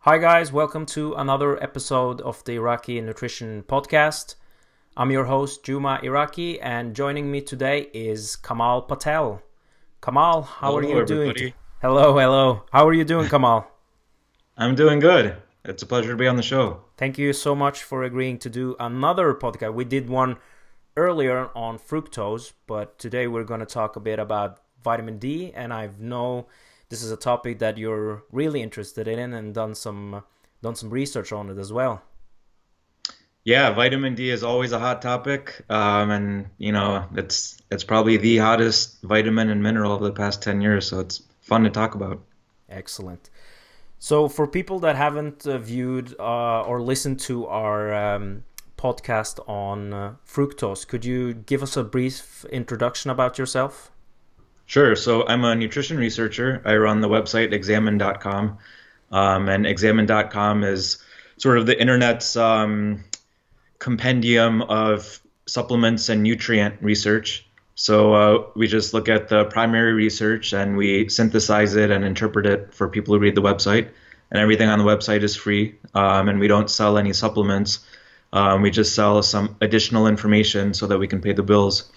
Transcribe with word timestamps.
Hi, 0.00 0.16
guys, 0.16 0.50
welcome 0.50 0.86
to 0.86 1.14
another 1.14 1.62
episode 1.62 2.20
of 2.22 2.42
the 2.44 2.54
Iraki 2.54 3.00
Nutrition 3.00 3.62
Podcast. 3.62 4.34
I'm 4.96 5.12
your 5.12 5.26
host, 5.26 5.62
Juma 5.62 6.00
Iraki, 6.02 6.58
and 6.60 6.96
joining 6.96 7.30
me 7.30 7.40
today 7.40 7.88
is 7.92 8.34
Kamal 8.34 8.82
Patel. 8.82 9.40
Kamal, 10.02 10.42
how 10.42 10.68
hello, 10.68 10.78
are 10.78 10.82
you 10.82 11.00
everybody. 11.00 11.40
doing? 11.40 11.52
Hello, 11.80 12.18
hello. 12.18 12.64
How 12.72 12.88
are 12.88 12.94
you 12.94 13.04
doing, 13.04 13.28
Kamal? 13.28 13.70
I'm 14.56 14.74
doing 14.74 14.98
good. 14.98 15.36
It's 15.64 15.84
a 15.84 15.86
pleasure 15.86 16.10
to 16.10 16.16
be 16.16 16.26
on 16.26 16.36
the 16.36 16.42
show. 16.42 16.80
Thank 16.96 17.18
you 17.18 17.32
so 17.32 17.54
much 17.54 17.84
for 17.84 18.02
agreeing 18.02 18.38
to 18.38 18.50
do 18.50 18.74
another 18.80 19.34
podcast. 19.34 19.74
We 19.74 19.84
did 19.84 20.08
one 20.08 20.38
earlier 20.98 21.48
on 21.54 21.78
fructose, 21.78 22.52
but 22.66 22.98
today 22.98 23.28
we're 23.28 23.44
going 23.44 23.60
to 23.60 23.66
talk 23.66 23.94
a 23.94 24.00
bit 24.00 24.18
about 24.18 24.58
vitamin 24.82 25.18
D, 25.18 25.52
and 25.54 25.72
I 25.72 25.90
know 25.98 26.48
this 26.88 27.02
is 27.02 27.12
a 27.12 27.16
topic 27.16 27.60
that 27.60 27.78
you're 27.78 28.24
really 28.32 28.60
interested 28.60 29.06
in 29.06 29.32
and 29.32 29.54
done 29.54 29.74
some 29.74 30.24
done 30.60 30.74
some 30.74 30.90
research 30.90 31.30
on 31.32 31.50
it 31.50 31.56
as 31.56 31.72
well. 31.72 32.02
Yeah, 33.44 33.70
vitamin 33.70 34.16
D 34.16 34.30
is 34.30 34.42
always 34.42 34.72
a 34.72 34.78
hot 34.80 35.00
topic, 35.00 35.64
um, 35.70 36.10
and 36.10 36.46
you 36.58 36.72
know 36.72 37.06
it's 37.14 37.62
it's 37.70 37.84
probably 37.84 38.16
the 38.16 38.38
hottest 38.38 39.00
vitamin 39.02 39.50
and 39.50 39.62
mineral 39.62 39.94
of 39.94 40.02
the 40.02 40.12
past 40.12 40.42
ten 40.42 40.60
years. 40.60 40.88
So 40.88 40.98
it's 40.98 41.22
fun 41.40 41.62
to 41.62 41.70
talk 41.70 41.94
about. 41.94 42.20
Excellent. 42.68 43.30
So 44.00 44.28
for 44.28 44.46
people 44.46 44.80
that 44.80 44.96
haven't 44.96 45.46
uh, 45.46 45.58
viewed 45.58 46.14
uh, 46.18 46.62
or 46.62 46.80
listened 46.80 47.20
to 47.20 47.46
our 47.46 47.94
um, 47.94 48.44
podcast 48.78 49.46
on 49.48 49.92
uh, 49.92 50.14
fructose, 50.26 50.86
could 50.86 51.04
you 51.04 51.34
give 51.34 51.62
us 51.62 51.76
a 51.76 51.84
brief 51.84 52.46
introduction 52.46 53.10
about 53.10 53.36
yourself? 53.36 53.90
Sure. 54.64 54.94
So 54.96 55.26
I'm 55.26 55.44
a 55.44 55.54
nutrition 55.54 55.96
researcher. 55.96 56.62
I 56.64 56.76
run 56.76 57.00
the 57.00 57.08
website 57.08 57.52
examine.com. 57.52 58.58
Um, 59.10 59.48
and 59.48 59.66
examine.com 59.66 60.62
is 60.62 60.98
sort 61.38 61.58
of 61.58 61.66
the 61.66 61.80
internet's 61.80 62.36
um, 62.36 63.04
compendium 63.78 64.62
of 64.62 65.20
supplements 65.46 66.08
and 66.10 66.22
nutrient 66.22 66.74
research. 66.82 67.46
So 67.76 68.12
uh, 68.12 68.46
we 68.56 68.66
just 68.66 68.92
look 68.92 69.08
at 69.08 69.28
the 69.28 69.44
primary 69.44 69.92
research 69.92 70.52
and 70.52 70.76
we 70.76 71.08
synthesize 71.08 71.74
it 71.74 71.90
and 71.90 72.04
interpret 72.04 72.44
it 72.44 72.74
for 72.74 72.88
people 72.88 73.14
who 73.14 73.20
read 73.20 73.34
the 73.34 73.42
website. 73.42 73.88
And 74.30 74.38
everything 74.38 74.68
on 74.68 74.78
the 74.78 74.84
website 74.84 75.22
is 75.22 75.34
free. 75.34 75.76
Um, 75.94 76.28
and 76.28 76.38
we 76.38 76.48
don't 76.48 76.68
sell 76.68 76.98
any 76.98 77.14
supplements. 77.14 77.78
Um, 78.32 78.62
we 78.62 78.70
just 78.70 78.94
sell 78.94 79.22
some 79.22 79.56
additional 79.60 80.06
information 80.06 80.74
so 80.74 80.86
that 80.86 80.98
we 80.98 81.06
can 81.06 81.20
pay 81.20 81.32
the 81.32 81.42
bills. 81.42 81.90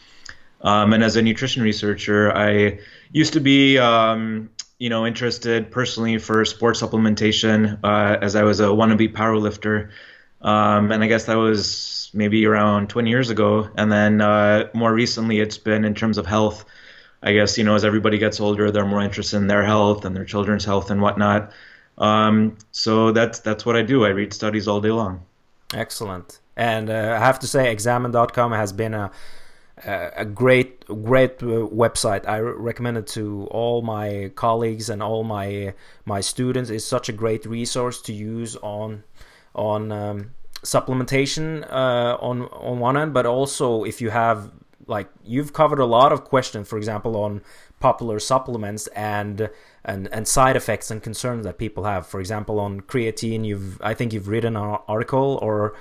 Um, 0.61 0.93
and 0.93 1.03
as 1.03 1.15
a 1.15 1.21
nutrition 1.21 1.63
researcher, 1.63 2.35
I 2.35 2.79
used 3.11 3.33
to 3.33 3.39
be, 3.39 3.77
um, 3.77 4.49
you 4.77 4.89
know, 4.89 5.05
interested 5.05 5.71
personally 5.71 6.17
for 6.17 6.45
sports 6.45 6.81
supplementation 6.81 7.79
uh, 7.83 8.17
as 8.21 8.35
I 8.35 8.43
was 8.43 8.59
a 8.59 8.65
wannabe 8.65 9.13
powerlifter. 9.13 9.89
Um, 10.41 10.91
and 10.91 11.03
I 11.03 11.07
guess 11.07 11.25
that 11.25 11.35
was 11.35 12.09
maybe 12.13 12.45
around 12.45 12.89
20 12.89 13.09
years 13.09 13.29
ago. 13.29 13.69
And 13.75 13.91
then 13.91 14.21
uh, 14.21 14.69
more 14.73 14.93
recently, 14.93 15.39
it's 15.39 15.57
been 15.57 15.85
in 15.85 15.95
terms 15.95 16.17
of 16.17 16.25
health. 16.25 16.65
I 17.23 17.33
guess, 17.33 17.57
you 17.57 17.63
know, 17.63 17.75
as 17.75 17.85
everybody 17.85 18.17
gets 18.17 18.39
older, 18.39 18.71
they're 18.71 18.85
more 18.85 19.01
interested 19.01 19.37
in 19.37 19.47
their 19.47 19.63
health 19.63 20.05
and 20.05 20.15
their 20.15 20.25
children's 20.25 20.65
health 20.65 20.89
and 20.89 21.01
whatnot. 21.01 21.51
Um, 21.97 22.57
so 22.71 23.11
that's 23.11 23.39
that's 23.39 23.63
what 23.63 23.75
I 23.75 23.83
do. 23.83 24.05
I 24.05 24.09
read 24.09 24.33
studies 24.33 24.67
all 24.67 24.81
day 24.81 24.89
long. 24.89 25.23
Excellent. 25.73 26.39
And 26.55 26.89
uh, 26.89 27.17
I 27.19 27.25
have 27.25 27.39
to 27.39 27.47
say, 27.47 27.71
examine.com 27.71 28.51
has 28.51 28.73
been 28.73 28.93
a 28.93 29.11
a 29.85 30.25
great 30.25 30.85
great 30.85 31.41
uh, 31.41 31.65
website 31.73 32.27
i 32.27 32.39
recommend 32.39 32.97
it 32.97 33.07
to 33.07 33.47
all 33.49 33.81
my 33.81 34.31
colleagues 34.35 34.89
and 34.89 35.01
all 35.01 35.23
my 35.23 35.73
my 36.05 36.21
students 36.21 36.69
it's 36.69 36.85
such 36.85 37.09
a 37.09 37.11
great 37.11 37.45
resource 37.45 38.01
to 38.01 38.13
use 38.13 38.55
on 38.57 39.03
on 39.55 39.91
um, 39.91 40.31
supplementation 40.63 41.65
uh, 41.71 42.15
on 42.21 42.43
on 42.51 42.79
one 42.79 42.95
end 42.97 43.13
but 43.13 43.25
also 43.25 43.83
if 43.83 44.01
you 44.01 44.11
have 44.11 44.51
like 44.87 45.09
you've 45.23 45.53
covered 45.53 45.79
a 45.79 45.85
lot 45.85 46.11
of 46.11 46.25
questions 46.25 46.67
for 46.67 46.77
example 46.77 47.15
on 47.15 47.41
popular 47.79 48.19
supplements 48.19 48.87
and 48.87 49.49
and 49.83 50.07
and 50.13 50.27
side 50.27 50.55
effects 50.55 50.91
and 50.91 51.01
concerns 51.01 51.43
that 51.43 51.57
people 51.57 51.83
have 51.85 52.05
for 52.05 52.19
example 52.19 52.59
on 52.59 52.81
creatine 52.81 53.45
you've 53.45 53.81
i 53.81 53.93
think 53.93 54.13
you've 54.13 54.27
written 54.27 54.55
an 54.55 54.77
article 54.87 55.39
or 55.41 55.73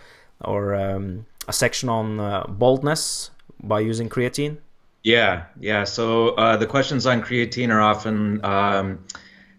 or 0.45 0.75
um, 0.75 1.27
a 1.49 1.53
section 1.53 1.89
on 1.89 2.21
uh, 2.21 2.45
baldness 2.49 3.31
by 3.63 3.81
using 3.81 4.09
creatine? 4.09 4.59
Yeah, 5.03 5.45
yeah. 5.59 5.85
So 5.85 6.31
uh, 6.31 6.57
the 6.57 6.67
questions 6.67 7.07
on 7.07 7.23
creatine 7.23 7.71
are 7.71 7.81
often 7.81 8.45
um, 8.45 9.05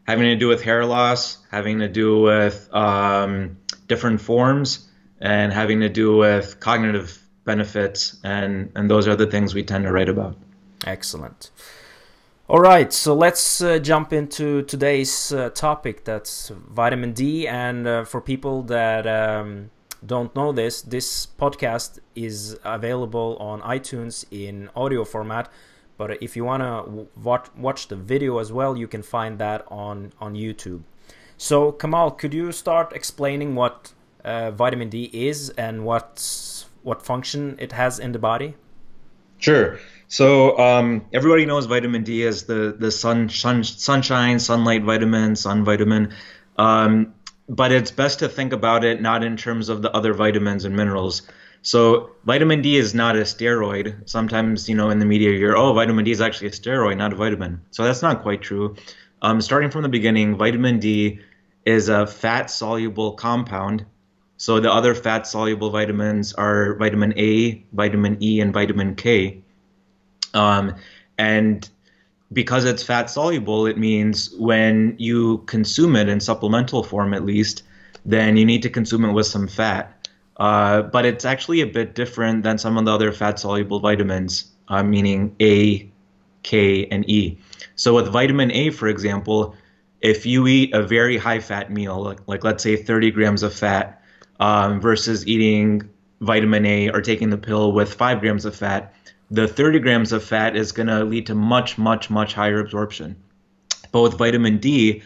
having 0.07 0.25
to 0.25 0.35
do 0.35 0.47
with 0.47 0.61
hair 0.61 0.85
loss, 0.85 1.37
having 1.49 1.79
to 1.79 1.87
do 1.87 2.21
with 2.21 2.69
um, 2.73 3.57
different 3.87 4.21
forms, 4.21 4.87
and 5.19 5.51
having 5.51 5.81
to 5.81 5.89
do 5.89 6.15
with 6.15 6.59
cognitive 6.59 7.19
benefits, 7.43 8.19
and 8.23 8.71
and 8.75 8.89
those 8.89 9.07
are 9.07 9.15
the 9.15 9.27
things 9.27 9.55
we 9.55 9.63
tend 9.63 9.85
to 9.85 9.91
write 9.91 10.09
about. 10.09 10.37
Excellent. 10.85 11.51
All 12.51 12.59
right, 12.59 12.91
so 12.91 13.15
let's 13.15 13.61
uh, 13.61 13.79
jump 13.79 14.11
into 14.11 14.63
today's 14.63 15.31
uh, 15.31 15.51
topic. 15.51 16.03
That's 16.03 16.49
vitamin 16.49 17.13
D, 17.13 17.47
and 17.47 17.87
uh, 17.87 18.03
for 18.03 18.19
people 18.19 18.63
that 18.63 19.07
um, 19.07 19.71
don't 20.05 20.35
know 20.35 20.51
this, 20.51 20.81
this 20.81 21.25
podcast 21.25 21.99
is 22.13 22.59
available 22.65 23.37
on 23.39 23.61
iTunes 23.61 24.25
in 24.31 24.69
audio 24.75 25.05
format. 25.05 25.49
But 25.97 26.21
if 26.21 26.35
you 26.35 26.43
want 26.43 26.61
to 26.61 27.07
watch, 27.23 27.47
watch 27.55 27.87
the 27.87 27.95
video 27.95 28.37
as 28.39 28.51
well, 28.51 28.75
you 28.75 28.85
can 28.89 29.01
find 29.01 29.39
that 29.39 29.63
on, 29.69 30.11
on 30.19 30.33
YouTube. 30.33 30.81
So, 31.37 31.71
Kamal, 31.71 32.11
could 32.11 32.33
you 32.33 32.51
start 32.51 32.91
explaining 32.91 33.55
what 33.55 33.93
uh, 34.25 34.51
vitamin 34.51 34.89
D 34.89 35.09
is 35.13 35.51
and 35.51 35.85
what, 35.85 36.65
what 36.83 37.01
function 37.01 37.55
it 37.59 37.71
has 37.71 37.97
in 37.97 38.11
the 38.11 38.19
body? 38.19 38.55
Sure. 39.37 39.79
So 40.11 40.59
um, 40.59 41.05
everybody 41.13 41.45
knows 41.45 41.67
vitamin 41.67 42.03
D 42.03 42.27
as 42.27 42.43
the 42.43 42.75
the 42.77 42.91
sun, 42.91 43.29
sun 43.29 43.63
sunshine, 43.63 44.39
sunlight 44.39 44.83
vitamin, 44.83 45.37
sun 45.37 45.63
vitamin. 45.63 46.13
Um, 46.57 47.13
but 47.47 47.71
it's 47.71 47.91
best 47.91 48.19
to 48.19 48.27
think 48.27 48.51
about 48.51 48.83
it 48.83 49.01
not 49.01 49.23
in 49.23 49.37
terms 49.37 49.69
of 49.69 49.81
the 49.81 49.89
other 49.93 50.13
vitamins 50.13 50.65
and 50.65 50.75
minerals. 50.75 51.21
So 51.61 52.09
vitamin 52.25 52.61
D 52.61 52.75
is 52.75 52.93
not 52.93 53.15
a 53.15 53.21
steroid. 53.21 54.09
Sometimes, 54.09 54.67
you 54.67 54.75
know, 54.75 54.89
in 54.89 54.99
the 54.99 55.05
media, 55.05 55.31
you're 55.31 55.55
oh, 55.55 55.71
vitamin 55.71 56.03
D 56.03 56.11
is 56.11 56.19
actually 56.19 56.47
a 56.47 56.51
steroid, 56.51 56.97
not 56.97 57.13
a 57.13 57.15
vitamin. 57.15 57.61
So 57.71 57.85
that's 57.85 58.01
not 58.01 58.21
quite 58.21 58.41
true. 58.41 58.75
Um, 59.21 59.39
starting 59.39 59.71
from 59.71 59.83
the 59.83 59.89
beginning, 59.89 60.35
vitamin 60.35 60.79
D 60.79 61.21
is 61.65 61.87
a 61.87 62.05
fat 62.05 62.49
soluble 62.49 63.13
compound. 63.13 63.85
So 64.35 64.59
the 64.59 64.73
other 64.73 64.93
fat 64.93 65.25
soluble 65.25 65.69
vitamins 65.69 66.33
are 66.33 66.75
vitamin 66.75 67.13
A, 67.17 67.63
vitamin 67.71 68.21
E, 68.21 68.41
and 68.41 68.51
vitamin 68.51 68.95
K. 68.95 69.43
Um, 70.33 70.75
and 71.17 71.69
because 72.33 72.65
it's 72.65 72.83
fat 72.83 73.09
soluble, 73.09 73.65
it 73.65 73.77
means 73.77 74.33
when 74.37 74.95
you 74.97 75.39
consume 75.39 75.95
it 75.95 76.07
in 76.07 76.19
supplemental 76.19 76.83
form, 76.83 77.13
at 77.13 77.25
least, 77.25 77.63
then 78.05 78.37
you 78.37 78.45
need 78.45 78.61
to 78.63 78.69
consume 78.69 79.05
it 79.05 79.11
with 79.11 79.27
some 79.27 79.47
fat. 79.47 80.07
Uh, 80.37 80.81
but 80.81 81.05
it's 81.05 81.25
actually 81.25 81.61
a 81.61 81.67
bit 81.67 81.93
different 81.93 82.43
than 82.43 82.57
some 82.57 82.77
of 82.77 82.85
the 82.85 82.91
other 82.91 83.11
fat 83.11 83.39
soluble 83.39 83.79
vitamins, 83.79 84.51
uh, 84.69 84.81
meaning 84.81 85.35
A, 85.41 85.89
K, 86.43 86.87
and 86.87 87.07
E. 87.09 87.37
So 87.75 87.95
with 87.95 88.07
vitamin 88.07 88.51
A, 88.51 88.71
for 88.71 88.87
example, 88.87 89.55
if 90.01 90.25
you 90.25 90.47
eat 90.47 90.73
a 90.73 90.81
very 90.81 91.17
high 91.17 91.39
fat 91.39 91.71
meal, 91.71 92.01
like, 92.01 92.19
like 92.27 92.43
let's 92.43 92.63
say 92.63 92.75
30 92.75 93.11
grams 93.11 93.43
of 93.43 93.53
fat, 93.53 94.01
um, 94.39 94.81
versus 94.81 95.27
eating 95.27 95.87
vitamin 96.21 96.65
A 96.65 96.89
or 96.89 97.01
taking 97.01 97.29
the 97.29 97.37
pill 97.37 97.71
with 97.71 97.93
5 97.93 98.19
grams 98.19 98.45
of 98.45 98.55
fat, 98.55 98.93
the 99.31 99.47
30 99.47 99.79
grams 99.79 100.11
of 100.11 100.23
fat 100.23 100.57
is 100.57 100.73
going 100.73 100.87
to 100.87 101.05
lead 101.05 101.27
to 101.27 101.35
much, 101.35 101.77
much, 101.77 102.09
much 102.09 102.33
higher 102.33 102.59
absorption. 102.59 103.15
But 103.93 104.01
with 104.01 104.17
vitamin 104.17 104.57
D, 104.57 105.03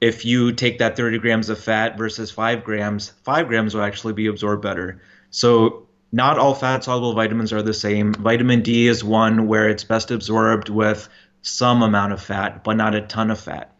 if 0.00 0.24
you 0.24 0.52
take 0.52 0.78
that 0.78 0.96
30 0.96 1.20
grams 1.20 1.48
of 1.48 1.58
fat 1.58 1.96
versus 1.96 2.32
5 2.32 2.64
grams, 2.64 3.10
5 3.22 3.46
grams 3.46 3.74
will 3.74 3.82
actually 3.82 4.12
be 4.12 4.26
absorbed 4.26 4.62
better. 4.62 5.00
So, 5.30 5.86
not 6.12 6.38
all 6.38 6.54
fat 6.54 6.84
soluble 6.84 7.14
vitamins 7.14 7.52
are 7.52 7.62
the 7.62 7.74
same. 7.74 8.12
Vitamin 8.14 8.62
D 8.62 8.86
is 8.86 9.02
one 9.02 9.48
where 9.48 9.68
it's 9.68 9.82
best 9.82 10.10
absorbed 10.10 10.68
with 10.68 11.08
some 11.42 11.82
amount 11.82 12.12
of 12.12 12.22
fat, 12.22 12.62
but 12.62 12.76
not 12.76 12.94
a 12.94 13.00
ton 13.00 13.30
of 13.30 13.40
fat. 13.40 13.72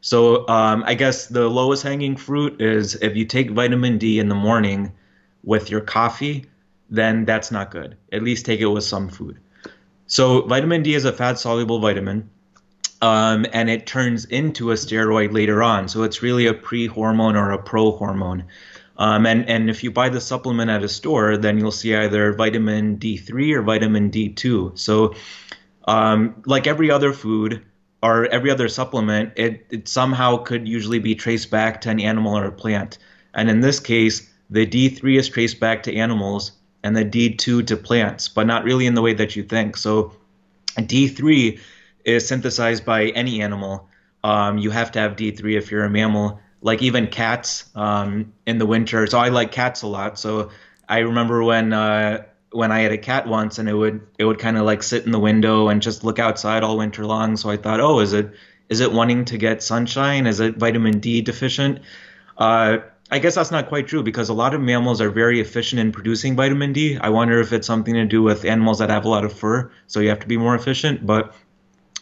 So, 0.00 0.46
um, 0.48 0.82
I 0.86 0.94
guess 0.94 1.26
the 1.26 1.48
lowest 1.48 1.82
hanging 1.82 2.16
fruit 2.16 2.60
is 2.60 2.96
if 2.96 3.16
you 3.16 3.24
take 3.24 3.50
vitamin 3.50 3.98
D 3.98 4.18
in 4.18 4.28
the 4.28 4.34
morning 4.34 4.92
with 5.42 5.70
your 5.70 5.80
coffee, 5.80 6.46
then 6.90 7.24
that's 7.24 7.50
not 7.50 7.70
good. 7.70 7.96
At 8.12 8.22
least 8.22 8.44
take 8.44 8.60
it 8.60 8.66
with 8.66 8.84
some 8.84 9.08
food. 9.08 9.38
So, 10.06 10.42
vitamin 10.42 10.82
D 10.82 10.94
is 10.94 11.04
a 11.04 11.12
fat 11.12 11.38
soluble 11.38 11.78
vitamin, 11.78 12.28
um, 13.00 13.46
and 13.52 13.70
it 13.70 13.86
turns 13.86 14.24
into 14.24 14.72
a 14.72 14.74
steroid 14.74 15.32
later 15.32 15.62
on. 15.62 15.88
So, 15.88 16.02
it's 16.02 16.20
really 16.20 16.46
a 16.46 16.54
pre 16.54 16.88
hormone 16.88 17.36
or 17.36 17.52
a 17.52 17.62
pro 17.62 17.92
hormone. 17.92 18.44
Um, 18.98 19.24
and, 19.24 19.48
and 19.48 19.70
if 19.70 19.82
you 19.82 19.90
buy 19.90 20.10
the 20.10 20.20
supplement 20.20 20.70
at 20.70 20.82
a 20.82 20.88
store, 20.88 21.38
then 21.38 21.58
you'll 21.58 21.70
see 21.70 21.94
either 21.94 22.34
vitamin 22.34 22.98
D3 22.98 23.54
or 23.54 23.62
vitamin 23.62 24.10
D2. 24.10 24.78
So, 24.78 25.14
um, 25.86 26.42
like 26.44 26.66
every 26.66 26.90
other 26.90 27.14
food 27.14 27.62
or 28.02 28.26
every 28.26 28.50
other 28.50 28.68
supplement, 28.68 29.32
it, 29.36 29.64
it 29.70 29.88
somehow 29.88 30.36
could 30.38 30.68
usually 30.68 30.98
be 30.98 31.14
traced 31.14 31.50
back 31.50 31.80
to 31.82 31.90
an 31.90 31.98
animal 31.98 32.36
or 32.36 32.44
a 32.44 32.52
plant. 32.52 32.98
And 33.32 33.48
in 33.48 33.60
this 33.60 33.80
case, 33.80 34.28
the 34.50 34.66
D3 34.66 35.18
is 35.18 35.28
traced 35.28 35.60
back 35.60 35.84
to 35.84 35.96
animals 35.96 36.52
and 36.82 36.96
the 36.96 37.04
D2 37.04 37.66
to 37.66 37.76
plants, 37.76 38.28
but 38.28 38.46
not 38.46 38.64
really 38.64 38.86
in 38.86 38.94
the 38.94 39.02
way 39.02 39.14
that 39.14 39.36
you 39.36 39.42
think. 39.42 39.76
So, 39.76 40.12
D3 40.76 41.58
is 42.04 42.26
synthesized 42.26 42.84
by 42.84 43.06
any 43.06 43.42
animal. 43.42 43.88
Um, 44.22 44.58
you 44.58 44.70
have 44.70 44.92
to 44.92 44.98
have 45.00 45.16
D3 45.16 45.56
if 45.56 45.70
you're 45.70 45.84
a 45.84 45.90
mammal 45.90 46.40
like 46.62 46.82
even 46.82 47.06
cats 47.06 47.64
um, 47.74 48.32
in 48.46 48.58
the 48.58 48.66
winter. 48.66 49.06
So 49.06 49.18
I 49.18 49.28
like 49.28 49.52
cats 49.52 49.82
a 49.82 49.86
lot. 49.86 50.18
So 50.18 50.50
I 50.88 50.98
remember 50.98 51.42
when 51.42 51.72
uh, 51.72 52.24
when 52.52 52.72
I 52.72 52.80
had 52.80 52.92
a 52.92 52.98
cat 52.98 53.26
once, 53.26 53.58
and 53.58 53.68
it 53.68 53.74
would 53.74 54.06
it 54.18 54.24
would 54.24 54.38
kind 54.38 54.56
of 54.56 54.64
like 54.64 54.82
sit 54.82 55.06
in 55.06 55.12
the 55.12 55.18
window 55.18 55.68
and 55.68 55.80
just 55.80 56.04
look 56.04 56.18
outside 56.18 56.62
all 56.62 56.78
winter 56.78 57.06
long. 57.06 57.36
So 57.36 57.50
I 57.50 57.56
thought, 57.56 57.80
oh, 57.80 58.00
is 58.00 58.12
it 58.12 58.30
is 58.68 58.80
it 58.80 58.92
wanting 58.92 59.24
to 59.26 59.38
get 59.38 59.62
sunshine? 59.62 60.26
Is 60.26 60.40
it 60.40 60.56
vitamin 60.56 61.00
D 61.00 61.22
deficient? 61.22 61.80
Uh, 62.36 62.78
I 63.12 63.18
guess 63.18 63.34
that's 63.34 63.50
not 63.50 63.68
quite 63.68 63.88
true 63.88 64.02
because 64.02 64.28
a 64.28 64.34
lot 64.34 64.54
of 64.54 64.60
mammals 64.60 65.00
are 65.00 65.10
very 65.10 65.40
efficient 65.40 65.80
in 65.80 65.90
producing 65.90 66.36
vitamin 66.36 66.72
D. 66.72 66.96
I 66.98 67.08
wonder 67.08 67.40
if 67.40 67.52
it's 67.52 67.66
something 67.66 67.94
to 67.94 68.04
do 68.04 68.22
with 68.22 68.44
animals 68.44 68.78
that 68.78 68.88
have 68.88 69.04
a 69.04 69.08
lot 69.08 69.24
of 69.24 69.32
fur, 69.32 69.70
so 69.88 69.98
you 69.98 70.08
have 70.10 70.20
to 70.20 70.28
be 70.28 70.36
more 70.36 70.54
efficient. 70.54 71.04
But 71.04 71.34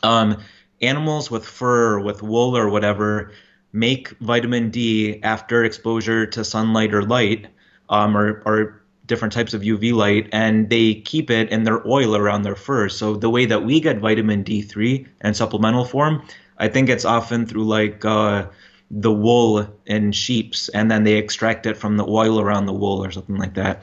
um, 0.02 0.36
animals 0.82 1.30
with 1.30 1.46
fur, 1.46 1.98
with 1.98 2.22
wool 2.22 2.56
or 2.56 2.68
whatever, 2.68 3.32
make 3.72 4.10
vitamin 4.20 4.70
D 4.70 5.20
after 5.22 5.64
exposure 5.64 6.26
to 6.26 6.44
sunlight 6.44 6.92
or 6.92 7.02
light, 7.02 7.46
um, 7.88 8.14
or, 8.14 8.42
or 8.44 8.82
different 9.06 9.32
types 9.32 9.54
of 9.54 9.62
UV 9.62 9.94
light, 9.94 10.28
and 10.32 10.68
they 10.68 10.96
keep 10.96 11.30
it 11.30 11.50
in 11.50 11.64
their 11.64 11.86
oil 11.88 12.16
around 12.16 12.42
their 12.42 12.54
fur. 12.54 12.90
So 12.90 13.16
the 13.16 13.30
way 13.30 13.46
that 13.46 13.64
we 13.64 13.80
get 13.80 13.98
vitamin 13.98 14.44
D3 14.44 15.06
in 15.24 15.32
supplemental 15.32 15.86
form, 15.86 16.22
I 16.58 16.68
think 16.68 16.90
it's 16.90 17.06
often 17.06 17.46
through 17.46 17.64
like 17.64 18.04
uh, 18.04 18.46
the 18.90 19.12
wool 19.12 19.68
in 19.86 20.12
sheep's, 20.12 20.68
and 20.70 20.90
then 20.90 21.04
they 21.04 21.14
extract 21.14 21.66
it 21.66 21.76
from 21.76 21.96
the 21.96 22.06
oil 22.06 22.40
around 22.40 22.66
the 22.66 22.72
wool 22.72 23.04
or 23.04 23.10
something 23.10 23.36
like 23.36 23.54
that. 23.54 23.82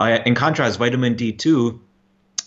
Uh, 0.00 0.18
in 0.24 0.34
contrast, 0.34 0.78
vitamin 0.78 1.14
D2 1.14 1.78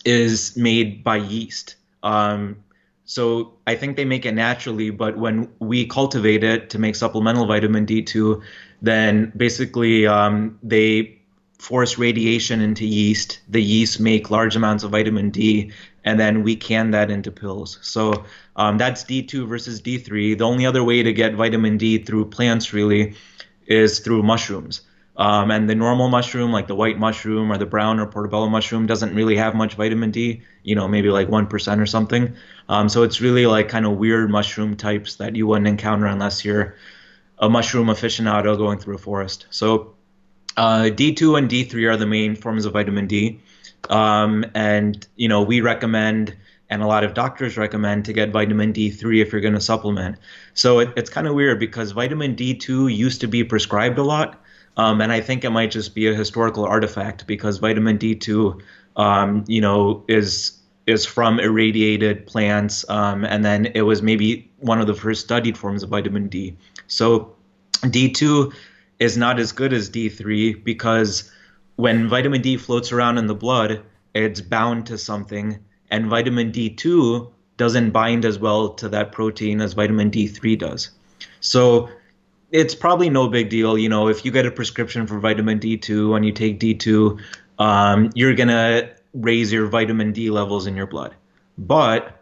is 0.05 0.55
made 0.57 1.03
by 1.03 1.17
yeast. 1.17 1.75
Um, 2.01 2.63
so 3.05 3.53
I 3.67 3.75
think 3.75 3.97
they 3.97 4.05
make 4.05 4.25
it 4.25 4.33
naturally, 4.33 4.89
but 4.89 5.17
when 5.17 5.49
we 5.59 5.85
cultivate 5.85 6.43
it 6.43 6.69
to 6.71 6.79
make 6.79 6.95
supplemental 6.95 7.45
vitamin 7.45 7.85
D2, 7.85 8.41
then 8.81 9.31
basically 9.35 10.07
um, 10.07 10.57
they 10.63 11.20
force 11.61 11.99
radiation 11.99 12.59
into 12.59 12.85
yeast. 12.85 13.39
The 13.47 13.61
yeast 13.61 13.99
make 13.99 14.31
large 14.31 14.55
amounts 14.55 14.83
of 14.83 14.89
vitamin 14.89 15.29
D, 15.29 15.71
and 16.03 16.19
then 16.19 16.41
we 16.41 16.55
can 16.55 16.89
that 16.91 17.11
into 17.11 17.29
pills. 17.31 17.77
So 17.83 18.25
um, 18.55 18.79
that's 18.79 19.03
D2 19.03 19.47
versus 19.47 19.79
D3. 19.79 20.39
The 20.39 20.43
only 20.43 20.65
other 20.65 20.83
way 20.83 21.03
to 21.03 21.13
get 21.13 21.35
vitamin 21.35 21.77
D 21.77 21.99
through 21.99 22.25
plants 22.31 22.73
really 22.73 23.13
is 23.67 23.99
through 23.99 24.23
mushrooms. 24.23 24.81
Um, 25.17 25.51
and 25.51 25.69
the 25.69 25.75
normal 25.75 26.09
mushroom, 26.09 26.51
like 26.51 26.65
the 26.65 26.73
white 26.73 26.97
mushroom 26.97 27.51
or 27.51 27.59
the 27.59 27.67
brown 27.67 27.99
or 27.99 28.07
portobello 28.07 28.49
mushroom, 28.49 28.87
doesn't 28.87 29.13
really 29.13 29.35
have 29.35 29.53
much 29.53 29.75
vitamin 29.75 30.09
D, 30.09 30.41
you 30.63 30.73
know, 30.73 30.87
maybe 30.87 31.09
like 31.09 31.27
1% 31.27 31.79
or 31.79 31.85
something. 31.85 32.33
Um, 32.69 32.89
so 32.89 33.03
it's 33.03 33.21
really 33.21 33.45
like 33.45 33.69
kind 33.69 33.85
of 33.85 33.97
weird 33.97 34.31
mushroom 34.31 34.75
types 34.75 35.17
that 35.17 35.35
you 35.35 35.45
wouldn't 35.45 35.67
encounter 35.67 36.07
unless 36.07 36.43
you're 36.43 36.75
a 37.37 37.47
mushroom 37.47 37.87
aficionado 37.87 38.57
going 38.57 38.79
through 38.79 38.95
a 38.95 38.97
forest. 38.97 39.45
So 39.51 39.95
uh, 40.57 40.89
D2 40.91 41.37
and 41.37 41.49
D3 41.49 41.89
are 41.89 41.97
the 41.97 42.05
main 42.05 42.35
forms 42.35 42.65
of 42.65 42.73
vitamin 42.73 43.07
D. 43.07 43.39
Um, 43.89 44.45
and, 44.53 45.07
you 45.15 45.27
know, 45.27 45.41
we 45.41 45.61
recommend, 45.61 46.35
and 46.69 46.81
a 46.81 46.87
lot 46.87 47.03
of 47.03 47.13
doctors 47.13 47.57
recommend 47.57 48.05
to 48.05 48.13
get 48.13 48.31
vitamin 48.31 48.73
D3 48.73 49.21
if 49.21 49.31
you're 49.31 49.41
going 49.41 49.53
to 49.53 49.61
supplement. 49.61 50.17
So 50.53 50.79
it, 50.79 50.93
it's 50.95 51.09
kind 51.09 51.27
of 51.27 51.33
weird 51.33 51.59
because 51.59 51.91
vitamin 51.91 52.35
D2 52.35 52.95
used 52.95 53.21
to 53.21 53.27
be 53.27 53.43
prescribed 53.43 53.97
a 53.97 54.03
lot 54.03 54.41
um, 54.77 55.01
and 55.01 55.11
I 55.11 55.21
think 55.21 55.43
it 55.43 55.49
might 55.49 55.71
just 55.71 55.93
be 55.93 56.07
a 56.07 56.13
historical 56.13 56.65
artifact 56.65 57.27
because 57.27 57.57
vitamin 57.57 57.97
D2, 57.97 58.61
um, 58.95 59.43
you 59.47 59.61
know, 59.61 60.03
is 60.07 60.57
is 60.87 61.05
from 61.05 61.39
irradiated 61.39 62.25
plants, 62.25 62.89
um, 62.89 63.23
and 63.23 63.45
then 63.45 63.67
it 63.75 63.81
was 63.83 64.01
maybe 64.01 64.49
one 64.57 64.81
of 64.81 64.87
the 64.87 64.95
first 64.95 65.21
studied 65.21 65.57
forms 65.57 65.83
of 65.83 65.89
vitamin 65.89 66.27
D. 66.27 66.55
So 66.87 67.35
D2 67.83 68.53
is 69.01 69.17
not 69.17 69.39
as 69.39 69.51
good 69.51 69.73
as 69.73 69.89
D3 69.89 70.63
because 70.63 71.29
when 71.75 72.07
vitamin 72.07 72.41
D 72.41 72.55
floats 72.55 72.91
around 72.91 73.17
in 73.17 73.25
the 73.25 73.33
blood, 73.33 73.81
it's 74.13 74.41
bound 74.41 74.85
to 74.85 74.97
something, 74.97 75.57
and 75.89 76.05
vitamin 76.05 76.51
D2 76.51 77.31
doesn't 77.57 77.89
bind 77.89 78.25
as 78.25 78.37
well 78.37 78.69
to 78.75 78.87
that 78.89 79.11
protein 79.11 79.59
as 79.59 79.73
vitamin 79.73 80.11
D3 80.11 80.57
does. 80.59 80.91
So 81.39 81.89
it's 82.51 82.75
probably 82.75 83.09
no 83.09 83.27
big 83.27 83.49
deal. 83.49 83.75
You 83.75 83.89
know, 83.89 84.07
if 84.07 84.23
you 84.23 84.31
get 84.31 84.45
a 84.45 84.51
prescription 84.51 85.07
for 85.07 85.19
vitamin 85.19 85.59
D2 85.59 86.15
and 86.15 86.23
you 86.23 86.31
take 86.31 86.59
D2, 86.59 87.19
um, 87.57 88.11
you're 88.13 88.35
gonna 88.35 88.91
raise 89.15 89.51
your 89.51 89.65
vitamin 89.65 90.11
D 90.11 90.29
levels 90.29 90.67
in 90.67 90.75
your 90.75 90.87
blood. 90.87 91.15
But 91.57 92.21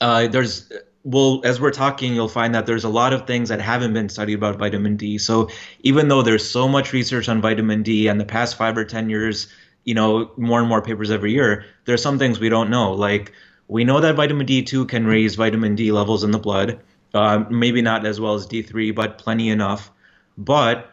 uh, 0.00 0.28
there's 0.28 0.72
well, 1.02 1.40
as 1.44 1.60
we're 1.60 1.70
talking, 1.70 2.14
you'll 2.14 2.28
find 2.28 2.54
that 2.54 2.66
there's 2.66 2.84
a 2.84 2.88
lot 2.88 3.12
of 3.12 3.26
things 3.26 3.48
that 3.48 3.60
haven't 3.60 3.94
been 3.94 4.08
studied 4.08 4.34
about 4.34 4.58
vitamin 4.58 4.96
D. 4.96 5.16
So 5.18 5.48
even 5.80 6.08
though 6.08 6.22
there's 6.22 6.48
so 6.48 6.68
much 6.68 6.92
research 6.92 7.28
on 7.28 7.40
vitamin 7.40 7.82
D 7.82 8.08
and 8.08 8.20
the 8.20 8.24
past 8.24 8.56
five 8.56 8.76
or 8.76 8.84
ten 8.84 9.08
years, 9.08 9.48
you 9.84 9.94
know, 9.94 10.30
more 10.36 10.60
and 10.60 10.68
more 10.68 10.82
papers 10.82 11.10
every 11.10 11.32
year, 11.32 11.64
there's 11.86 12.02
some 12.02 12.18
things 12.18 12.38
we 12.38 12.50
don't 12.50 12.68
know. 12.70 12.92
Like 12.92 13.32
we 13.66 13.84
know 13.84 14.00
that 14.00 14.14
vitamin 14.14 14.46
D2 14.46 14.88
can 14.88 15.06
raise 15.06 15.36
vitamin 15.36 15.74
D 15.74 15.90
levels 15.90 16.22
in 16.22 16.32
the 16.32 16.38
blood. 16.38 16.80
Uh, 17.14 17.44
maybe 17.50 17.82
not 17.82 18.04
as 18.06 18.20
well 18.20 18.34
as 18.34 18.46
D3, 18.46 18.94
but 18.94 19.18
plenty 19.18 19.48
enough. 19.48 19.90
But 20.36 20.90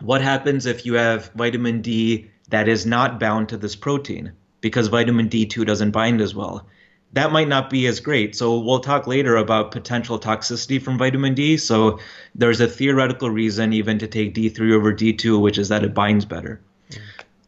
what 0.00 0.20
happens 0.20 0.66
if 0.66 0.84
you 0.86 0.94
have 0.94 1.30
vitamin 1.34 1.82
D 1.82 2.30
that 2.48 2.68
is 2.68 2.86
not 2.86 3.20
bound 3.20 3.50
to 3.50 3.56
this 3.56 3.76
protein 3.76 4.32
because 4.60 4.88
vitamin 4.88 5.28
D2 5.28 5.66
doesn't 5.66 5.90
bind 5.90 6.20
as 6.20 6.34
well? 6.34 6.66
That 7.12 7.32
might 7.32 7.48
not 7.48 7.70
be 7.70 7.86
as 7.86 8.00
great. 8.00 8.36
So 8.36 8.58
we'll 8.58 8.80
talk 8.80 9.06
later 9.06 9.36
about 9.36 9.70
potential 9.70 10.18
toxicity 10.18 10.82
from 10.82 10.98
vitamin 10.98 11.34
D. 11.34 11.56
So 11.56 11.98
there's 12.34 12.60
a 12.60 12.68
theoretical 12.68 13.30
reason 13.30 13.72
even 13.72 13.98
to 13.98 14.06
take 14.06 14.34
D3 14.34 14.72
over 14.72 14.92
D2, 14.92 15.40
which 15.40 15.56
is 15.56 15.68
that 15.68 15.82
it 15.82 15.94
binds 15.94 16.24
better. 16.24 16.60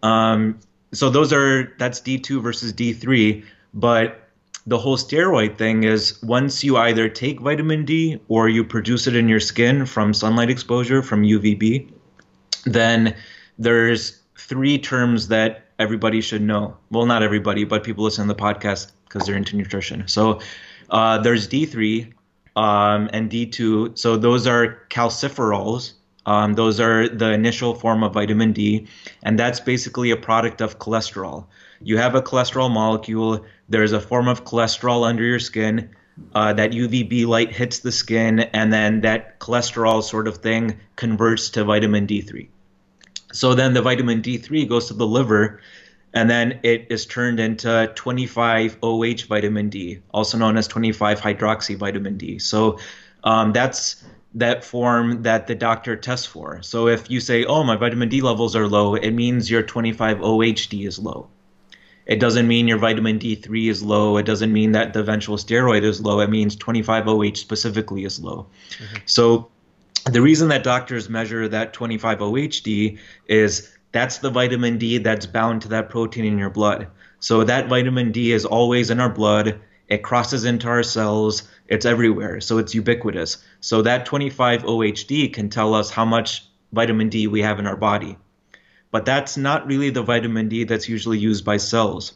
Um, 0.02 0.58
so 0.92 1.10
those 1.10 1.32
are 1.32 1.74
that's 1.78 2.00
D2 2.00 2.40
versus 2.42 2.72
D3, 2.72 3.44
but 3.74 4.28
the 4.66 4.78
whole 4.78 4.96
steroid 4.96 5.56
thing 5.56 5.84
is 5.84 6.22
once 6.22 6.62
you 6.62 6.76
either 6.76 7.08
take 7.08 7.40
vitamin 7.40 7.84
D 7.84 8.20
or 8.28 8.48
you 8.48 8.64
produce 8.64 9.06
it 9.06 9.16
in 9.16 9.28
your 9.28 9.40
skin 9.40 9.86
from 9.86 10.12
sunlight 10.12 10.50
exposure 10.50 11.02
from 11.02 11.22
UVB, 11.22 11.90
then 12.64 13.14
there's 13.58 14.20
three 14.36 14.78
terms 14.78 15.28
that 15.28 15.64
everybody 15.78 16.20
should 16.20 16.42
know. 16.42 16.76
Well, 16.90 17.06
not 17.06 17.22
everybody, 17.22 17.64
but 17.64 17.82
people 17.82 18.04
listen 18.04 18.28
to 18.28 18.34
the 18.34 18.40
podcast 18.40 18.92
because 19.08 19.26
they're 19.26 19.36
into 19.36 19.56
nutrition. 19.56 20.06
So 20.06 20.40
uh, 20.90 21.18
there's 21.18 21.48
D3 21.48 22.12
um, 22.56 23.08
and 23.12 23.30
D2. 23.30 23.98
So 23.98 24.16
those 24.16 24.46
are 24.46 24.78
calciferols. 24.90 25.94
Um, 26.26 26.54
those 26.54 26.78
are 26.78 27.08
the 27.08 27.32
initial 27.32 27.74
form 27.74 28.02
of 28.02 28.12
vitamin 28.12 28.52
D, 28.52 28.86
and 29.22 29.38
that's 29.38 29.60
basically 29.60 30.10
a 30.10 30.16
product 30.16 30.60
of 30.60 30.78
cholesterol. 30.78 31.46
You 31.80 31.96
have 31.96 32.14
a 32.14 32.20
cholesterol 32.20 32.70
molecule 32.70 33.46
there's 33.68 33.92
a 33.92 34.00
form 34.00 34.28
of 34.28 34.44
cholesterol 34.44 35.06
under 35.06 35.22
your 35.22 35.38
skin. 35.38 35.90
Uh, 36.34 36.52
that 36.52 36.72
UVB 36.72 37.26
light 37.26 37.52
hits 37.52 37.78
the 37.78 37.92
skin, 37.92 38.40
and 38.40 38.72
then 38.72 39.02
that 39.02 39.38
cholesterol 39.38 40.02
sort 40.02 40.26
of 40.26 40.38
thing 40.38 40.80
converts 40.96 41.50
to 41.50 41.62
vitamin 41.62 42.08
D3. 42.08 42.48
So 43.32 43.54
then 43.54 43.72
the 43.72 43.82
vitamin 43.82 44.20
D3 44.20 44.68
goes 44.68 44.88
to 44.88 44.94
the 44.94 45.06
liver, 45.06 45.60
and 46.14 46.28
then 46.28 46.60
it 46.62 46.86
is 46.90 47.06
turned 47.06 47.38
into 47.40 47.92
25 47.94 48.78
OH 48.82 49.26
vitamin 49.28 49.68
D, 49.68 50.00
also 50.12 50.38
known 50.38 50.56
as 50.56 50.66
25 50.66 51.20
hydroxy 51.20 51.76
vitamin 51.76 52.16
D. 52.16 52.38
So 52.38 52.78
um, 53.24 53.52
that's 53.52 54.04
that 54.34 54.64
form 54.64 55.22
that 55.22 55.46
the 55.46 55.54
doctor 55.54 55.96
tests 55.96 56.26
for. 56.26 56.62
So 56.62 56.88
if 56.88 57.10
you 57.10 57.20
say, 57.20 57.44
"Oh, 57.44 57.64
my 57.64 57.76
vitamin 57.76 58.08
D 58.08 58.20
levels 58.20 58.56
are 58.56 58.66
low," 58.66 58.94
it 58.94 59.10
means 59.10 59.50
your 59.50 59.62
25 59.62 60.18
OHD 60.18 60.86
is 60.86 60.98
low. 60.98 61.28
It 62.06 62.20
doesn't 62.20 62.48
mean 62.48 62.66
your 62.66 62.78
vitamin 62.78 63.18
D3 63.18 63.68
is 63.68 63.82
low. 63.82 64.16
It 64.16 64.24
doesn't 64.24 64.50
mean 64.50 64.72
that 64.72 64.94
the 64.94 65.00
eventual 65.00 65.36
steroid 65.36 65.82
is 65.82 66.00
low. 66.00 66.20
It 66.20 66.30
means 66.30 66.56
25OH 66.56 67.36
specifically 67.36 68.04
is 68.04 68.18
low. 68.18 68.46
Mm-hmm. 68.78 68.96
So 69.04 69.50
the 70.06 70.22
reason 70.22 70.48
that 70.48 70.64
doctors 70.64 71.10
measure 71.10 71.48
that 71.48 71.74
25OHD 71.74 72.98
is 73.26 73.77
that's 73.92 74.18
the 74.18 74.30
vitamin 74.30 74.78
D 74.78 74.98
that's 74.98 75.26
bound 75.26 75.62
to 75.62 75.68
that 75.68 75.88
protein 75.88 76.24
in 76.24 76.38
your 76.38 76.50
blood. 76.50 76.88
So 77.20 77.44
that 77.44 77.68
vitamin 77.68 78.12
D 78.12 78.32
is 78.32 78.44
always 78.44 78.90
in 78.90 79.00
our 79.00 79.08
blood. 79.08 79.60
It 79.88 80.02
crosses 80.02 80.44
into 80.44 80.68
our 80.68 80.82
cells. 80.82 81.48
It's 81.68 81.86
everywhere. 81.86 82.40
So 82.40 82.58
it's 82.58 82.74
ubiquitous. 82.74 83.38
So 83.60 83.82
that 83.82 84.06
25 84.06 84.64
OHD 84.64 85.32
can 85.32 85.48
tell 85.48 85.74
us 85.74 85.90
how 85.90 86.04
much 86.04 86.46
vitamin 86.72 87.08
D 87.08 87.26
we 87.26 87.40
have 87.42 87.58
in 87.58 87.66
our 87.66 87.76
body. 87.76 88.18
But 88.90 89.04
that's 89.04 89.36
not 89.36 89.66
really 89.66 89.90
the 89.90 90.02
vitamin 90.02 90.48
D 90.48 90.64
that's 90.64 90.88
usually 90.88 91.18
used 91.18 91.44
by 91.44 91.56
cells. 91.56 92.12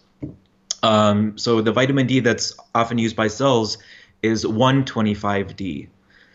Um, 0.82 1.38
so 1.38 1.60
the 1.60 1.72
vitamin 1.72 2.06
D 2.06 2.20
that's 2.20 2.54
often 2.74 2.98
used 2.98 3.16
by 3.16 3.28
cells 3.28 3.78
is 4.22 4.44
125D. 4.44 5.88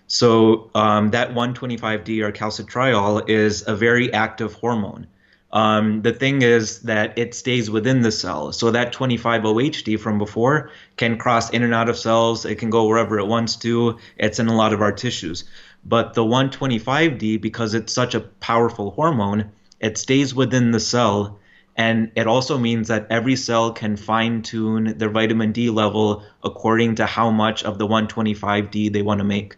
So 0.07 0.71
um, 0.73 1.11
that 1.11 1.33
125D 1.33 2.21
or 2.21 2.31
calcitriol 2.31 3.27
is 3.29 3.67
a 3.67 3.75
very 3.75 4.11
active 4.13 4.53
hormone. 4.53 5.07
Um, 5.51 6.01
the 6.01 6.11
thing 6.11 6.41
is 6.41 6.81
that 6.81 7.17
it 7.17 7.33
stays 7.33 7.69
within 7.69 8.01
the 8.01 8.11
cell. 8.11 8.51
So 8.51 8.71
that 8.71 8.93
25-OHD 8.93 9.99
from 9.99 10.17
before 10.17 10.71
can 10.97 11.17
cross 11.17 11.49
in 11.51 11.63
and 11.63 11.73
out 11.73 11.89
of 11.89 11.97
cells. 11.97 12.45
It 12.45 12.55
can 12.55 12.69
go 12.69 12.85
wherever 12.85 13.17
it 13.17 13.27
wants 13.27 13.55
to. 13.57 13.97
It's 14.17 14.39
in 14.39 14.47
a 14.47 14.55
lot 14.55 14.73
of 14.73 14.81
our 14.81 14.91
tissues. 14.91 15.45
But 15.85 16.13
the 16.13 16.23
125D, 16.23 17.39
because 17.39 17.73
it's 17.73 17.93
such 17.93 18.13
a 18.13 18.19
powerful 18.19 18.91
hormone, 18.91 19.51
it 19.79 19.97
stays 19.97 20.35
within 20.35 20.71
the 20.71 20.81
cell. 20.81 21.39
And 21.77 22.11
it 22.15 22.27
also 22.27 22.57
means 22.57 22.89
that 22.89 23.07
every 23.09 23.35
cell 23.35 23.71
can 23.71 23.95
fine 23.95 24.41
tune 24.41 24.97
their 24.97 25.09
vitamin 25.09 25.53
D 25.53 25.69
level 25.69 26.23
according 26.43 26.95
to 26.95 27.05
how 27.05 27.29
much 27.29 27.63
of 27.63 27.77
the 27.77 27.87
125D 27.87 28.91
they 28.91 29.01
want 29.01 29.19
to 29.19 29.23
make 29.23 29.55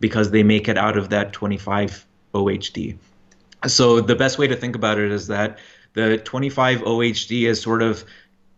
because 0.00 0.30
they 0.30 0.42
make 0.42 0.68
it 0.68 0.78
out 0.78 0.96
of 0.96 1.10
that 1.10 1.32
25 1.32 2.06
OHD. 2.34 2.96
So 3.66 4.00
the 4.00 4.14
best 4.14 4.38
way 4.38 4.46
to 4.46 4.56
think 4.56 4.76
about 4.76 4.98
it 4.98 5.10
is 5.10 5.26
that 5.26 5.58
the 5.94 6.18
25 6.18 6.80
OHD 6.82 7.42
is 7.42 7.60
sort 7.60 7.82
of 7.82 8.04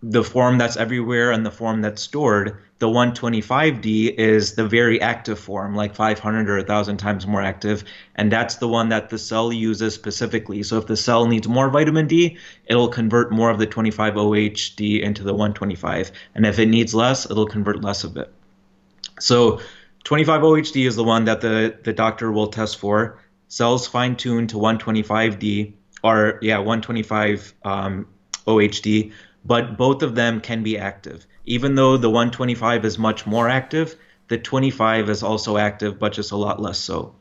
the 0.03 0.25
form 0.25 0.57
that's 0.57 0.77
everywhere 0.77 1.31
and 1.31 1.45
the 1.45 1.51
form 1.51 1.83
that's 1.83 2.03
stored. 2.03 2.57
The 2.79 2.87
125D 2.87 4.15
is 4.15 4.55
the 4.55 4.67
very 4.67 5.01
active 5.01 5.39
form, 5.39 5.75
like 5.75 5.95
500 5.95 6.49
or 6.49 6.57
1,000 6.57 6.97
times 6.97 7.27
more 7.27 7.43
active, 7.43 7.85
and 8.17 8.33
that's 8.33 8.57
the 8.57 8.69
one 8.69 8.89
that 8.89 9.11
the 9.11 9.19
cell 9.19 9.53
uses 9.53 9.95
specifically. 9.95 10.63
So 10.63 10.79
if 10.79 10.87
the 10.87 10.97
cell 10.97 11.27
needs 11.27 11.47
more 11.47 11.69
vitamin 11.69 12.07
D, 12.07 12.39
it'll 12.67 12.89
convert 12.89 13.31
more 13.31 13.51
of 13.51 13.59
the 13.59 13.67
25 13.67 14.15
OHD 14.15 15.03
into 15.03 15.23
the 15.23 15.35
125, 15.35 16.13
and 16.35 16.47
if 16.47 16.59
it 16.59 16.67
needs 16.67 16.95
less, 16.95 17.31
it'll 17.31 17.47
convert 17.47 17.83
less 17.83 18.03
of 18.03 18.17
it. 18.17 18.33
So 19.19 19.61
25 20.05 20.41
OHD 20.41 20.87
is 20.87 20.97
the 20.97 21.05
one 21.05 21.27
that 21.27 21.43
the, 21.43 21.79
the 21.85 21.93
doctor 21.93 22.33
will 22.33 22.47
test 22.47 22.79
for. 22.79 23.19
Cells 23.51 23.89
fine 23.89 24.15
tuned 24.15 24.51
to 24.51 24.57
125D, 24.57 25.73
or 26.05 26.39
yeah, 26.41 26.59
125 26.59 27.53
um, 27.65 28.07
OHD, 28.47 29.13
but 29.45 29.77
both 29.77 30.03
of 30.05 30.15
them 30.15 30.41
can 30.41 30.63
be 30.63 30.79
active. 30.79 31.27
Even 31.47 31.75
though 31.75 31.97
the 31.97 32.09
125 32.09 32.85
is 32.85 32.97
much 32.97 33.27
more 33.27 33.49
active, 33.49 33.97
the 34.29 34.39
25 34.39 35.11
is 35.11 35.25
also 35.25 35.57
active, 35.57 35.99
but 35.99 36.13
just 36.13 36.31
a 36.31 36.37
lot 36.37 36.63
less 36.63 36.79
so. 36.79 37.15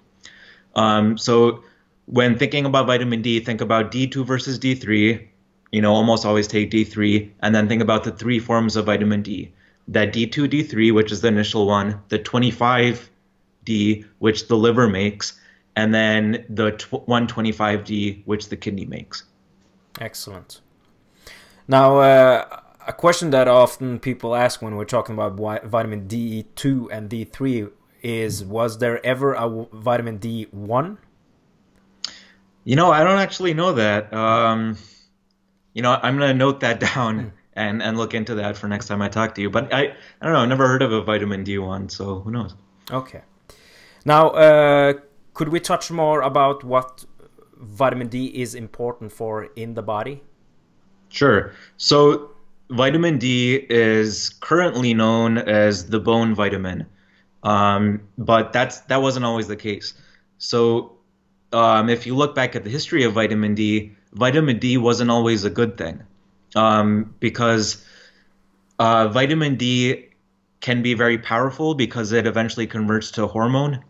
Um, 0.75 1.17
so 1.17 1.63
when 2.05 2.37
thinking 2.37 2.65
about 2.65 2.85
vitamin 2.85 3.23
D, 3.23 3.39
think 3.39 3.59
about 3.59 3.91
D2 3.91 4.23
versus 4.23 4.59
D3. 4.59 5.27
You 5.71 5.81
know, 5.81 5.93
almost 5.93 6.25
always 6.25 6.47
take 6.47 6.69
D3, 6.69 7.31
and 7.41 7.55
then 7.55 7.67
think 7.67 7.81
about 7.81 8.03
the 8.03 8.11
three 8.11 8.37
forms 8.37 8.75
of 8.75 8.85
vitamin 8.85 9.23
D 9.23 9.51
that 9.89 10.13
D2, 10.13 10.47
D3, 10.47 10.93
which 10.93 11.11
is 11.11 11.21
the 11.21 11.27
initial 11.29 11.65
one, 11.65 11.99
the 12.09 12.19
25D, 12.19 14.05
which 14.19 14.47
the 14.47 14.55
liver 14.55 14.87
makes, 14.87 15.39
and 15.79 15.93
then 15.93 16.45
the 16.49 16.71
125D, 16.73 18.23
which 18.25 18.49
the 18.49 18.57
kidney 18.57 18.85
makes. 18.85 19.23
Excellent. 20.01 20.59
Now, 21.69 21.99
uh, 21.99 22.59
a 22.85 22.91
question 22.91 23.29
that 23.29 23.47
often 23.47 23.97
people 23.99 24.35
ask 24.35 24.61
when 24.61 24.75
we're 24.75 24.83
talking 24.83 25.15
about 25.15 25.35
vitamin 25.63 26.05
D2 26.07 26.89
and 26.91 27.09
D3 27.09 27.71
is 28.03 28.43
Was 28.43 28.79
there 28.79 29.03
ever 29.05 29.33
a 29.33 29.47
vitamin 29.71 30.19
D1? 30.19 30.97
You 32.65 32.75
know, 32.75 32.91
I 32.91 33.05
don't 33.05 33.19
actually 33.19 33.53
know 33.53 33.71
that. 33.73 34.13
Um, 34.13 34.77
you 35.73 35.81
know, 35.81 35.97
I'm 36.03 36.17
going 36.17 36.31
to 36.31 36.37
note 36.37 36.59
that 36.59 36.79
down. 36.93 37.19
Hmm 37.19 37.29
and 37.53 37.83
and 37.83 37.97
look 37.97 38.13
into 38.13 38.35
that 38.35 38.55
for 38.55 38.69
next 38.69 38.87
time 38.87 39.01
I 39.01 39.09
talk 39.09 39.35
to 39.35 39.41
you. 39.41 39.49
But 39.49 39.73
I 39.73 39.81
I 40.21 40.23
don't 40.23 40.31
know. 40.31 40.39
I've 40.39 40.47
never 40.47 40.67
heard 40.67 40.81
of 40.81 40.93
a 40.93 41.01
vitamin 41.01 41.43
D 41.43 41.57
one, 41.57 41.89
so 41.89 42.21
who 42.21 42.31
knows? 42.31 42.55
Okay. 42.89 43.21
Now, 44.05 44.29
uh, 44.29 44.93
could 45.39 45.47
we 45.47 45.59
touch 45.61 45.89
more 45.89 46.19
about 46.19 46.65
what 46.65 47.05
vitamin 47.55 48.09
D 48.09 48.25
is 48.25 48.53
important 48.55 49.09
for 49.13 49.45
in 49.55 49.73
the 49.73 49.81
body? 49.81 50.21
Sure. 51.07 51.53
So 51.77 52.31
vitamin 52.69 53.19
D 53.19 53.65
is 53.69 54.31
currently 54.41 54.93
known 54.93 55.37
as 55.37 55.87
the 55.87 55.99
bone 56.01 56.35
vitamin, 56.35 56.85
um, 57.43 58.01
but 58.17 58.51
that's 58.51 58.81
that 58.91 59.01
wasn't 59.01 59.23
always 59.23 59.47
the 59.47 59.55
case. 59.55 59.93
So 60.39 60.97
um, 61.53 61.87
if 61.87 62.05
you 62.05 62.17
look 62.17 62.35
back 62.35 62.53
at 62.57 62.65
the 62.65 62.69
history 62.69 63.03
of 63.05 63.13
vitamin 63.13 63.55
D, 63.55 63.95
vitamin 64.11 64.59
D 64.59 64.77
wasn't 64.77 65.09
always 65.09 65.45
a 65.45 65.49
good 65.49 65.77
thing 65.77 66.03
um, 66.57 67.15
because 67.21 67.81
uh, 68.77 69.07
vitamin 69.07 69.55
D 69.55 70.09
can 70.59 70.81
be 70.81 70.95
very 70.95 71.17
powerful 71.17 71.75
because 71.75 72.11
it 72.11 72.27
eventually 72.27 72.67
converts 72.67 73.11
to 73.11 73.25
hormone. 73.25 73.85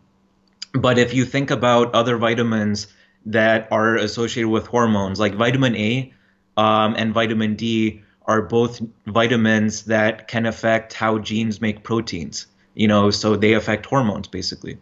But 0.73 0.97
if 0.97 1.13
you 1.13 1.25
think 1.25 1.51
about 1.51 1.93
other 1.95 2.17
vitamins 2.17 2.87
that 3.25 3.67
are 3.71 3.95
associated 3.95 4.49
with 4.49 4.67
hormones, 4.67 5.19
like 5.19 5.35
vitamin 5.35 5.75
A 5.75 6.13
um, 6.57 6.95
and 6.97 7.13
vitamin 7.13 7.55
D, 7.55 8.01
are 8.25 8.43
both 8.43 8.79
vitamins 9.07 9.85
that 9.85 10.27
can 10.27 10.45
affect 10.45 10.93
how 10.93 11.17
genes 11.17 11.59
make 11.59 11.83
proteins. 11.83 12.45
You 12.75 12.87
know, 12.87 13.09
so 13.09 13.35
they 13.35 13.53
affect 13.53 13.85
hormones 13.87 14.27
basically. 14.27 14.77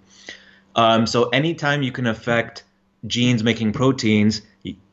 Um, 0.76 1.08
so 1.08 1.30
anytime 1.30 1.82
you 1.82 1.92
can 1.92 2.06
affect 2.06 2.64
genes 3.08 3.44
making 3.44 3.72
proteins, 3.74 4.42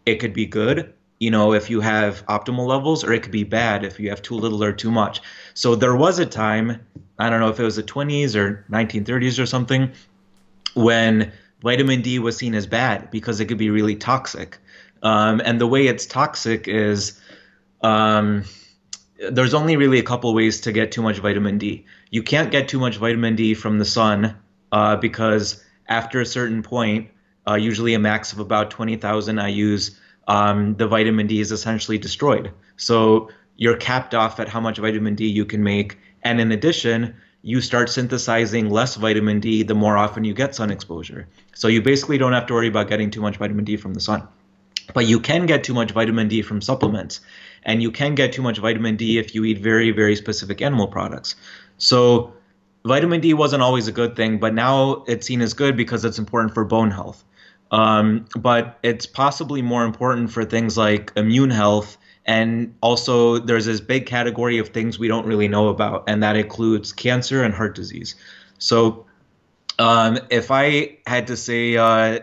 it 0.07 0.21
could 0.21 0.33
be 0.33 0.47
good 0.47 0.95
you 1.25 1.31
know, 1.31 1.55
if 1.55 1.71
you 1.71 1.81
have 1.81 2.25
optimal 2.27 2.67
levels, 2.67 3.05
or 3.05 3.13
it 3.13 3.23
could 3.23 3.33
be 3.33 3.45
bad 3.45 3.85
if 3.85 3.99
you 4.01 4.11
have 4.11 4.21
too 4.21 4.35
little 4.35 4.63
or 4.63 4.73
too 4.73 4.91
much. 4.91 5.23
So 5.55 5.75
there 5.75 5.97
was 5.97 6.19
a 6.19 6.27
time, 6.27 6.85
I 7.19 7.31
don't 7.31 7.41
know 7.41 7.49
if 7.49 7.61
it 7.61 7.65
was 7.65 7.77
the 7.77 7.83
20s 7.83 8.37
or 8.37 8.65
1930s 8.69 9.39
or 9.39 9.47
something, 9.47 9.93
when 10.75 11.33
vitamin 11.62 12.02
D 12.02 12.19
was 12.19 12.37
seen 12.37 12.54
as 12.54 12.66
bad 12.66 13.11
because 13.11 13.40
it 13.40 13.47
could 13.47 13.59
be 13.59 13.71
really 13.71 13.97
toxic. 13.97 14.59
Um, 15.02 15.40
and 15.45 15.61
the 15.61 15.66
way 15.66 15.87
it's 15.87 16.07
toxic 16.07 16.69
is 16.69 17.21
um, 17.83 18.45
there's 19.31 19.54
only 19.54 19.76
really 19.76 19.99
a 19.99 20.02
couple 20.02 20.33
ways 20.35 20.61
to 20.62 20.73
get 20.73 20.93
too 20.93 21.02
much 21.02 21.19
vitamin 21.19 21.59
D. 21.59 21.85
You 22.11 22.23
can't 22.23 22.50
get 22.50 22.69
too 22.69 22.78
much 22.78 22.97
vitamin 22.97 23.37
D 23.37 23.54
from 23.54 23.78
the 23.78 23.85
sun 23.85 24.37
uh, 24.73 24.97
because 24.97 25.62
after 25.88 26.21
a 26.21 26.26
certain 26.26 26.62
point, 26.62 27.11
uh, 27.47 27.54
usually 27.54 27.95
a 27.95 27.99
max 27.99 28.33
of 28.33 28.38
about 28.38 28.71
20,000 28.71 29.37
IUs, 29.37 29.97
um, 30.28 30.75
the 30.76 30.88
vitamin 30.88 31.26
D 31.26 31.40
is 31.40 31.52
essentially 31.52 31.99
destroyed. 31.99 32.50
So 32.76 33.28
you're 33.57 33.76
capped 33.76 34.14
off 34.14 34.40
at 34.40 34.49
how 34.49 34.61
much 34.61 34.78
vitamin 34.78 35.14
D 35.14 35.26
you 35.26 35.45
can 35.45 35.62
make. 35.62 35.99
And 36.23 36.40
in 36.40 36.50
addition, 36.50 37.14
you 37.47 37.61
start 37.61 37.91
synthesizing 37.91 38.71
less 38.71 38.95
vitamin 38.95 39.39
D 39.39 39.63
the 39.63 39.75
more 39.75 39.99
often 39.99 40.25
you 40.25 40.33
get 40.33 40.55
sun 40.55 40.71
exposure. 40.71 41.29
So 41.53 41.69
you 41.69 41.83
basically 41.83 42.17
don't 42.17 42.33
have 42.33 42.47
to 42.47 42.55
worry 42.55 42.69
about 42.69 42.89
getting 42.89 43.11
too 43.11 43.21
much 43.21 43.37
vitamin 43.37 43.67
D 43.67 43.77
from 43.77 43.93
the 43.93 44.01
sun. 44.01 44.27
But 44.95 45.05
you 45.07 45.21
can 45.21 45.45
get 45.45 45.63
too 45.63 45.75
much 45.75 45.91
vitamin 45.91 46.29
D 46.29 46.41
from 46.41 46.63
supplements. 46.63 47.21
And 47.65 47.83
you 47.83 47.91
can 47.91 48.15
get 48.15 48.33
too 48.33 48.41
much 48.41 48.57
vitamin 48.59 48.97
D 48.97 49.19
if 49.19 49.35
you 49.35 49.45
eat 49.45 49.59
very, 49.59 49.91
very 49.91 50.17
specific 50.17 50.63
animal 50.63 50.89
products. 50.89 51.37
So 51.77 52.33
vitamin 52.87 53.21
D 53.21 53.35
wasn't 53.35 53.63
always 53.63 53.89
a 53.89 53.93
good 53.93 54.17
thing, 54.17 54.39
but 54.39 54.55
now 54.55 55.05
it's 55.07 55.27
seen 55.27 55.43
as 55.43 55.53
good 55.53 55.77
because 55.77 56.03
it's 56.03 56.19
important 56.19 56.55
for 56.55 56.65
bone 56.65 56.91
health. 56.91 57.23
Um, 57.71 58.25
but 58.37 58.79
it's 58.83 59.05
possibly 59.05 59.61
more 59.61 59.85
important 59.85 60.31
for 60.31 60.47
things 60.47 60.79
like 60.79 61.13
immune 61.15 61.51
health. 61.51 61.99
And 62.26 62.75
also, 62.81 63.38
there's 63.38 63.66
this 63.66 63.81
big 63.81 64.07
category 64.07 64.59
of 64.59 64.69
things 64.69 64.99
we 64.99 65.09
don't 65.09 65.26
really 65.26 65.49
know 65.49 65.69
about, 65.69 66.04
and 66.07 66.23
that 66.23 66.37
includes 66.37 66.93
cancer 66.93 67.43
and 67.43 67.52
heart 67.52 67.75
disease. 67.75 68.14
So, 68.59 69.04
um, 69.78 70.19
if 70.31 70.50
I 70.50 70.99
had 71.07 71.26
to 71.26 71.37
say, 71.37 71.76
uh, 71.76 72.21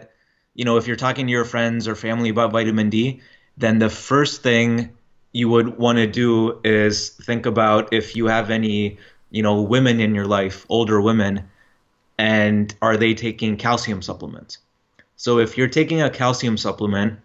you 0.55 0.65
know, 0.65 0.77
if 0.77 0.87
you're 0.87 0.95
talking 0.95 1.27
to 1.27 1.31
your 1.31 1.45
friends 1.45 1.87
or 1.87 1.95
family 1.95 2.29
about 2.29 2.51
vitamin 2.51 2.89
D, 2.89 3.21
then 3.57 3.79
the 3.79 3.89
first 3.89 4.41
thing 4.41 4.89
you 5.33 5.49
would 5.49 5.77
want 5.77 5.97
to 5.97 6.07
do 6.07 6.59
is 6.63 7.09
think 7.09 7.45
about 7.45 7.93
if 7.93 8.15
you 8.15 8.25
have 8.25 8.49
any, 8.49 8.97
you 9.29 9.43
know, 9.43 9.61
women 9.61 9.99
in 9.99 10.15
your 10.15 10.25
life, 10.25 10.65
older 10.67 10.99
women, 10.99 11.47
and 12.17 12.75
are 12.81 12.97
they 12.97 13.13
taking 13.13 13.55
calcium 13.55 14.01
supplements? 14.01 14.57
So 15.15 15.39
if 15.39 15.57
you're 15.57 15.67
taking 15.67 16.01
a 16.01 16.09
calcium 16.09 16.57
supplement 16.57 17.19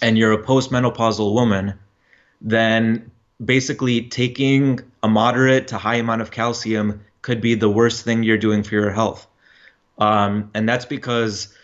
and 0.00 0.16
you're 0.16 0.32
a 0.32 0.42
postmenopausal 0.42 1.34
woman, 1.34 1.74
then 2.40 3.10
basically 3.44 4.02
taking 4.02 4.80
a 5.02 5.08
moderate 5.08 5.68
to 5.68 5.78
high 5.78 5.96
amount 5.96 6.22
of 6.22 6.30
calcium 6.30 7.00
could 7.22 7.40
be 7.40 7.54
the 7.54 7.68
worst 7.68 8.04
thing 8.04 8.22
you're 8.22 8.38
doing 8.38 8.62
for 8.62 8.74
your 8.74 8.90
health. 8.90 9.26
Um, 9.98 10.50
and 10.54 10.68
that's 10.68 10.84
because 10.84 11.54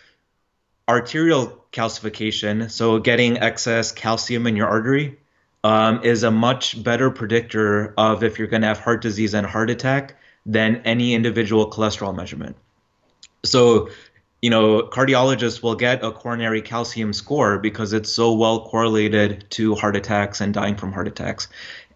arterial 0.87 1.65
calcification, 1.71 2.69
so 2.69 2.99
getting 2.99 3.37
excess 3.39 3.91
calcium 3.91 4.47
in 4.47 4.55
your 4.55 4.67
artery, 4.67 5.17
um, 5.63 6.03
is 6.03 6.23
a 6.23 6.31
much 6.31 6.81
better 6.83 7.09
predictor 7.09 7.93
of 7.97 8.23
if 8.23 8.37
you're 8.37 8.47
going 8.47 8.61
to 8.61 8.67
have 8.67 8.79
heart 8.79 9.01
disease 9.01 9.33
and 9.33 9.47
heart 9.47 9.69
attack 9.69 10.15
than 10.45 10.77
any 10.85 11.13
individual 11.13 11.69
cholesterol 11.69 12.15
measurement. 12.15 12.55
So 13.43 13.89
you 14.45 14.51
know, 14.51 14.83
cardiologists 14.83 15.63
will 15.63 15.73
get 15.73 16.03
a 16.03 16.11
coronary 16.11 16.61
calcium 16.61 17.13
score 17.13 17.57
because 17.57 17.93
it's 17.93 18.11
so 18.11 18.31
well 18.31 18.67
correlated 18.67 19.43
to 19.49 19.73
heart 19.73 19.95
attacks 19.95 20.39
and 20.39 20.53
dying 20.53 20.75
from 20.75 20.91
heart 20.91 21.07
attacks. 21.07 21.47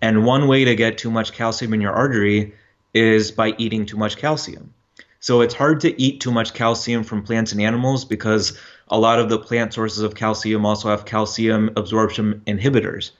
And 0.01 0.25
one 0.25 0.47
way 0.47 0.65
to 0.65 0.73
get 0.73 0.97
too 0.97 1.11
much 1.11 1.33
calcium 1.33 1.75
in 1.75 1.81
your 1.81 1.93
artery 1.93 2.55
is 2.91 3.29
by 3.29 3.53
eating 3.59 3.85
too 3.85 3.97
much 3.97 4.17
calcium. 4.17 4.73
So 5.19 5.41
it's 5.41 5.53
hard 5.53 5.81
to 5.81 6.01
eat 6.01 6.21
too 6.21 6.31
much 6.31 6.55
calcium 6.55 7.03
from 7.03 7.21
plants 7.21 7.51
and 7.51 7.61
animals 7.61 8.03
because 8.03 8.57
a 8.87 8.97
lot 8.97 9.19
of 9.19 9.29
the 9.29 9.37
plant 9.37 9.75
sources 9.75 10.01
of 10.01 10.15
calcium 10.15 10.65
also 10.65 10.89
have 10.89 11.05
calcium 11.05 11.69
absorption 11.77 12.41
inhibitors. 12.47 13.11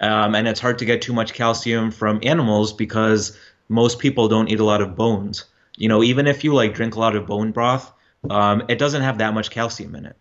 Um, 0.00 0.36
and 0.36 0.46
it's 0.46 0.60
hard 0.60 0.78
to 0.78 0.84
get 0.84 1.02
too 1.02 1.12
much 1.12 1.34
calcium 1.34 1.90
from 1.90 2.20
animals 2.22 2.72
because 2.72 3.36
most 3.68 3.98
people 3.98 4.28
don't 4.28 4.48
eat 4.48 4.60
a 4.60 4.64
lot 4.64 4.80
of 4.80 4.94
bones. 4.94 5.44
You 5.76 5.88
know, 5.88 6.04
even 6.04 6.28
if 6.28 6.44
you 6.44 6.54
like 6.54 6.72
drink 6.72 6.94
a 6.94 7.00
lot 7.00 7.16
of 7.16 7.26
bone 7.26 7.50
broth, 7.50 7.92
um, 8.30 8.62
it 8.68 8.78
doesn't 8.78 9.02
have 9.02 9.18
that 9.18 9.34
much 9.34 9.50
calcium 9.50 9.94
in 9.94 10.06
it. 10.06 10.16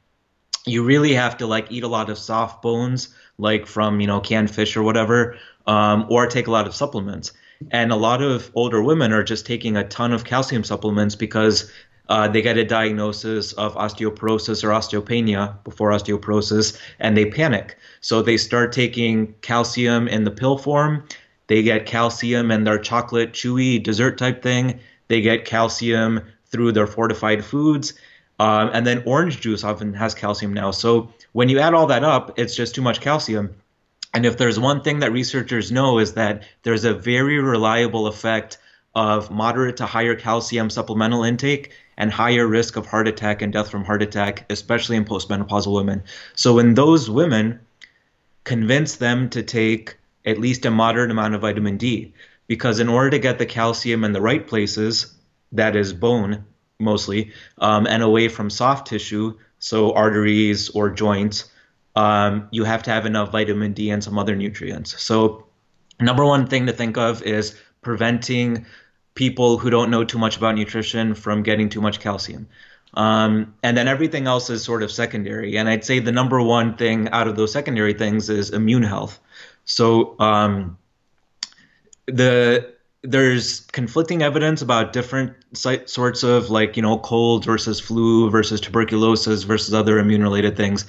You 0.66 0.84
really 0.84 1.14
have 1.14 1.38
to 1.38 1.48
like 1.48 1.72
eat 1.72 1.84
a 1.84 1.88
lot 1.88 2.10
of 2.10 2.18
soft 2.18 2.62
bones, 2.62 3.10
like 3.38 3.68
from 3.68 4.00
you 4.00 4.08
know 4.08 4.20
canned 4.20 4.50
fish 4.50 4.75
or 4.75 4.84
whatever, 4.84 5.38
um, 5.68 6.06
or 6.10 6.28
take 6.28 6.48
a 6.48 6.52
lot 6.52 6.68
of 6.68 6.75
supplements. 6.75 7.32
And 7.72 7.92
a 7.92 7.96
lot 7.96 8.22
of 8.22 8.52
older 8.54 8.84
women 8.84 9.14
are 9.14 9.24
just 9.24 9.46
taking 9.46 9.78
a 9.78 9.88
ton 9.88 10.12
of 10.12 10.25
calcium 10.25 10.64
supplements 10.64 11.16
because 11.16 11.72
uh, 12.10 12.28
they 12.28 12.42
get 12.42 12.58
a 12.58 12.66
diagnosis 12.66 13.54
of 13.54 13.75
osteoporosis 13.75 14.64
or 14.64 14.70
osteopenia 14.70 15.56
before 15.64 15.90
osteoporosis 15.92 16.80
and 17.00 17.18
they 17.18 17.25
panic. 17.25 17.78
So 18.02 18.22
they 18.22 18.38
start 18.38 18.72
taking 18.72 19.34
calcium 19.42 20.08
in 20.08 20.24
the 20.24 20.32
pill 20.32 20.58
form. 20.58 21.08
They 21.48 21.64
get 21.64 21.86
calcium 21.86 22.52
in 22.52 22.64
their 22.64 22.78
chocolate 22.78 23.34
chewy 23.34 23.82
dessert 23.82 24.18
type 24.18 24.44
thing. 24.44 24.80
They 25.08 25.22
get 25.22 25.46
calcium 25.46 26.22
through 26.55 26.71
their 26.71 26.88
fortified 26.88 27.43
foods. 27.43 27.93
Um, 28.39 28.69
and 28.74 28.88
then 28.88 29.03
orange 29.05 29.41
juice 29.41 29.63
often 29.63 29.93
has 29.93 30.13
calcium 30.13 30.53
now. 30.53 30.71
So 30.71 31.13
when 31.33 31.50
you 31.50 31.59
add 31.59 31.74
all 31.74 31.88
that 31.88 32.03
up, 32.03 32.39
it's 32.39 32.55
just 32.55 32.74
too 32.75 32.81
much 32.81 33.01
calcium. 33.01 33.55
And 34.13 34.25
if 34.25 34.38
there's 34.38 34.57
one 34.57 34.81
thing 34.81 35.00
that 35.00 35.12
researchers 35.12 35.71
know 35.71 36.00
is 36.00 36.13
that 36.13 36.43
there's 36.63 36.85
a 36.85 36.93
very 36.93 37.39
reliable 37.39 38.07
effect 38.07 38.57
of 38.95 39.29
moderate 39.29 39.77
to 39.77 39.85
higher 39.85 40.15
calcium 40.15 40.69
supplemental 40.69 41.25
intake 41.25 41.74
and 41.97 42.12
higher 42.12 42.47
risk 42.47 42.77
of 42.77 42.85
heart 42.85 43.09
attack 43.09 43.41
and 43.41 43.51
death 43.51 43.69
from 43.69 43.83
heart 43.83 44.01
attack, 44.01 44.45
especially 44.50 44.95
in 44.95 45.03
postmenopausal 45.03 45.74
women. 45.74 46.03
So 46.35 46.53
when 46.55 46.74
those 46.74 47.09
women 47.09 47.59
convince 48.45 48.95
them 48.95 49.29
to 49.31 49.43
take 49.43 49.97
at 50.25 50.39
least 50.39 50.65
a 50.65 50.71
moderate 50.71 51.12
amount 51.12 51.35
of 51.35 51.41
vitamin 51.41 51.75
D, 51.77 52.13
because 52.47 52.79
in 52.79 52.88
order 52.88 53.09
to 53.09 53.19
get 53.19 53.39
the 53.39 53.45
calcium 53.45 54.05
in 54.05 54.13
the 54.13 54.21
right 54.21 54.47
places, 54.47 55.14
that 55.52 55.75
is 55.75 55.94
bone 55.94 56.46
mostly, 56.80 57.32
um, 57.60 57.88
and 57.88 58.04
away 58.04 58.28
from 58.28 58.50
soft 58.50 58.88
tissue, 58.88 59.38
so 59.60 59.94
arteries 59.94 60.70
or 60.70 60.90
joints, 60.90 61.50
um, 61.96 62.48
you 62.52 62.64
have 62.64 62.84
to 62.84 62.92
have 62.92 63.06
enough 63.06 63.32
vitamin 63.32 63.74
D 63.74 63.90
and 63.90 64.04
some 64.04 64.20
other 64.20 64.36
nutrients. 64.36 65.02
So, 65.02 65.46
number 66.00 66.25
one 66.25 66.48
thing 66.48 66.66
to 66.66 66.74
think 66.74 66.98
of 66.98 67.24
is 67.24 67.56
preventing 67.82 68.66
people 69.16 69.58
who 69.58 69.70
don't 69.70 69.90
know 69.90 70.04
too 70.04 70.18
much 70.18 70.36
about 70.36 70.56
nutrition 70.56 71.14
from 71.16 71.42
getting 71.42 71.70
too 71.70 71.82
much 71.82 72.00
calcium. 72.02 72.48
Um, 72.96 73.54
and 73.64 73.78
then 73.78 73.88
everything 73.88 74.28
else 74.28 74.50
is 74.50 74.64
sort 74.64 74.84
of 74.84 74.92
secondary. 74.92 75.58
And 75.58 75.68
I'd 75.70 75.86
say 75.86 76.00
the 76.00 76.12
number 76.12 76.42
one 76.42 76.75
thing 76.75 77.10
out 77.10 77.28
of 77.28 77.36
those 77.36 77.52
secondary 77.52 77.94
things 77.94 78.30
is 78.30 78.50
immune 78.52 78.84
health. 78.84 79.20
So 79.66 80.16
um, 80.20 80.78
the 82.06 82.75
there's 83.07 83.62
conflicting 83.62 84.21
evidence 84.21 84.62
about 84.62 84.93
different 84.93 85.33
sorts 85.53 86.24
of 86.24 86.50
like 86.50 86.75
you 86.75 86.81
know 86.81 86.97
cold 86.97 87.45
versus 87.45 87.79
flu 87.79 88.29
versus 88.29 88.59
tuberculosis 88.62 89.43
versus 89.43 89.74
other 89.74 90.00
immune 90.00 90.24
related 90.24 90.57
things. 90.57 90.85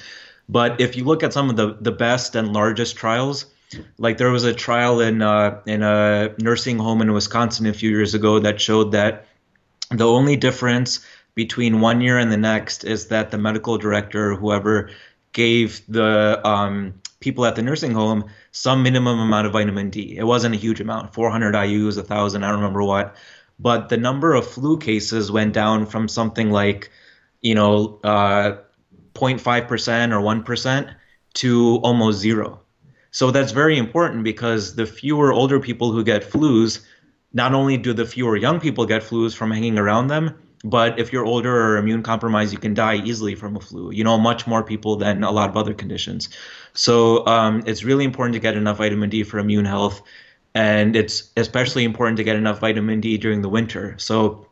But 0.48 0.80
if 0.80 0.96
you 0.96 1.04
look 1.04 1.22
at 1.22 1.32
some 1.32 1.50
of 1.50 1.56
the 1.56 1.76
the 1.80 1.92
best 1.92 2.34
and 2.34 2.52
largest 2.52 2.96
trials, 2.96 3.46
like 3.98 4.18
there 4.18 4.30
was 4.30 4.44
a 4.44 4.54
trial 4.54 5.00
in 5.00 5.22
uh, 5.22 5.60
in 5.66 5.82
a 5.82 6.34
nursing 6.40 6.78
home 6.78 7.02
in 7.02 7.12
Wisconsin 7.12 7.66
a 7.66 7.72
few 7.72 7.90
years 7.90 8.14
ago 8.14 8.38
that 8.40 8.60
showed 8.60 8.92
that 8.92 9.26
the 9.90 10.06
only 10.06 10.36
difference 10.36 11.04
between 11.34 11.80
one 11.80 12.00
year 12.00 12.18
and 12.18 12.32
the 12.32 12.36
next 12.36 12.84
is 12.84 13.08
that 13.08 13.30
the 13.30 13.38
medical 13.38 13.78
director, 13.78 14.34
whoever 14.34 14.90
gave 15.32 15.82
the 15.86 16.40
um, 16.44 16.94
people 17.26 17.44
at 17.44 17.56
the 17.56 17.62
nursing 17.62 17.90
home 17.90 18.24
some 18.52 18.84
minimum 18.84 19.18
amount 19.18 19.48
of 19.48 19.52
vitamin 19.52 19.90
D. 19.90 20.16
It 20.16 20.22
wasn't 20.22 20.54
a 20.54 20.58
huge 20.58 20.80
amount, 20.80 21.12
400 21.12 21.56
IU's, 21.56 21.96
1,000, 21.96 22.44
I 22.44 22.46
don't 22.46 22.60
remember 22.60 22.84
what. 22.84 23.16
But 23.58 23.88
the 23.88 23.96
number 23.96 24.34
of 24.34 24.46
flu 24.46 24.78
cases 24.78 25.32
went 25.32 25.52
down 25.52 25.86
from 25.86 26.06
something 26.06 26.52
like, 26.52 26.92
you 27.40 27.56
know, 27.56 27.98
uh, 28.04 28.58
0.5% 29.14 30.12
or 30.12 30.44
1% 30.44 30.94
to 31.34 31.76
almost 31.82 32.20
zero. 32.20 32.60
So 33.10 33.32
that's 33.32 33.50
very 33.50 33.76
important 33.76 34.22
because 34.22 34.76
the 34.76 34.86
fewer 34.86 35.32
older 35.32 35.58
people 35.58 35.90
who 35.90 36.04
get 36.04 36.22
flus, 36.22 36.84
not 37.32 37.54
only 37.54 37.76
do 37.76 37.92
the 37.92 38.06
fewer 38.06 38.36
young 38.36 38.60
people 38.60 38.86
get 38.86 39.02
flus 39.02 39.34
from 39.34 39.50
hanging 39.50 39.78
around 39.78 40.06
them, 40.06 40.38
but 40.64 40.98
if 40.98 41.12
you're 41.12 41.24
older 41.24 41.54
or 41.54 41.76
immune 41.76 42.02
compromised, 42.02 42.52
you 42.52 42.58
can 42.58 42.74
die 42.74 42.96
easily 42.96 43.34
from 43.34 43.56
a 43.56 43.60
flu. 43.60 43.90
You 43.90 44.04
know, 44.04 44.18
much 44.18 44.46
more 44.46 44.62
people 44.62 44.96
than 44.96 45.22
a 45.22 45.30
lot 45.30 45.48
of 45.48 45.56
other 45.56 45.74
conditions. 45.74 46.28
So 46.72 47.26
um, 47.26 47.62
it's 47.66 47.84
really 47.84 48.04
important 48.04 48.34
to 48.34 48.40
get 48.40 48.56
enough 48.56 48.78
vitamin 48.78 49.10
D 49.10 49.22
for 49.22 49.38
immune 49.38 49.64
health, 49.64 50.02
and 50.54 50.96
it's 50.96 51.30
especially 51.36 51.84
important 51.84 52.16
to 52.18 52.24
get 52.24 52.36
enough 52.36 52.60
vitamin 52.60 53.00
D 53.00 53.18
during 53.18 53.42
the 53.42 53.48
winter. 53.48 53.94
So 53.98 54.46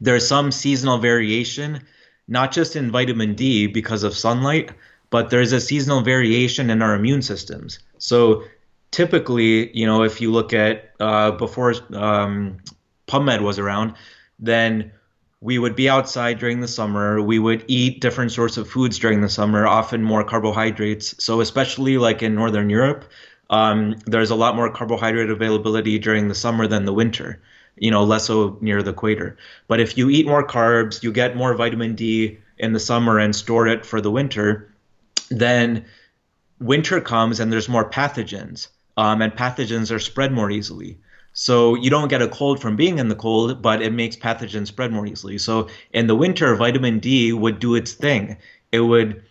there's 0.00 0.26
some 0.26 0.50
seasonal 0.50 0.98
variation, 0.98 1.82
not 2.26 2.52
just 2.52 2.76
in 2.76 2.90
vitamin 2.90 3.34
D 3.34 3.66
because 3.66 4.02
of 4.02 4.16
sunlight, 4.16 4.72
but 5.10 5.30
there's 5.30 5.52
a 5.52 5.60
seasonal 5.60 6.00
variation 6.00 6.70
in 6.70 6.82
our 6.82 6.94
immune 6.94 7.22
systems. 7.22 7.80
So 7.98 8.44
typically, 8.90 9.76
you 9.76 9.86
know, 9.86 10.02
if 10.02 10.20
you 10.20 10.32
look 10.32 10.52
at 10.54 10.92
uh, 11.00 11.32
before 11.32 11.74
um, 11.94 12.58
PubMed 13.06 13.42
was 13.42 13.58
around, 13.58 13.94
then 14.38 14.92
we 15.40 15.58
would 15.58 15.76
be 15.76 15.88
outside 15.88 16.38
during 16.38 16.60
the 16.60 16.68
summer. 16.68 17.20
We 17.22 17.38
would 17.38 17.64
eat 17.66 18.00
different 18.00 18.32
sorts 18.32 18.56
of 18.56 18.68
foods 18.68 18.98
during 18.98 19.20
the 19.20 19.28
summer, 19.28 19.66
often 19.66 20.02
more 20.02 20.24
carbohydrates. 20.24 21.22
So, 21.22 21.40
especially 21.40 21.98
like 21.98 22.22
in 22.22 22.34
Northern 22.34 22.70
Europe, 22.70 23.10
um, 23.48 23.96
there's 24.06 24.30
a 24.30 24.36
lot 24.36 24.56
more 24.56 24.70
carbohydrate 24.70 25.30
availability 25.30 25.98
during 25.98 26.28
the 26.28 26.34
summer 26.34 26.66
than 26.66 26.84
the 26.84 26.92
winter, 26.92 27.40
you 27.76 27.90
know, 27.90 28.04
less 28.04 28.26
so 28.26 28.58
near 28.60 28.82
the 28.82 28.90
equator. 28.90 29.36
But 29.66 29.80
if 29.80 29.96
you 29.96 30.10
eat 30.10 30.26
more 30.26 30.46
carbs, 30.46 31.02
you 31.02 31.12
get 31.12 31.36
more 31.36 31.54
vitamin 31.54 31.94
D 31.94 32.38
in 32.58 32.72
the 32.72 32.80
summer 32.80 33.18
and 33.18 33.34
store 33.34 33.66
it 33.66 33.86
for 33.86 34.00
the 34.00 34.10
winter 34.10 34.70
then 35.30 35.86
winter 36.58 37.00
comes 37.00 37.40
and 37.40 37.52
there's 37.52 37.68
more 37.68 37.88
pathogens, 37.88 38.68
um, 38.96 39.22
and 39.22 39.32
pathogens 39.32 39.94
are 39.94 39.98
spread 39.98 40.32
more 40.32 40.50
easily. 40.50 40.98
So 41.32 41.74
you 41.74 41.90
don't 41.90 42.08
get 42.08 42.22
a 42.22 42.28
cold 42.28 42.60
from 42.60 42.76
being 42.76 42.98
in 42.98 43.08
the 43.08 43.14
cold, 43.14 43.62
but 43.62 43.82
it 43.82 43.92
makes 43.92 44.16
pathogens 44.16 44.66
spread 44.66 44.92
more 44.92 45.06
easily. 45.06 45.38
So 45.38 45.68
in 45.92 46.06
the 46.06 46.16
winter, 46.16 46.54
vitamin 46.56 46.98
D 46.98 47.32
would 47.32 47.58
do 47.58 47.74
its 47.74 47.92
thing. 47.92 48.36
It 48.72 48.80
would 48.80 49.22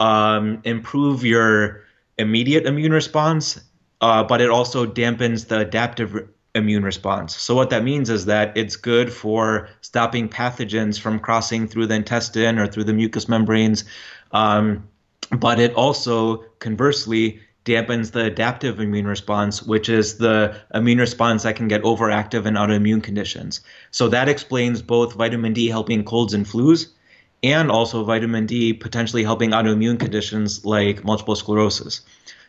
um, 0.00 0.60
improve 0.64 1.24
your 1.24 1.84
immediate 2.18 2.66
immune 2.66 2.92
response, 2.92 3.60
uh, 4.00 4.24
but 4.24 4.40
it 4.40 4.50
also 4.50 4.86
dampens 4.86 5.48
the 5.48 5.60
adaptive 5.60 6.28
immune 6.54 6.82
response. 6.82 7.36
So 7.36 7.54
what 7.54 7.70
that 7.70 7.84
means 7.84 8.10
is 8.10 8.24
that 8.24 8.56
it's 8.56 8.76
good 8.76 9.12
for 9.12 9.68
stopping 9.82 10.28
pathogens 10.28 10.98
from 10.98 11.20
crossing 11.20 11.68
through 11.68 11.86
the 11.86 11.94
intestine 11.94 12.58
or 12.58 12.66
through 12.66 12.84
the 12.84 12.94
mucous 12.94 13.28
membranes. 13.28 13.84
Um, 14.32 14.88
but 15.30 15.60
it 15.60 15.74
also 15.74 16.38
conversely 16.58 17.40
dampens 17.66 18.12
the 18.12 18.24
adaptive 18.24 18.80
immune 18.80 19.06
response, 19.06 19.62
which 19.62 19.88
is 19.88 20.16
the 20.16 20.56
immune 20.72 20.98
response 20.98 21.42
that 21.42 21.56
can 21.56 21.68
get 21.68 21.82
overactive 21.82 22.46
in 22.46 22.54
autoimmune 22.54 23.02
conditions. 23.02 23.60
So 23.90 24.08
that 24.08 24.28
explains 24.28 24.80
both 24.80 25.14
vitamin 25.14 25.52
D 25.52 25.68
helping 25.68 26.04
colds 26.04 26.32
and 26.32 26.46
flus, 26.46 26.86
and 27.42 27.70
also 27.70 28.04
vitamin 28.04 28.46
D 28.46 28.72
potentially 28.72 29.24
helping 29.24 29.50
autoimmune 29.50 29.98
conditions 29.98 30.64
like 30.64 31.04
multiple 31.04 31.36
sclerosis. 31.36 32.00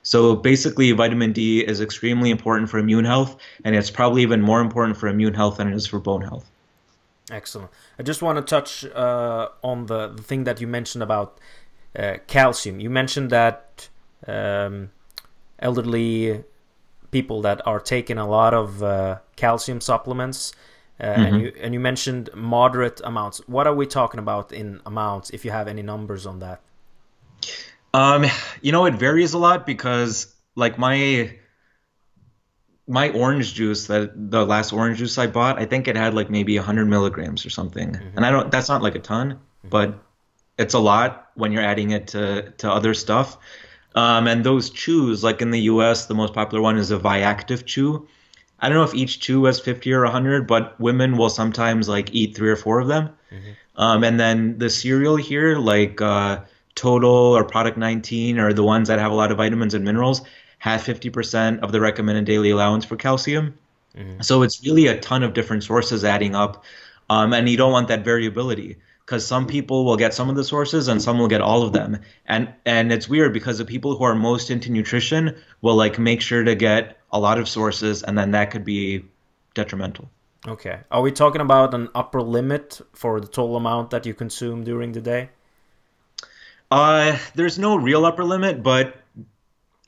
So 0.04 0.36
basically, 0.36 0.92
vitamin 0.94 1.34
D 1.34 1.60
is 1.60 1.82
extremely 1.82 2.30
important 2.30 2.70
for 2.70 2.78
immune 2.78 3.04
health, 3.04 3.36
and 3.66 3.76
it's 3.76 3.92
probably 3.92 4.22
even 4.22 4.42
more 4.42 4.62
important 4.62 4.98
for 4.98 5.10
immune 5.10 5.34
health 5.34 5.58
than 5.58 5.68
it 5.68 5.76
is 5.76 5.86
for 5.86 6.00
bone 6.00 6.22
health. 6.22 6.46
Excellent. 7.30 7.72
I 8.00 8.04
just 8.04 8.22
want 8.22 8.38
to 8.38 8.42
touch 8.42 8.86
uh, 8.86 9.50
on 9.62 9.88
the, 9.88 10.08
the 10.08 10.24
thing 10.24 10.46
that 10.46 10.62
you 10.62 10.68
mentioned 10.68 11.04
about 11.04 11.40
uh, 11.98 12.18
calcium. 12.28 12.80
You 12.80 12.90
mentioned 12.90 13.32
that 13.32 13.90
um, 14.26 14.92
elderly 15.60 16.44
people 17.12 17.42
that 17.42 17.66
are 17.66 17.80
taking 17.80 18.18
a 18.18 18.28
lot 18.28 18.54
of 18.54 18.84
uh, 18.84 19.20
calcium 19.36 19.82
supplements. 19.82 20.54
Uh, 21.00 21.06
mm-hmm. 21.06 21.22
and 21.22 21.42
you 21.42 21.54
and 21.62 21.74
you 21.76 21.80
mentioned 21.80 22.30
moderate 22.34 23.00
amounts. 23.04 23.38
What 23.48 23.68
are 23.68 23.76
we 23.76 23.86
talking 23.86 24.20
about 24.20 24.52
in 24.52 24.82
amounts? 24.84 25.30
If 25.30 25.46
you 25.46 25.52
have 25.52 25.68
any 25.68 25.84
numbers 25.84 26.26
on 26.26 26.40
that, 26.40 26.60
um, 27.94 28.26
you 28.62 28.72
know, 28.72 28.86
it 28.86 28.96
varies 28.96 29.34
a 29.34 29.38
lot 29.38 29.66
because 29.66 30.34
like 30.56 30.80
my 30.80 31.36
my 32.88 33.10
orange 33.10 33.54
juice 33.54 33.88
that 33.88 34.32
the 34.32 34.46
last 34.46 34.72
orange 34.72 34.98
juice 34.98 35.18
I 35.18 35.28
bought, 35.28 35.60
I 35.60 35.66
think 35.66 35.88
it 35.88 35.96
had 35.96 36.14
like 36.14 36.30
maybe 36.30 36.58
100 36.58 36.86
milligrams 36.86 37.46
or 37.46 37.50
something, 37.50 37.92
mm-hmm. 37.92 38.18
and 38.18 38.26
I 38.26 38.32
don't. 38.32 38.52
That's 38.52 38.70
not 38.70 38.82
like 38.82 38.96
a 38.96 39.00
ton, 39.00 39.40
but 39.64 40.00
it's 40.58 40.74
a 40.74 40.80
lot 40.80 41.30
when 41.36 41.52
you're 41.52 41.64
adding 41.64 41.92
it 41.92 42.08
to 42.10 42.54
to 42.58 42.72
other 42.72 42.94
stuff. 42.94 43.38
Um, 43.98 44.28
and 44.28 44.44
those 44.44 44.70
chews, 44.70 45.24
like 45.24 45.42
in 45.42 45.50
the 45.50 45.62
U.S., 45.62 46.06
the 46.06 46.14
most 46.14 46.32
popular 46.32 46.62
one 46.62 46.78
is 46.78 46.92
a 46.92 47.00
Viactiv 47.00 47.66
chew. 47.66 48.08
I 48.60 48.70
don't 48.70 48.78
know 48.78 48.84
if 48.84 48.94
each 48.94 49.20
chew 49.20 49.46
has 49.46 49.60
50 49.60 49.92
or 49.92 50.04
100, 50.04 50.46
but 50.46 50.80
women 50.80 51.18
will 51.18 51.32
sometimes 51.32 51.90
like 51.90 52.14
eat 52.14 52.36
three 52.36 52.52
or 52.52 52.56
four 52.56 52.80
of 52.80 52.88
them. 52.90 53.10
Mm-hmm. 53.32 53.82
Um, 53.82 54.04
and 54.04 54.20
then 54.20 54.60
the 54.60 54.70
cereal 54.70 55.16
here, 55.16 55.58
like 55.58 56.00
uh, 56.00 56.42
Total 56.76 57.10
or 57.10 57.44
Product 57.44 57.76
19, 57.76 58.38
are 58.38 58.54
the 58.54 58.64
ones 58.64 58.88
that 58.88 59.00
have 59.00 59.12
a 59.12 59.16
lot 59.16 59.32
of 59.32 59.38
vitamins 59.38 59.74
and 59.74 59.84
minerals, 59.84 60.22
have 60.60 60.82
50% 60.82 61.62
of 61.62 61.72
the 61.72 61.82
recommended 61.82 62.26
daily 62.26 62.52
allowance 62.52 62.86
for 62.86 62.98
calcium. 62.98 63.58
Mm-hmm. 63.98 64.22
So 64.22 64.44
it's 64.44 64.64
really 64.64 64.86
a 64.86 65.00
ton 65.00 65.24
of 65.24 65.34
different 65.34 65.64
sources 65.64 66.04
adding 66.04 66.36
up. 66.36 66.64
Um, 67.10 67.34
and 67.34 67.50
you 67.50 67.58
don't 67.58 67.72
want 67.72 67.88
that 67.88 68.06
variability 68.06 68.78
because 69.08 69.26
some 69.26 69.48
people 69.48 69.86
will 69.86 69.96
get 69.96 70.14
some 70.14 70.30
of 70.30 70.36
the 70.36 70.44
sources 70.44 70.90
and 70.90 71.02
some 71.02 71.18
will 71.18 71.30
get 71.30 71.40
all 71.40 71.64
of 71.64 71.72
them. 71.72 72.00
And 72.26 72.54
and 72.66 72.92
it's 72.92 73.08
weird 73.08 73.32
because 73.32 73.58
the 73.58 73.64
people 73.64 73.96
who 73.96 74.04
are 74.04 74.14
most 74.14 74.52
into 74.52 74.70
nutrition 74.70 75.38
will 75.62 75.76
like 75.76 75.98
make 75.98 76.22
sure 76.22 76.44
to 76.44 76.56
get 76.56 76.98
a 77.10 77.20
lot 77.20 77.40
of 77.40 77.48
sources 77.48 78.04
and 78.04 78.18
then 78.18 78.32
that 78.32 78.52
could 78.52 78.66
be 78.66 79.06
detrimental. 79.54 80.10
Okay. 80.46 80.82
Are 80.92 81.02
we 81.02 81.14
talking 81.14 81.40
about 81.40 81.74
an 81.74 81.88
upper 81.96 82.22
limit 82.22 82.82
for 82.94 83.22
the 83.22 83.28
total 83.28 83.56
amount 83.56 83.92
that 83.92 84.06
you 84.06 84.14
consume 84.14 84.66
during 84.66 84.92
the 84.92 85.02
day? 85.02 85.30
Uh 86.70 87.18
there's 87.34 87.58
no 87.58 87.78
real 87.78 88.06
upper 88.06 88.26
limit, 88.26 88.62
but 88.62 88.98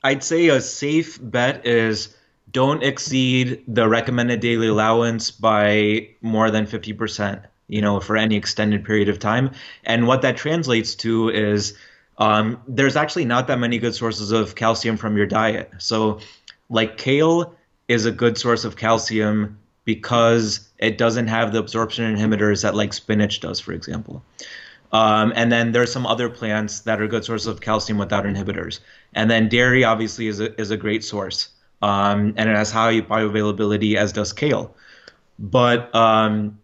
I'd 0.02 0.24
say 0.24 0.48
a 0.48 0.62
safe 0.62 1.18
bet 1.20 1.66
is 1.66 2.16
don't 2.50 2.82
exceed 2.82 3.64
the 3.68 3.86
recommended 3.86 4.40
daily 4.40 4.68
allowance 4.68 5.30
by 5.30 6.08
more 6.22 6.50
than 6.50 6.66
50%, 6.66 7.44
you 7.70 7.80
know, 7.80 8.00
for 8.00 8.16
any 8.16 8.36
extended 8.36 8.84
period 8.84 9.08
of 9.08 9.18
time. 9.18 9.50
And 9.84 10.06
what 10.06 10.22
that 10.22 10.36
translates 10.36 10.94
to 10.96 11.30
is 11.30 11.74
um, 12.18 12.60
there's 12.68 12.96
actually 12.96 13.24
not 13.24 13.46
that 13.46 13.58
many 13.58 13.78
good 13.78 13.94
sources 13.94 14.32
of 14.32 14.54
calcium 14.54 14.96
from 14.96 15.16
your 15.16 15.26
diet. 15.26 15.70
So, 15.78 16.20
like 16.68 16.98
kale 16.98 17.54
is 17.88 18.06
a 18.06 18.12
good 18.12 18.36
source 18.36 18.64
of 18.64 18.76
calcium 18.76 19.58
because 19.84 20.68
it 20.78 20.98
doesn't 20.98 21.28
have 21.28 21.52
the 21.52 21.58
absorption 21.58 22.14
inhibitors 22.14 22.62
that 22.62 22.74
like 22.74 22.92
spinach 22.92 23.40
does, 23.40 23.58
for 23.58 23.72
example. 23.72 24.22
Um, 24.92 25.32
and 25.36 25.50
then 25.50 25.72
there's 25.72 25.92
some 25.92 26.06
other 26.06 26.28
plants 26.28 26.80
that 26.80 27.00
are 27.00 27.06
good 27.06 27.24
sources 27.24 27.46
of 27.46 27.60
calcium 27.60 27.98
without 27.98 28.24
inhibitors. 28.24 28.80
And 29.14 29.30
then 29.30 29.48
dairy 29.48 29.84
obviously 29.84 30.26
is 30.26 30.40
a, 30.40 30.60
is 30.60 30.70
a 30.70 30.76
great 30.76 31.04
source 31.04 31.50
um, 31.82 32.34
and 32.36 32.48
it 32.50 32.56
has 32.56 32.70
high 32.70 33.00
bioavailability, 33.00 33.96
as 33.96 34.12
does 34.12 34.32
kale. 34.32 34.74
But 35.38 35.94
um, 35.94 36.58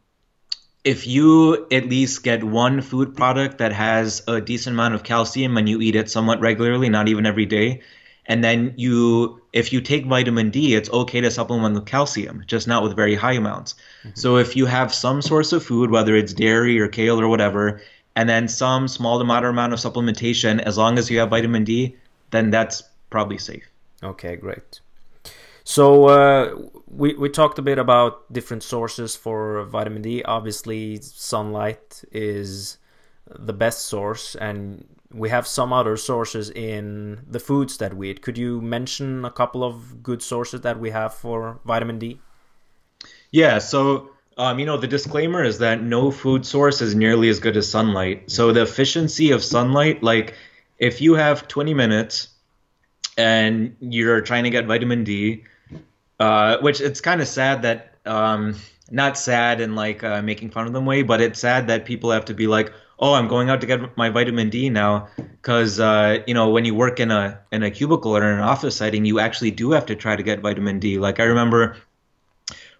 if 0.87 1.05
you 1.05 1.67
at 1.73 1.89
least 1.89 2.23
get 2.23 2.45
one 2.45 2.81
food 2.81 3.17
product 3.17 3.59
that 3.59 3.73
has 3.73 4.23
a 4.29 4.41
decent 4.41 4.75
amount 4.75 4.95
of 4.95 5.03
calcium 5.03 5.57
and 5.57 5.69
you 5.69 5.81
eat 5.81 5.97
it 5.97 6.09
somewhat 6.09 6.41
regularly, 6.41 6.89
not 6.89 7.09
even 7.09 7.27
every 7.27 7.45
day, 7.45 7.83
and 8.27 8.45
then 8.45 8.73
you 8.77 9.43
if 9.53 9.73
you 9.73 9.81
take 9.81 10.07
vitamin 10.07 10.51
D, 10.51 10.77
it's 10.77 10.89
okay 10.91 11.21
to 11.21 11.31
supplement 11.31 11.75
with 11.75 11.87
calcium, 11.87 12.45
just 12.47 12.69
not 12.69 12.85
with 12.85 12.95
very 12.95 13.17
high 13.17 13.33
amounts. 13.33 13.75
Mm-hmm. 13.75 14.11
So 14.15 14.37
if 14.37 14.55
you 14.55 14.67
have 14.67 14.95
some 14.95 15.23
source 15.23 15.53
of 15.53 15.65
food, 15.65 15.91
whether 15.91 16.15
it's 16.15 16.33
dairy 16.33 16.79
or 16.79 16.87
kale 16.87 17.21
or 17.21 17.27
whatever, 17.27 17.81
and 18.15 18.29
then 18.29 18.47
some 18.47 18.87
small 18.87 19.19
to 19.19 19.25
moderate 19.25 19.55
amount 19.55 19.73
of 19.73 19.81
supplementation, 19.81 20.61
as 20.61 20.79
long 20.79 20.99
as 20.99 21.11
you 21.11 21.19
have 21.19 21.31
vitamin 21.31 21.65
D, 21.65 21.97
then 22.31 22.51
that's 22.51 22.85
probably 23.11 23.39
safe. 23.39 23.65
Okay, 24.05 24.37
great. 24.37 24.81
So 25.65 26.07
uh, 26.07 26.55
we 26.89 27.15
we 27.15 27.29
talked 27.29 27.59
a 27.59 27.63
bit 27.63 27.79
about 27.79 28.33
different 28.33 28.63
sources 28.63 29.17
for 29.17 29.65
vitamin 29.65 30.03
D. 30.03 30.23
Obviously, 30.23 31.01
sunlight 31.01 32.05
is 32.13 32.79
the 33.29 33.53
best 33.53 33.87
source, 33.87 34.37
and 34.37 34.87
we 35.13 35.29
have 35.29 35.47
some 35.47 35.73
other 35.73 35.97
sources 35.97 36.51
in 36.51 37.21
the 37.29 37.41
foods 37.41 37.79
that 37.79 37.95
we 37.95 38.11
eat. 38.11 38.23
Could 38.23 38.39
you 38.39 38.61
mention 38.61 39.25
a 39.25 39.31
couple 39.31 39.65
of 39.65 40.03
good 40.03 40.23
sources 40.23 40.61
that 40.61 40.79
we 40.79 40.91
have 40.91 41.15
for 41.15 41.61
vitamin 41.65 41.99
D? 41.99 42.21
Yeah. 43.31 43.59
So. 43.59 44.11
Um, 44.39 44.59
you 44.59 44.67
know, 44.67 44.77
the 44.77 44.87
disclaimer 44.87 45.43
is 45.43 45.61
that 45.61 45.83
no 45.83 46.11
food 46.11 46.45
source 46.45 46.83
is 46.83 46.95
nearly 46.95 47.31
as 47.31 47.41
good 47.41 47.57
as 47.57 47.71
sunlight. 47.71 48.31
So 48.31 48.53
the 48.53 48.61
efficiency 48.61 49.31
of 49.31 49.43
sunlight, 49.43 50.03
like 50.03 50.35
if 50.79 51.01
you 51.01 51.15
have 51.15 51.49
20 51.49 51.73
minutes 51.73 52.29
and 53.17 53.75
you're 53.81 54.21
trying 54.21 54.45
to 54.45 54.51
get 54.51 54.67
vitamin 54.67 55.05
D, 55.05 55.45
uh, 56.19 56.59
which 56.59 56.81
it's 56.81 57.01
kind 57.01 57.21
of 57.21 57.29
sad 57.29 57.63
that 57.63 57.95
um, 58.05 58.55
not 58.91 59.19
sad 59.19 59.61
and 59.61 59.77
like 59.77 60.05
uh, 60.05 60.23
making 60.23 60.51
fun 60.51 60.67
of 60.67 60.73
them 60.73 60.87
way, 60.87 61.03
but 61.03 61.21
it's 61.21 61.41
sad 61.41 61.69
that 61.69 61.85
people 61.85 62.11
have 62.11 62.27
to 62.27 62.35
be 62.35 62.47
like, 62.47 62.73
oh, 62.99 63.13
I'm 63.15 63.29
going 63.29 63.51
out 63.51 63.61
to 63.61 63.67
get 63.67 63.97
my 63.97 64.09
vitamin 64.11 64.49
D 64.49 64.71
now, 64.71 65.09
because 65.17 65.81
uh, 65.81 66.23
you 66.27 66.35
know 66.35 66.51
when 66.51 66.65
you 66.65 66.75
work 66.75 67.01
in 67.01 67.11
a 67.11 67.41
in 67.53 67.63
a 67.63 67.71
cubicle 67.71 68.17
or 68.17 68.23
in 68.23 68.39
an 68.39 68.45
office 68.45 68.77
setting, 68.77 69.05
you 69.05 69.21
actually 69.21 69.51
do 69.51 69.73
have 69.73 69.87
to 69.87 69.95
try 69.95 70.17
to 70.17 70.23
get 70.23 70.41
vitamin 70.41 70.79
D. 70.79 70.99
Like 70.99 71.21
I 71.21 71.25
remember 71.25 71.77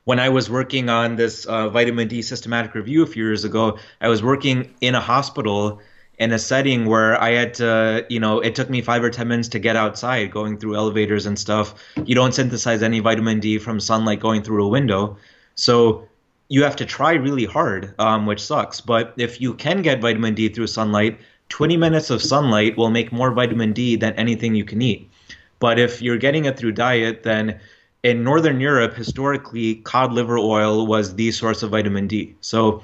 when 0.05 0.21
I 0.21 0.29
was 0.29 0.49
working 0.49 0.89
on 0.89 1.17
this 1.17 1.45
uh, 1.47 1.69
vitamin 1.69 2.09
D 2.09 2.23
systematic 2.23 2.75
review 2.75 3.03
a 3.03 3.07
few 3.07 3.25
years 3.25 3.45
ago, 3.45 3.79
I 4.01 4.09
was 4.09 4.23
working 4.23 4.75
in 4.81 4.95
a 4.95 5.01
hospital 5.01 5.81
in 6.19 6.33
a 6.33 6.39
setting 6.39 6.87
where 6.87 7.21
I 7.21 7.33
had 7.33 7.55
to, 7.55 8.07
you 8.09 8.19
know, 8.19 8.41
it 8.41 8.55
took 8.55 8.71
me 8.71 8.81
five 8.81 9.05
or 9.05 9.11
10 9.11 9.29
minutes 9.29 9.49
to 9.49 9.59
get 9.59 9.77
outside 9.77 10.31
going 10.31 10.59
through 10.59 10.77
elevators 10.77 11.27
and 11.27 11.39
stuff. 11.39 11.75
You 12.05 12.15
don't 12.15 12.35
synthesize 12.35 12.83
any 12.83 13.01
vitamin 13.01 13.41
D 13.41 13.59
from 13.59 13.81
sunlight 13.81 14.21
going 14.21 14.43
through 14.43 14.65
a 14.65 14.69
window. 14.69 15.19
So 15.57 16.09
you 16.49 16.63
have 16.63 16.77
to 16.77 16.87
try 16.87 17.13
really 17.13 17.45
hard, 17.45 17.95
um, 17.99 18.25
which 18.25 18.43
sucks. 18.43 18.81
But 18.81 19.13
if 19.17 19.41
you 19.41 19.53
can 19.55 19.83
get 19.83 20.01
vitamin 20.01 20.35
D 20.35 20.49
through 20.49 20.69
sunlight, 20.69 21.19
20 21.51 21.77
minutes 21.77 22.11
of 22.11 22.23
sunlight 22.23 22.77
will 22.77 22.91
make 22.91 23.13
more 23.13 23.33
vitamin 23.33 23.73
D 23.73 23.97
than 23.97 24.15
anything 24.15 24.55
you 24.55 24.65
can 24.65 24.81
eat. 24.81 25.11
But 25.59 25.79
if 25.79 26.01
you're 26.01 26.19
getting 26.19 26.47
it 26.47 26.57
through 26.57 26.73
diet, 26.73 27.23
then 27.23 27.61
in 28.03 28.25
Northern 28.25 28.61
Europe, 28.61 28.95
historically, 28.95 29.77
cod 29.77 30.13
liver 30.13 30.39
oil 30.39 30.87
was 30.87 31.15
the 31.15 31.31
source 31.31 31.63
of 31.63 31.71
vitamin 31.71 32.07
D. 32.07 32.35
So, 32.41 32.83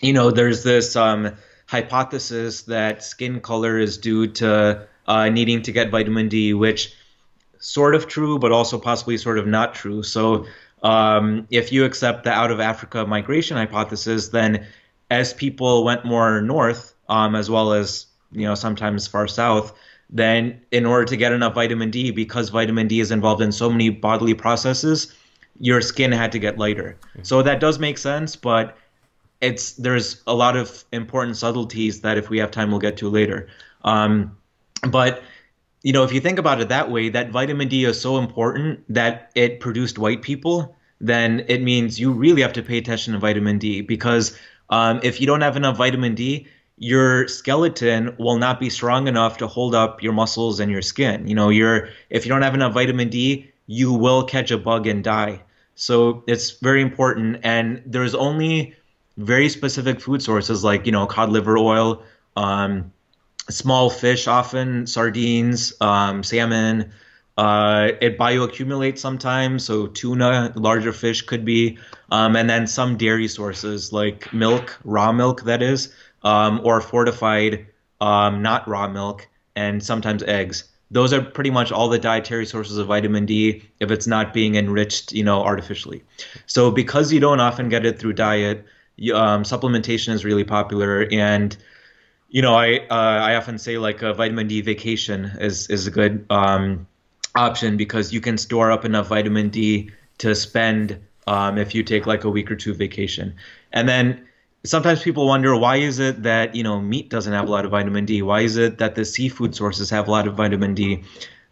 you 0.00 0.12
know, 0.12 0.30
there's 0.30 0.62
this. 0.62 0.96
Um, 0.96 1.32
hypothesis 1.66 2.62
that 2.62 3.02
skin 3.02 3.40
color 3.40 3.78
is 3.78 3.98
due 3.98 4.26
to 4.26 4.86
uh, 5.06 5.28
needing 5.28 5.62
to 5.62 5.72
get 5.72 5.90
vitamin 5.90 6.28
D, 6.28 6.54
which 6.54 6.94
sort 7.58 7.94
of 7.94 8.06
true, 8.06 8.38
but 8.38 8.52
also 8.52 8.78
possibly 8.78 9.16
sort 9.16 9.38
of 9.38 9.46
not 9.46 9.74
true. 9.74 10.02
So 10.02 10.46
um, 10.82 11.46
if 11.50 11.72
you 11.72 11.84
accept 11.84 12.24
the 12.24 12.30
out 12.30 12.50
of 12.50 12.60
Africa 12.60 13.06
migration 13.06 13.56
hypothesis, 13.56 14.28
then 14.28 14.66
as 15.10 15.32
people 15.32 15.84
went 15.84 16.04
more 16.04 16.40
north, 16.40 16.94
um, 17.08 17.34
as 17.34 17.50
well 17.50 17.72
as 17.72 18.06
you 18.32 18.46
know 18.46 18.54
sometimes 18.54 19.06
far 19.06 19.26
south, 19.26 19.72
then 20.10 20.60
in 20.70 20.86
order 20.86 21.04
to 21.04 21.16
get 21.16 21.32
enough 21.32 21.54
vitamin 21.54 21.90
D, 21.90 22.10
because 22.10 22.48
vitamin 22.50 22.88
D 22.88 23.00
is 23.00 23.10
involved 23.10 23.42
in 23.42 23.52
so 23.52 23.70
many 23.70 23.90
bodily 23.90 24.34
processes, 24.34 25.12
your 25.58 25.80
skin 25.80 26.12
had 26.12 26.32
to 26.32 26.38
get 26.38 26.58
lighter. 26.58 26.96
Mm-hmm. 27.00 27.22
So 27.22 27.42
that 27.42 27.60
does 27.60 27.78
make 27.78 27.98
sense, 27.98 28.36
but 28.36 28.76
it's 29.40 29.72
there's 29.72 30.22
a 30.26 30.34
lot 30.34 30.56
of 30.56 30.84
important 30.92 31.36
subtleties 31.36 32.00
that 32.00 32.18
if 32.18 32.30
we 32.30 32.38
have 32.38 32.50
time 32.50 32.70
we'll 32.70 32.80
get 32.80 32.96
to 32.98 33.08
later. 33.08 33.48
Um, 33.84 34.36
but 34.88 35.22
you 35.82 35.92
know, 35.92 36.02
if 36.02 36.12
you 36.12 36.20
think 36.20 36.38
about 36.38 36.60
it 36.60 36.68
that 36.68 36.90
way, 36.90 37.08
that 37.10 37.30
vitamin 37.30 37.68
D 37.68 37.84
is 37.84 38.00
so 38.00 38.18
important 38.18 38.82
that 38.92 39.30
it 39.34 39.60
produced 39.60 39.98
white 39.98 40.22
people, 40.22 40.74
then 41.00 41.44
it 41.48 41.62
means 41.62 42.00
you 42.00 42.10
really 42.12 42.42
have 42.42 42.54
to 42.54 42.62
pay 42.62 42.78
attention 42.78 43.12
to 43.12 43.18
vitamin 43.18 43.58
D 43.58 43.82
because 43.82 44.36
um, 44.70 45.00
if 45.02 45.20
you 45.20 45.26
don't 45.26 45.42
have 45.42 45.56
enough 45.56 45.76
vitamin 45.76 46.14
D, 46.14 46.48
your 46.78 47.28
skeleton 47.28 48.14
will 48.18 48.38
not 48.38 48.60
be 48.60 48.68
strong 48.68 49.06
enough 49.06 49.38
to 49.38 49.46
hold 49.46 49.74
up 49.74 50.02
your 50.02 50.12
muscles 50.12 50.60
and 50.60 50.70
your 50.70 50.82
skin. 50.82 51.26
You 51.26 51.34
know, 51.34 51.48
you're 51.48 51.88
if 52.10 52.24
you 52.24 52.30
don't 52.30 52.42
have 52.42 52.54
enough 52.54 52.74
vitamin 52.74 53.08
D, 53.08 53.50
you 53.66 53.92
will 53.92 54.24
catch 54.24 54.50
a 54.50 54.58
bug 54.58 54.86
and 54.86 55.02
die. 55.02 55.42
So 55.74 56.24
it's 56.26 56.52
very 56.52 56.80
important, 56.80 57.40
and 57.42 57.82
there's 57.84 58.14
only 58.14 58.74
very 59.16 59.48
specific 59.48 60.00
food 60.00 60.22
sources 60.22 60.62
like 60.62 60.86
you 60.86 60.92
know 60.92 61.06
cod 61.06 61.30
liver 61.30 61.58
oil, 61.58 62.02
um, 62.36 62.92
small 63.48 63.90
fish, 63.90 64.26
often 64.26 64.86
sardines, 64.86 65.72
um, 65.80 66.22
salmon. 66.22 66.92
Uh, 67.38 67.90
it 68.00 68.16
bioaccumulates 68.18 68.98
sometimes, 68.98 69.62
so 69.62 69.88
tuna, 69.88 70.52
larger 70.56 70.92
fish 70.92 71.20
could 71.20 71.44
be, 71.44 71.78
um, 72.10 72.34
and 72.34 72.48
then 72.48 72.66
some 72.66 72.96
dairy 72.96 73.28
sources 73.28 73.92
like 73.92 74.32
milk, 74.32 74.78
raw 74.84 75.12
milk, 75.12 75.42
that 75.42 75.60
is, 75.60 75.92
um, 76.22 76.62
or 76.64 76.80
fortified, 76.80 77.66
um, 78.00 78.40
not 78.40 78.66
raw 78.66 78.88
milk, 78.88 79.28
and 79.54 79.84
sometimes 79.84 80.22
eggs. 80.22 80.64
Those 80.90 81.12
are 81.12 81.20
pretty 81.20 81.50
much 81.50 81.70
all 81.70 81.90
the 81.90 81.98
dietary 81.98 82.46
sources 82.46 82.78
of 82.78 82.86
vitamin 82.86 83.26
D 83.26 83.62
if 83.80 83.90
it's 83.90 84.06
not 84.06 84.32
being 84.32 84.54
enriched, 84.54 85.12
you 85.12 85.24
know, 85.24 85.42
artificially. 85.42 86.04
So 86.46 86.70
because 86.70 87.12
you 87.12 87.20
don't 87.20 87.40
often 87.40 87.68
get 87.68 87.84
it 87.84 87.98
through 87.98 88.14
diet, 88.14 88.64
um, 89.14 89.42
supplementation 89.42 90.12
is 90.12 90.24
really 90.24 90.44
popular 90.44 91.06
and 91.12 91.56
you 92.28 92.42
know 92.42 92.54
i 92.54 92.78
uh, 92.90 93.20
i 93.30 93.34
often 93.36 93.58
say 93.58 93.78
like 93.78 94.02
a 94.02 94.14
vitamin 94.14 94.48
d 94.48 94.60
vacation 94.60 95.24
is 95.40 95.68
is 95.68 95.86
a 95.86 95.90
good 95.90 96.26
um, 96.30 96.86
option 97.34 97.76
because 97.76 98.12
you 98.12 98.20
can 98.20 98.38
store 98.38 98.70
up 98.72 98.84
enough 98.84 99.08
vitamin 99.08 99.48
d 99.50 99.90
to 100.18 100.34
spend 100.34 100.98
um, 101.26 101.58
if 101.58 101.74
you 101.74 101.82
take 101.82 102.06
like 102.06 102.24
a 102.24 102.30
week 102.30 102.50
or 102.50 102.56
two 102.56 102.72
vacation 102.74 103.34
and 103.72 103.88
then 103.88 104.26
sometimes 104.66 105.02
people 105.02 105.26
wonder 105.26 105.56
why 105.56 105.76
is 105.76 105.98
it 105.98 106.22
that 106.24 106.54
you 106.54 106.62
know 106.62 106.80
meat 106.80 107.08
doesn't 107.08 107.32
have 107.32 107.48
a 107.48 107.50
lot 107.50 107.64
of 107.64 107.70
vitamin 107.70 108.04
D? 108.04 108.22
Why 108.22 108.40
is 108.40 108.56
it 108.56 108.78
that 108.78 108.94
the 108.94 109.04
seafood 109.04 109.54
sources 109.54 109.90
have 109.90 110.08
a 110.08 110.10
lot 110.10 110.26
of 110.26 110.34
vitamin 110.34 110.74
D? 110.74 111.04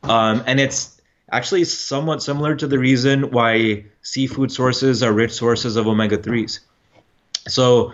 Um, 0.03 0.43
and 0.47 0.61
it's 0.61 1.01
actually 1.31 1.65
somewhat 1.65 2.23
similar 2.23 2.55
to 2.57 2.67
the 2.67 2.79
reason 2.79 3.31
why 3.31 3.87
seafood 4.03 4.53
sources 4.53 5.03
are 5.03 5.13
rich 5.13 5.33
sources 5.33 5.77
of 5.77 5.87
omega 5.87 6.19
threes. 6.19 6.61
So, 7.49 7.93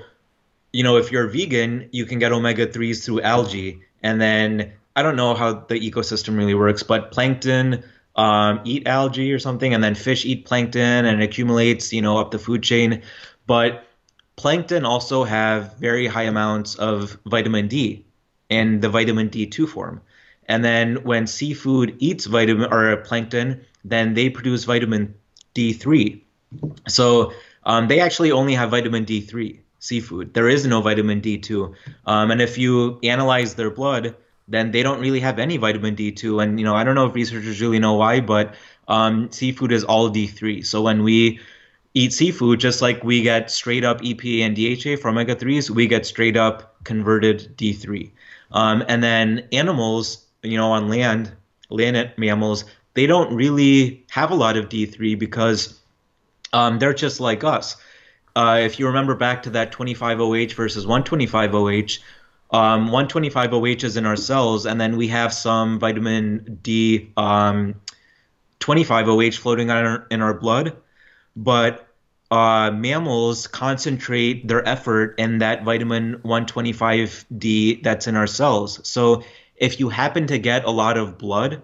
you 0.73 0.83
know, 0.83 0.97
if 0.97 1.11
you're 1.11 1.27
vegan, 1.27 1.89
you 1.93 2.07
can 2.07 2.19
get 2.19 2.33
omega 2.33 2.67
threes 2.67 3.05
through 3.05 3.23
algae, 3.23 3.83
and 4.03 4.21
then 4.21 4.73
I 4.97 5.03
don't 5.03 5.17
know 5.17 5.35
how 5.35 5.53
the 5.53 5.75
ecosystem 5.75 6.37
really 6.37 6.55
works, 6.55 6.83
but 6.83 7.11
plankton 7.11 7.85
um, 8.17 8.61
eat 8.65 8.87
algae 8.87 9.33
or 9.33 9.39
something, 9.39 9.75
and 9.75 9.83
then 9.83 9.95
fish 9.95 10.25
eat 10.25 10.45
plankton, 10.45 11.05
and 11.05 11.23
it 11.23 11.25
accumulates, 11.25 11.93
you 11.93 12.03
know, 12.03 12.19
up 12.19 12.31
the 12.31 12.39
food 12.39 12.63
chain. 12.63 13.03
But 13.47 13.85
plankton 14.37 14.85
also 14.85 15.25
have 15.25 15.77
very 15.79 16.07
high 16.07 16.25
amounts 16.25 16.75
of 16.77 17.19
vitamin 17.27 17.69
D 17.69 18.05
in 18.49 18.81
the 18.81 18.89
vitamin 18.89 19.31
D2 19.31 19.69
form. 19.69 20.01
And 20.47 20.65
then 20.65 21.05
when 21.05 21.27
seafood 21.27 21.97
eats 22.01 22.27
vitamin 22.27 22.73
or 22.73 22.97
plankton, 22.99 23.65
then 23.85 24.15
they 24.15 24.29
produce 24.31 24.65
vitamin 24.65 25.15
D3. 25.55 26.21
So 26.89 27.33
um, 27.65 27.89
they 27.89 28.01
actually 28.01 28.33
only 28.33 28.55
have 28.55 28.71
vitamin 28.71 29.05
D3 29.05 29.59
seafood. 29.79 30.35
There 30.35 30.49
is 30.49 30.67
no 30.67 30.81
vitamin 30.81 31.21
D2. 31.21 31.75
Um, 32.07 32.31
and 32.31 32.41
if 32.41 32.59
you 32.59 32.99
analyze 33.03 33.55
their 33.55 33.71
blood, 33.71 34.15
then 34.47 34.71
they 34.73 34.83
don't 34.83 35.01
really 35.01 35.21
have 35.21 35.39
any 35.39 35.57
vitamin 35.57 35.97
D2. 35.97 36.43
And 36.43 36.59
you 36.59 36.65
know, 36.65 36.75
I 36.75 36.85
don't 36.85 36.95
know 36.95 37.07
if 37.07 37.15
researchers 37.15 37.61
really 37.61 37.79
know 37.79 37.95
why, 37.95 38.21
but 38.21 38.55
um, 38.89 39.31
seafood 39.31 39.73
is 39.73 39.85
all 39.85 40.11
D3. 40.11 40.65
So 40.65 40.83
when 40.83 41.03
we 41.03 41.41
eat 41.95 42.13
seafood, 42.13 42.61
just 42.61 42.83
like 42.83 43.03
we 43.03 43.23
get 43.23 43.51
straight 43.51 43.85
up 43.85 44.01
EPA 44.01 44.41
and 44.41 44.57
DHA 44.57 45.01
from 45.01 45.17
omega 45.17 45.35
3s, 45.35 45.71
we 45.71 45.87
get 45.87 46.07
straight 46.07 46.37
up 46.37 46.83
converted 46.85 47.57
D3. 47.57 48.11
Um, 48.53 48.85
and 48.89 49.03
then 49.03 49.47
animals, 49.53 50.27
you 50.43 50.57
know, 50.57 50.73
on 50.73 50.89
land, 50.89 51.33
land 51.69 52.13
mammals, 52.17 52.65
they 52.95 53.07
don't 53.07 53.35
really 53.35 54.05
have 54.11 54.31
a 54.31 54.35
lot 54.35 54.57
of 54.57 54.69
D3 54.69 55.19
because 55.19 55.80
um, 56.53 56.79
they're 56.79 56.95
just 56.95 57.21
like 57.21 57.45
us. 57.45 57.77
Uh, 58.37 58.61
if 58.63 58.79
you 58.79 58.87
remember 58.87 59.15
back 59.15 59.43
to 59.43 59.51
that 59.51 59.73
25OH 59.73 60.53
versus 60.55 60.87
125OH, 60.87 61.99
um, 62.53 62.89
125OH 62.89 63.85
is 63.85 63.97
in 63.97 64.07
our 64.07 64.17
cells, 64.17 64.67
and 64.67 64.81
then 64.81 64.97
we 64.97 65.09
have 65.09 65.33
some 65.33 65.79
vitamin 65.79 66.59
D 66.63 67.13
um, 67.17 67.75
25OH 68.61 69.39
floating 69.39 69.71
in 69.71 69.77
our, 69.77 70.07
in 70.11 70.23
our 70.23 70.35
blood 70.35 70.77
but 71.37 71.89
uh, 72.31 72.71
mammals 72.71 73.47
concentrate 73.47 74.47
their 74.47 74.67
effort 74.67 75.15
in 75.19 75.39
that 75.39 75.65
vitamin 75.65 76.17
125D 76.25 77.83
that's 77.83 78.07
in 78.07 78.17
our 78.17 78.27
cells. 78.27 78.87
So 78.87 79.25
if 79.57 79.81
you 79.81 79.89
happen 79.89 80.27
to 80.29 80.39
get 80.39 80.65
a 80.65 80.71
lot 80.71 80.97
of 80.97 81.19
blood, 81.19 81.63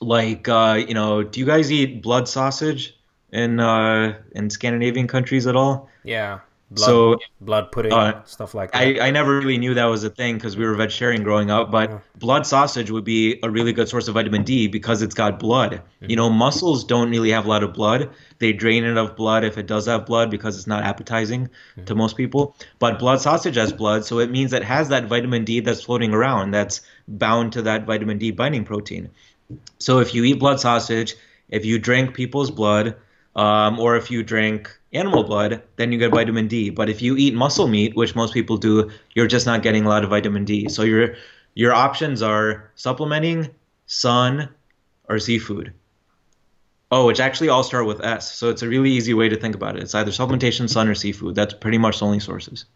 like 0.00 0.48
uh, 0.48 0.84
you 0.86 0.94
know, 0.94 1.22
do 1.22 1.40
you 1.40 1.46
guys 1.46 1.72
eat 1.72 2.02
blood 2.02 2.28
sausage 2.28 2.98
in 3.34 3.60
uh, 3.60 4.16
in 4.34 4.48
Scandinavian 4.48 5.06
countries 5.06 5.46
at 5.46 5.56
all? 5.56 5.90
Yeah. 6.04 6.40
Blood, 6.70 6.86
so 6.86 7.18
blood 7.40 7.70
pudding, 7.70 7.92
uh, 7.92 8.24
stuff 8.24 8.54
like 8.54 8.72
that. 8.72 8.78
I, 8.78 9.08
I 9.08 9.10
never 9.10 9.36
really 9.36 9.58
knew 9.58 9.74
that 9.74 9.84
was 9.84 10.02
a 10.02 10.10
thing 10.10 10.36
because 10.36 10.56
we 10.56 10.64
were 10.64 10.74
vegetarian 10.74 11.22
growing 11.22 11.50
up. 11.50 11.70
But 11.70 11.90
yeah. 11.90 11.98
blood 12.18 12.46
sausage 12.46 12.90
would 12.90 13.04
be 13.04 13.38
a 13.42 13.50
really 13.50 13.72
good 13.72 13.88
source 13.88 14.08
of 14.08 14.14
vitamin 14.14 14.42
D 14.42 14.66
because 14.66 15.02
it's 15.02 15.14
got 15.14 15.38
blood. 15.38 15.72
Mm-hmm. 15.72 16.10
You 16.10 16.16
know, 16.16 16.30
muscles 16.30 16.82
don't 16.82 17.10
really 17.10 17.30
have 17.30 17.44
a 17.44 17.48
lot 17.48 17.62
of 17.62 17.74
blood. 17.74 18.10
They 18.38 18.52
drain 18.52 18.82
it 18.82 18.96
of 18.96 19.14
blood 19.14 19.44
if 19.44 19.58
it 19.58 19.66
does 19.66 19.86
have 19.86 20.06
blood 20.06 20.30
because 20.30 20.56
it's 20.56 20.66
not 20.66 20.82
appetizing 20.82 21.46
mm-hmm. 21.46 21.84
to 21.84 21.94
most 21.94 22.16
people. 22.16 22.56
But 22.78 22.98
blood 22.98 23.20
sausage 23.20 23.56
has 23.56 23.72
blood, 23.72 24.04
so 24.04 24.18
it 24.18 24.30
means 24.30 24.52
it 24.52 24.64
has 24.64 24.88
that 24.88 25.04
vitamin 25.04 25.44
D 25.44 25.60
that's 25.60 25.82
floating 25.82 26.14
around 26.14 26.52
that's 26.52 26.80
bound 27.06 27.52
to 27.52 27.62
that 27.62 27.84
vitamin 27.84 28.18
D 28.18 28.30
binding 28.30 28.64
protein. 28.64 29.10
So 29.78 30.00
if 30.00 30.14
you 30.14 30.24
eat 30.24 30.40
blood 30.40 30.58
sausage, 30.58 31.14
if 31.50 31.64
you 31.64 31.78
drink 31.78 32.14
people's 32.14 32.50
blood, 32.50 32.96
um, 33.36 33.78
or 33.78 33.96
if 33.96 34.10
you 34.10 34.22
drink 34.22 34.70
animal 34.92 35.24
blood, 35.24 35.62
then 35.76 35.92
you 35.92 35.98
get 35.98 36.12
vitamin 36.12 36.46
D. 36.48 36.70
But 36.70 36.88
if 36.88 37.02
you 37.02 37.16
eat 37.16 37.34
muscle 37.34 37.66
meat, 37.66 37.96
which 37.96 38.14
most 38.14 38.32
people 38.32 38.56
do, 38.56 38.90
you're 39.14 39.26
just 39.26 39.46
not 39.46 39.62
getting 39.62 39.84
a 39.84 39.88
lot 39.88 40.04
of 40.04 40.10
vitamin 40.10 40.44
D. 40.44 40.68
So 40.68 40.82
your 40.82 41.16
your 41.54 41.72
options 41.72 42.22
are 42.22 42.70
supplementing, 42.74 43.50
sun, 43.86 44.48
or 45.08 45.18
seafood. 45.18 45.72
Oh, 46.90 47.06
which 47.06 47.18
actually 47.18 47.48
all 47.48 47.64
start 47.64 47.86
with 47.86 48.04
S. 48.04 48.34
So 48.34 48.50
it's 48.50 48.62
a 48.62 48.68
really 48.68 48.90
easy 48.90 49.14
way 49.14 49.28
to 49.28 49.36
think 49.36 49.54
about 49.54 49.76
it. 49.76 49.82
It's 49.82 49.94
either 49.94 50.12
supplementation, 50.12 50.68
sun, 50.68 50.86
or 50.86 50.94
seafood. 50.94 51.34
That's 51.34 51.54
pretty 51.54 51.78
much 51.78 51.98
the 51.98 52.06
only 52.06 52.20
sources. 52.20 52.66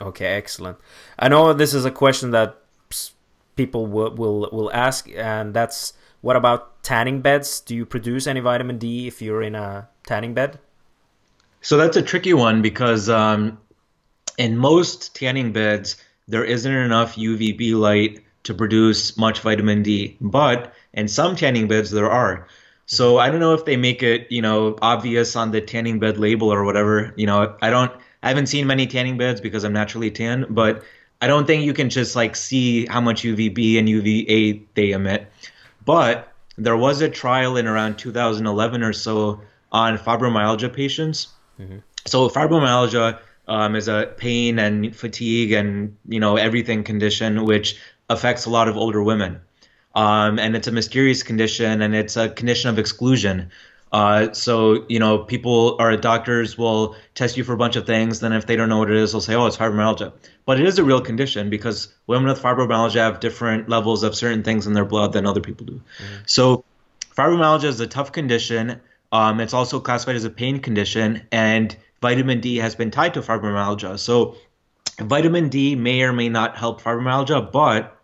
Okay, 0.00 0.26
excellent. 0.26 0.76
I 1.18 1.28
know 1.28 1.52
this 1.52 1.72
is 1.72 1.84
a 1.84 1.90
question 1.90 2.30
that 2.32 2.58
people 3.56 3.86
will 3.86 4.14
will, 4.14 4.50
will 4.52 4.70
ask, 4.72 5.08
and 5.14 5.54
that's 5.54 5.94
what 6.20 6.36
about 6.36 6.82
tanning 6.82 7.20
beds? 7.20 7.60
Do 7.60 7.74
you 7.74 7.86
produce 7.86 8.26
any 8.26 8.40
vitamin 8.40 8.78
D 8.78 9.06
if 9.06 9.22
you're 9.22 9.42
in 9.42 9.54
a 9.54 9.88
tanning 10.06 10.34
bed? 10.34 10.58
So 11.60 11.76
that's 11.76 11.96
a 11.96 12.02
tricky 12.02 12.34
one 12.34 12.62
because 12.62 13.08
um, 13.08 13.58
in 14.38 14.56
most 14.56 15.14
tanning 15.14 15.52
beds, 15.52 15.96
there 16.28 16.44
isn't 16.44 16.72
enough 16.72 17.16
UVB 17.16 17.74
light 17.74 18.24
to 18.44 18.54
produce 18.54 19.16
much 19.16 19.40
vitamin 19.40 19.82
D. 19.82 20.16
But 20.20 20.74
in 20.92 21.08
some 21.08 21.36
tanning 21.36 21.68
beds, 21.68 21.90
there 21.90 22.10
are. 22.10 22.46
So 22.86 23.18
I 23.18 23.30
don't 23.30 23.40
know 23.40 23.54
if 23.54 23.64
they 23.64 23.76
make 23.76 24.02
it, 24.02 24.30
you 24.30 24.42
know, 24.42 24.78
obvious 24.82 25.36
on 25.36 25.50
the 25.50 25.60
tanning 25.60 25.98
bed 25.98 26.18
label 26.18 26.52
or 26.52 26.64
whatever. 26.64 27.14
You 27.16 27.26
know, 27.26 27.56
I 27.62 27.70
don't, 27.70 27.92
I 28.22 28.28
haven't 28.28 28.46
seen 28.46 28.66
many 28.66 28.86
tanning 28.86 29.16
beds 29.16 29.40
because 29.40 29.64
I'm 29.64 29.72
naturally 29.72 30.10
tan, 30.10 30.46
but 30.50 30.82
I 31.22 31.26
don't 31.26 31.46
think 31.46 31.64
you 31.64 31.72
can 31.72 31.88
just 31.88 32.14
like 32.14 32.36
see 32.36 32.86
how 32.86 33.00
much 33.00 33.22
UVB 33.22 33.78
and 33.78 33.88
UVA 33.88 34.62
they 34.74 34.90
emit. 34.90 35.30
But 35.86 36.30
there 36.58 36.76
was 36.76 37.00
a 37.00 37.08
trial 37.08 37.56
in 37.56 37.66
around 37.66 37.96
2011 37.96 38.82
or 38.82 38.92
so 38.92 39.40
on 39.74 39.98
fibromyalgia 39.98 40.72
patients 40.72 41.28
Mm-hmm. 41.60 41.78
So 42.06 42.28
fibromyalgia 42.28 43.18
um, 43.48 43.76
is 43.76 43.88
a 43.88 44.12
pain 44.16 44.58
and 44.58 44.94
fatigue 44.94 45.52
and 45.52 45.96
you 46.08 46.20
know 46.20 46.36
everything 46.36 46.84
condition 46.84 47.44
which 47.44 47.78
affects 48.08 48.46
a 48.46 48.50
lot 48.50 48.68
of 48.68 48.76
older 48.76 49.02
women, 49.02 49.40
um, 49.94 50.38
and 50.38 50.56
it's 50.56 50.66
a 50.66 50.72
mysterious 50.72 51.22
condition 51.22 51.82
and 51.82 51.94
it's 51.94 52.16
a 52.16 52.28
condition 52.28 52.70
of 52.70 52.78
exclusion. 52.78 53.50
Uh, 53.92 54.32
so 54.32 54.84
you 54.88 54.98
know 54.98 55.18
people 55.18 55.76
or 55.78 55.96
doctors 55.96 56.58
will 56.58 56.96
test 57.14 57.36
you 57.36 57.44
for 57.44 57.52
a 57.52 57.56
bunch 57.56 57.76
of 57.76 57.86
things. 57.86 58.20
Then 58.20 58.32
if 58.32 58.46
they 58.46 58.56
don't 58.56 58.68
know 58.68 58.78
what 58.78 58.90
it 58.90 58.96
is, 58.96 59.12
they'll 59.12 59.20
say, 59.20 59.34
"Oh, 59.34 59.46
it's 59.46 59.56
fibromyalgia." 59.56 60.12
But 60.46 60.60
it 60.60 60.66
is 60.66 60.78
a 60.78 60.84
real 60.84 61.00
condition 61.00 61.48
because 61.48 61.94
women 62.06 62.28
with 62.28 62.42
fibromyalgia 62.42 62.96
have 62.96 63.20
different 63.20 63.68
levels 63.68 64.02
of 64.02 64.14
certain 64.14 64.42
things 64.42 64.66
in 64.66 64.72
their 64.72 64.84
blood 64.84 65.12
than 65.12 65.26
other 65.26 65.40
people 65.40 65.64
do. 65.64 65.74
Mm-hmm. 65.74 66.22
So 66.26 66.64
fibromyalgia 67.16 67.64
is 67.64 67.80
a 67.80 67.86
tough 67.86 68.10
condition. 68.10 68.80
Um, 69.14 69.38
it's 69.38 69.54
also 69.54 69.78
classified 69.78 70.16
as 70.16 70.24
a 70.24 70.30
pain 70.30 70.58
condition, 70.58 71.22
and 71.30 71.76
vitamin 72.02 72.40
D 72.40 72.56
has 72.56 72.74
been 72.74 72.90
tied 72.90 73.14
to 73.14 73.22
fibromyalgia. 73.22 73.96
So, 73.96 74.34
vitamin 75.00 75.48
D 75.48 75.76
may 75.76 76.02
or 76.02 76.12
may 76.12 76.28
not 76.28 76.56
help 76.56 76.82
fibromyalgia, 76.82 77.52
but 77.52 77.96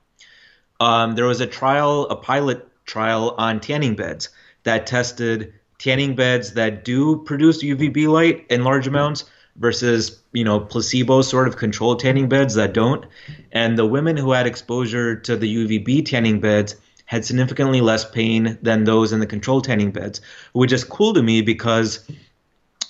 um, 0.79 1.17
there 1.17 1.25
was 1.25 1.41
a 1.41 1.49
trial, 1.49 2.07
a 2.11 2.15
pilot 2.15 2.65
trial 2.87 3.35
on 3.39 3.59
tanning 3.59 3.97
beds 3.97 4.29
that 4.63 4.87
tested 4.87 5.53
tanning 5.79 6.15
beds 6.15 6.53
that 6.53 6.85
do 6.85 7.17
produce 7.25 7.65
UVB 7.65 8.07
light 8.07 8.47
in 8.49 8.63
large 8.63 8.87
amounts 8.87 9.25
versus 9.57 10.21
you 10.33 10.45
know 10.45 10.61
placebo 10.61 11.23
sort 11.23 11.49
of 11.49 11.57
controlled 11.57 11.99
tanning 11.99 12.29
beds 12.29 12.55
that 12.55 12.73
don't 12.73 13.05
and 13.51 13.77
the 13.77 13.87
women 13.87 14.17
who 14.17 14.31
had 14.31 14.47
exposure 14.47 15.17
to 15.17 15.37
the 15.37 15.57
UVB 15.57 16.07
tanning 16.07 16.39
beds 16.39 16.77
had 17.11 17.25
significantly 17.25 17.81
less 17.81 18.09
pain 18.09 18.57
than 18.63 18.85
those 18.85 19.13
in 19.13 19.19
the 19.19 19.27
controlled 19.27 19.65
tanning 19.65 19.91
beds, 19.91 20.21
which 20.53 20.71
is 20.71 20.85
cool 20.85 21.13
to 21.13 21.21
me 21.21 21.43
because 21.43 22.09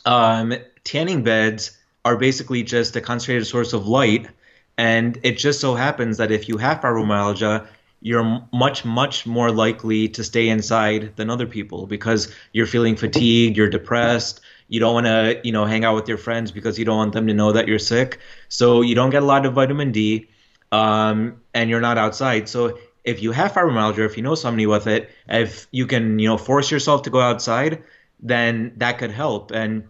um, 0.04 0.52
tanning 0.85 1.22
beds 1.22 1.78
are 2.04 2.18
basically 2.18 2.62
just 2.62 2.94
a 2.96 3.00
concentrated 3.00 3.46
source 3.46 3.72
of 3.72 3.87
light. 3.88 4.28
And 4.76 5.18
it 5.22 5.38
just 5.38 5.59
so 5.59 5.74
happens 5.74 6.18
that 6.18 6.30
if 6.30 6.50
you 6.50 6.59
have 6.59 6.83
fibromyalgia, 6.83 7.66
you're 8.02 8.46
much, 8.52 8.85
much 8.85 9.26
more 9.26 9.50
likely 9.50 10.06
to 10.09 10.22
stay 10.22 10.50
inside 10.50 11.16
than 11.16 11.30
other 11.30 11.46
people 11.46 11.87
because 11.87 12.30
you're 12.52 12.66
feeling 12.66 12.96
fatigued, 12.96 13.56
you're 13.56 13.70
depressed, 13.70 14.42
you 14.68 14.80
don't 14.80 14.92
want 14.92 15.06
to, 15.06 15.40
you 15.44 15.52
know, 15.52 15.64
hang 15.64 15.83
out 15.83 15.94
with 15.94 16.06
your 16.06 16.18
friends 16.18 16.52
because 16.52 16.78
you 16.78 16.85
don't 16.85 16.98
want 16.98 17.14
them 17.14 17.26
to 17.26 17.33
know 17.33 17.52
that 17.52 17.66
you're 17.66 17.78
sick. 17.78 18.18
So 18.50 18.83
you 18.83 18.94
don't 18.94 19.09
get 19.09 19.22
a 19.22 19.26
lot 19.26 19.46
of 19.46 19.54
vitamin 19.54 19.92
D, 19.92 20.28
um, 20.72 21.40
and 21.54 21.70
you're 21.70 21.80
not 21.80 21.96
outside. 21.96 22.50
So 22.50 22.78
if 23.04 23.22
you 23.22 23.32
have 23.32 23.52
fibromyalgia, 23.52 24.04
if 24.04 24.16
you 24.16 24.22
know 24.22 24.34
somebody 24.34 24.66
with 24.66 24.86
it, 24.86 25.10
if 25.28 25.66
you 25.70 25.86
can, 25.86 26.18
you 26.18 26.28
know, 26.28 26.36
force 26.36 26.70
yourself 26.70 27.02
to 27.02 27.10
go 27.10 27.20
outside, 27.20 27.82
then 28.20 28.72
that 28.76 28.98
could 28.98 29.10
help. 29.10 29.50
And 29.50 29.84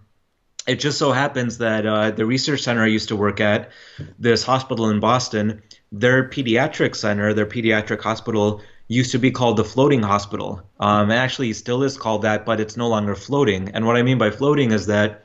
it 0.66 0.78
just 0.78 0.98
so 0.98 1.12
happens 1.12 1.58
that 1.58 1.86
uh, 1.86 2.10
the 2.12 2.26
research 2.26 2.60
center 2.60 2.82
I 2.82 2.86
used 2.86 3.08
to 3.08 3.16
work 3.16 3.40
at, 3.40 3.70
this 4.18 4.42
hospital 4.42 4.90
in 4.90 5.00
Boston, 5.00 5.62
their 5.90 6.28
pediatric 6.28 6.94
center, 6.94 7.34
their 7.34 7.46
pediatric 7.46 8.00
hospital, 8.00 8.62
used 8.88 9.12
to 9.12 9.18
be 9.18 9.30
called 9.30 9.56
the 9.56 9.64
floating 9.64 10.02
hospital. 10.02 10.62
Um, 10.78 11.10
actually, 11.10 11.52
still 11.52 11.82
is 11.82 11.96
called 11.96 12.22
that, 12.22 12.44
but 12.44 12.60
it's 12.60 12.76
no 12.76 12.88
longer 12.88 13.14
floating. 13.14 13.70
And 13.70 13.86
what 13.86 13.96
I 13.96 14.02
mean 14.02 14.18
by 14.18 14.30
floating 14.30 14.72
is 14.72 14.86
that 14.86 15.24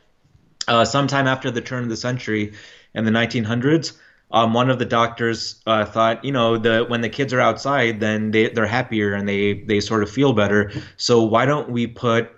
uh, 0.68 0.86
sometime 0.86 1.28
after 1.28 1.52
the 1.52 1.62
turn 1.62 1.84
of 1.84 1.90
the 1.90 1.98
century 1.98 2.54
in 2.94 3.06
the 3.06 3.12
1900s, 3.12 3.98
um, 4.36 4.54
one 4.54 4.70
of 4.70 4.80
the 4.80 4.86
doctors 4.86 5.62
uh, 5.66 5.86
thought, 5.86 6.24
you 6.24 6.32
know, 6.32 6.58
the 6.58 6.84
when 6.90 7.00
the 7.00 7.10
kids 7.10 7.34
are 7.34 7.40
outside, 7.40 8.02
then 8.02 8.32
they 8.32 8.50
they're 8.50 8.68
happier 8.68 9.14
and 9.14 9.28
they 9.28 9.54
they 9.54 9.80
sort 9.80 10.04
of 10.04 10.10
feel 10.12 10.34
better. 10.34 10.72
So 10.98 11.24
why 11.24 11.46
don't 11.46 11.70
we 11.70 11.88
put 11.88 12.30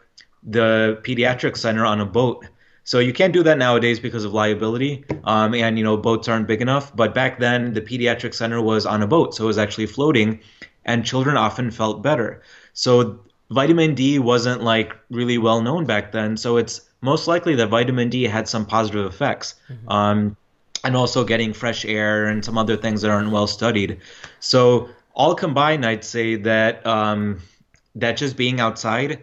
the 0.44 1.02
pediatric 1.02 1.58
center 1.58 1.84
on 1.86 2.00
a 2.00 2.06
boat? 2.06 2.46
So 2.84 3.00
you 3.00 3.12
can't 3.12 3.34
do 3.34 3.42
that 3.44 3.58
nowadays 3.58 4.00
because 4.00 4.24
of 4.24 4.32
liability, 4.32 5.06
um, 5.24 5.56
and 5.56 5.78
you 5.78 5.84
know 5.84 5.98
boats 5.98 6.28
aren't 6.28 6.48
big 6.48 6.62
enough. 6.62 6.96
But 6.96 7.16
back 7.16 7.40
then, 7.40 7.74
the 7.74 7.82
pediatric 7.82 8.36
center 8.36 8.62
was 8.62 8.86
on 8.86 9.02
a 9.02 9.08
boat, 9.08 9.34
so 9.34 9.46
it 9.46 9.48
was 9.48 9.58
actually 9.58 9.88
floating, 9.88 10.40
and 10.86 11.04
children 11.04 11.36
often 11.36 11.72
felt 11.72 12.04
better. 12.04 12.44
So 12.74 13.20
vitamin 13.50 13.96
D 13.96 14.20
wasn't 14.20 14.62
like 14.62 14.96
really 15.10 15.40
well 15.40 15.62
known 15.62 15.86
back 15.86 16.12
then, 16.12 16.38
so 16.38 16.58
it's 16.58 16.80
most 17.02 17.28
likely 17.28 17.56
that 17.56 17.70
vitamin 17.70 18.10
D 18.10 18.24
had 18.24 18.48
some 18.48 18.68
positive 18.68 19.08
effects. 19.08 19.56
Mm-hmm. 19.68 19.90
Um, 19.90 20.38
and 20.84 20.96
also 20.96 21.24
getting 21.24 21.54
fresh 21.54 21.86
air 21.86 22.26
and 22.26 22.44
some 22.44 22.58
other 22.58 22.78
things 22.78 23.02
that 23.02 23.12
aren't 23.12 23.32
well 23.32 23.48
studied. 23.48 24.00
So 24.40 24.90
all 25.14 25.36
combined, 25.36 25.86
I'd 25.86 26.04
say 26.04 26.36
that 26.36 26.86
um, 26.86 27.42
that 27.96 28.18
just 28.18 28.38
being 28.38 28.60
outside 28.60 29.20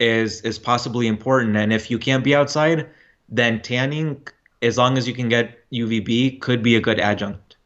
is 0.00 0.40
is 0.42 0.58
possibly 0.58 1.06
important. 1.06 1.56
And 1.56 1.72
if 1.72 1.90
you 1.90 1.98
can't 1.98 2.24
be 2.24 2.34
outside, 2.34 2.88
then 3.28 3.60
tanning, 3.62 4.26
as 4.62 4.78
long 4.78 4.98
as 4.98 5.06
you 5.06 5.14
can 5.14 5.28
get 5.28 5.58
UVB, 5.70 6.40
could 6.40 6.62
be 6.62 6.76
a 6.76 6.80
good 6.80 6.98
adjunct. 6.98 7.56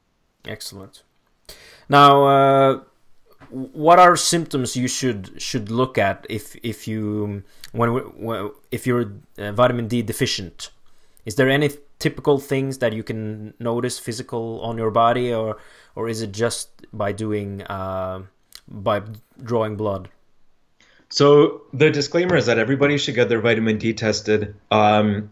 Excellent. 0.44 1.02
Now, 1.88 2.24
uh, 2.24 2.80
what 3.50 3.98
are 3.98 4.16
symptoms 4.16 4.76
you 4.76 4.88
should 4.88 5.40
should 5.40 5.70
look 5.70 5.98
at 5.98 6.26
if 6.28 6.56
if 6.62 6.86
you 6.86 7.42
when, 7.72 7.90
when 7.90 8.50
if 8.70 8.86
you're 8.86 9.12
uh, 9.38 9.52
vitamin 9.52 9.88
D 9.88 10.02
deficient? 10.02 10.70
Is 11.26 11.34
there 11.34 11.48
any 11.48 11.70
typical 12.00 12.38
things 12.38 12.78
that 12.78 12.92
you 12.92 13.04
can 13.04 13.54
notice 13.60 13.98
physical 13.98 14.60
on 14.62 14.76
your 14.76 14.90
body, 14.90 15.32
or 15.32 15.58
or 15.94 16.08
is 16.08 16.22
it 16.22 16.32
just 16.32 16.68
by 16.92 17.12
doing 17.12 17.62
uh, 17.62 18.22
by 18.66 19.02
drawing 19.42 19.76
blood? 19.76 20.08
So 21.10 21.62
the 21.72 21.90
disclaimer 21.90 22.36
is 22.36 22.46
that 22.46 22.58
everybody 22.58 22.98
should 22.98 23.14
get 23.14 23.28
their 23.28 23.40
vitamin 23.40 23.78
D 23.78 23.92
tested. 23.92 24.54
Um, 24.70 25.30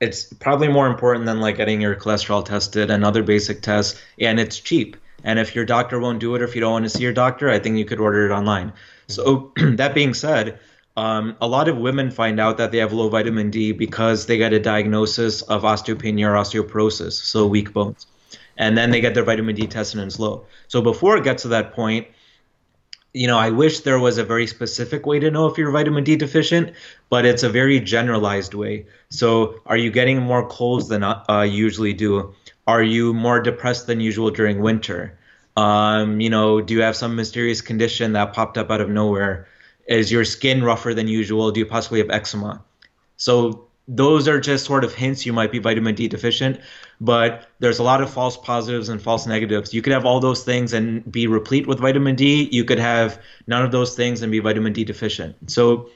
it's 0.00 0.24
probably 0.24 0.68
more 0.68 0.88
important 0.88 1.26
than 1.26 1.40
like 1.40 1.56
getting 1.56 1.80
your 1.80 1.94
cholesterol 1.94 2.44
tested 2.44 2.90
and 2.90 3.04
other 3.04 3.22
basic 3.22 3.62
tests, 3.62 4.00
and 4.20 4.38
it's 4.38 4.58
cheap. 4.58 4.96
And 5.24 5.38
if 5.38 5.54
your 5.54 5.64
doctor 5.64 6.00
won't 6.00 6.18
do 6.18 6.34
it, 6.34 6.42
or 6.42 6.44
if 6.44 6.54
you 6.54 6.60
don't 6.60 6.72
want 6.72 6.84
to 6.84 6.88
see 6.88 7.02
your 7.02 7.12
doctor, 7.12 7.48
I 7.48 7.60
think 7.60 7.78
you 7.78 7.84
could 7.84 8.00
order 8.00 8.26
it 8.26 8.32
online. 8.32 8.72
So 9.06 9.52
that 9.56 9.94
being 9.94 10.14
said, 10.14 10.58
um, 10.96 11.36
a 11.40 11.46
lot 11.46 11.68
of 11.68 11.78
women 11.78 12.10
find 12.10 12.38
out 12.38 12.58
that 12.58 12.70
they 12.72 12.78
have 12.78 12.92
low 12.92 13.08
vitamin 13.08 13.50
D 13.50 13.72
because 13.72 14.26
they 14.26 14.36
get 14.36 14.52
a 14.52 14.60
diagnosis 14.60 15.42
of 15.42 15.62
osteopenia 15.62 16.26
or 16.26 16.34
osteoporosis, 16.34 17.12
so 17.12 17.46
weak 17.46 17.72
bones. 17.72 18.06
And 18.58 18.76
then 18.76 18.90
they 18.90 19.00
get 19.00 19.14
their 19.14 19.24
vitamin 19.24 19.54
D 19.54 19.66
tested 19.66 20.00
and 20.00 20.08
it's 20.08 20.18
low. 20.18 20.46
So 20.68 20.82
before 20.82 21.16
it 21.16 21.24
gets 21.24 21.42
to 21.42 21.48
that 21.48 21.72
point, 21.72 22.06
you 23.14 23.26
know, 23.26 23.38
I 23.38 23.50
wish 23.50 23.80
there 23.80 23.98
was 23.98 24.18
a 24.18 24.24
very 24.24 24.46
specific 24.46 25.04
way 25.06 25.18
to 25.18 25.30
know 25.30 25.46
if 25.46 25.58
you're 25.58 25.70
vitamin 25.70 26.04
D 26.04 26.16
deficient, 26.16 26.72
but 27.10 27.24
it's 27.24 27.42
a 27.42 27.48
very 27.48 27.78
generalized 27.80 28.54
way. 28.54 28.86
So, 29.10 29.60
are 29.66 29.76
you 29.76 29.90
getting 29.90 30.20
more 30.20 30.48
colds 30.48 30.88
than 30.88 31.02
uh, 31.02 31.46
usually 31.46 31.92
do? 31.92 32.34
Are 32.66 32.82
you 32.82 33.12
more 33.12 33.40
depressed 33.40 33.86
than 33.86 34.00
usual 34.00 34.30
during 34.30 34.62
winter? 34.62 35.18
Um, 35.56 36.20
you 36.20 36.30
know, 36.30 36.62
do 36.62 36.72
you 36.72 36.80
have 36.80 36.96
some 36.96 37.14
mysterious 37.14 37.60
condition 37.60 38.14
that 38.14 38.32
popped 38.32 38.56
up 38.56 38.70
out 38.70 38.80
of 38.80 38.88
nowhere? 38.88 39.46
Is 39.86 40.12
your 40.12 40.24
skin 40.24 40.62
rougher 40.62 40.94
than 40.94 41.08
usual? 41.08 41.50
Do 41.50 41.60
you 41.60 41.66
possibly 41.66 41.98
have 41.98 42.10
eczema? 42.10 42.62
So 43.16 43.66
those 43.88 44.28
are 44.28 44.40
just 44.40 44.64
sort 44.64 44.84
of 44.84 44.94
hints 44.94 45.26
you 45.26 45.32
might 45.32 45.50
be 45.50 45.58
vitamin 45.58 45.94
D 45.94 46.08
deficient, 46.08 46.60
but 47.00 47.48
there's 47.58 47.78
a 47.78 47.82
lot 47.82 48.00
of 48.00 48.10
false 48.10 48.36
positives 48.36 48.88
and 48.88 49.02
false 49.02 49.26
negatives. 49.26 49.74
You 49.74 49.82
could 49.82 49.92
have 49.92 50.06
all 50.06 50.20
those 50.20 50.44
things 50.44 50.72
and 50.72 51.10
be 51.10 51.26
replete 51.26 51.66
with 51.66 51.80
vitamin 51.80 52.14
D. 52.14 52.48
You 52.52 52.64
could 52.64 52.78
have 52.78 53.20
none 53.46 53.64
of 53.64 53.72
those 53.72 53.96
things 53.96 54.22
and 54.22 54.30
be 54.30 54.38
vitamin 54.38 54.72
D 54.72 54.84
deficient. 54.84 55.50
So 55.50 55.90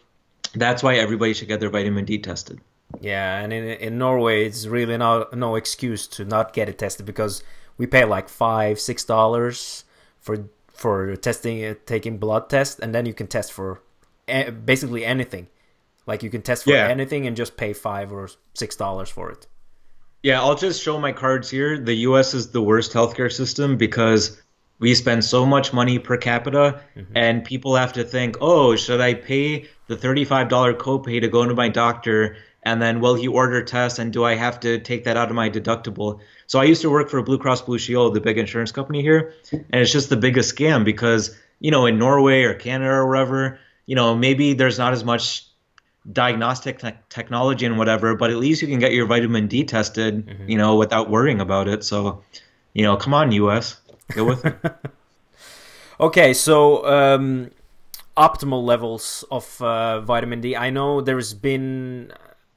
that's 0.55 0.83
why 0.83 0.97
everybody 0.97 1.33
should 1.33 1.49
get 1.49 1.61
their 1.61 1.71
vitamin 1.71 2.05
D 2.05 2.19
tested. 2.19 2.61
Yeah, 3.01 3.41
and 3.41 3.53
in 3.53 3.65
in 3.65 3.99
Norway, 3.99 4.47
it's 4.47 4.67
really 4.67 4.97
no 4.97 5.27
no 5.33 5.57
excuse 5.57 6.07
to 6.09 6.25
not 6.25 6.53
get 6.53 6.69
it 6.69 6.79
tested 6.79 7.07
because 7.07 7.43
we 7.79 7.87
pay 7.87 8.05
like 8.05 8.29
five 8.29 8.81
six 8.81 9.05
dollars 9.05 9.85
for 10.21 10.49
for 10.77 11.17
testing 11.17 11.77
taking 11.87 12.19
blood 12.19 12.49
test 12.49 12.81
and 12.81 12.95
then 12.95 13.07
you 13.07 13.15
can 13.15 13.27
test 13.27 13.53
for 13.53 13.83
basically 14.65 15.05
anything 15.05 15.47
like 16.07 16.23
you 16.23 16.31
can 16.31 16.43
test 16.43 16.65
for 16.65 16.71
yeah. 16.71 16.87
anything 16.89 17.27
and 17.27 17.37
just 17.37 17.57
pay 17.57 17.73
five 17.73 18.13
or 18.13 18.29
six 18.55 18.77
dollars 18.77 19.09
for 19.09 19.31
it 19.31 19.47
yeah 20.23 20.41
i'll 20.41 20.55
just 20.55 20.83
show 20.83 20.99
my 20.99 21.13
cards 21.13 21.51
here 21.51 21.79
the 21.79 21.95
us 21.95 22.35
is 22.35 22.51
the 22.51 22.63
worst 22.63 22.93
healthcare 22.93 23.33
system 23.33 23.77
because 23.77 24.41
we 24.79 24.95
spend 24.95 25.25
so 25.25 25.47
much 25.47 25.73
money 25.73 25.99
per 25.99 26.17
capita 26.17 26.83
mm-hmm. 26.95 27.17
and 27.17 27.45
people 27.45 27.75
have 27.75 27.93
to 27.93 28.05
think 28.05 28.37
oh 28.41 28.77
should 28.77 29.01
i 29.01 29.15
pay 29.15 29.67
the 29.89 29.97
$35 29.97 30.49
copay 30.79 31.21
to 31.21 31.29
go 31.29 31.47
to 31.47 31.55
my 31.55 31.69
doctor 31.69 32.37
and 32.67 32.83
then 32.83 33.01
will 33.01 33.15
he 33.15 33.27
order 33.27 33.63
tests 33.63 33.99
and 33.99 34.13
do 34.13 34.25
i 34.25 34.35
have 34.35 34.61
to 34.61 34.79
take 34.79 35.05
that 35.05 35.17
out 35.17 35.31
of 35.31 35.35
my 35.35 35.49
deductible 35.49 36.21
so 36.47 36.61
I 36.61 36.65
used 36.65 36.83
to 36.83 36.91
work 36.91 37.11
for 37.11 37.23
Blue 37.23 37.39
Cross 37.39 37.63
Blue 37.63 37.79
Shield, 37.79 38.15
the 38.15 38.21
big 38.21 38.39
insurance 38.39 38.71
company 38.71 39.03
here, 39.03 39.35
and 39.53 39.67
it's 39.73 39.93
just 39.93 40.09
the 40.09 40.17
biggest 40.17 40.55
scam 40.55 40.85
because 40.85 41.37
you 41.61 41.71
know 41.71 41.87
in 41.87 41.99
Norway 41.99 42.43
or 42.43 42.55
Canada 42.55 42.91
or 42.91 43.07
wherever, 43.07 43.59
you 43.87 43.97
know 43.97 44.15
maybe 44.15 44.55
there's 44.55 44.79
not 44.79 44.93
as 44.93 45.05
much 45.05 45.47
diagnostic 46.11 46.79
te- 46.79 46.93
technology 47.09 47.67
and 47.67 47.79
whatever, 47.79 48.15
but 48.15 48.31
at 48.31 48.37
least 48.37 48.63
you 48.63 48.69
can 48.69 48.79
get 48.79 48.93
your 48.93 49.07
vitamin 49.07 49.49
D 49.49 49.65
tested, 49.65 50.27
mm-hmm. 50.27 50.49
you 50.49 50.57
know, 50.57 50.77
without 50.77 51.11
worrying 51.11 51.41
about 51.41 51.67
it. 51.67 51.83
So, 51.83 52.23
you 52.75 52.85
know, 52.85 52.97
come 52.97 53.13
on, 53.13 53.33
US, 53.33 53.81
go 54.11 54.25
with 54.25 54.45
it. 54.47 54.57
okay, 56.01 56.33
so 56.33 56.87
um, 56.87 57.51
optimal 58.17 58.63
levels 58.63 59.25
of 59.33 59.61
uh, 59.61 60.01
vitamin 60.01 60.41
D. 60.41 60.55
I 60.55 60.71
know 60.71 61.01
there's 61.01 61.35
been 61.35 62.13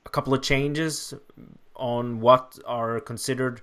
a 0.10 0.12
couple 0.12 0.34
of 0.34 0.42
changes 0.42 1.14
on 1.76 2.20
what 2.20 2.58
are 2.66 3.00
considered 3.00 3.62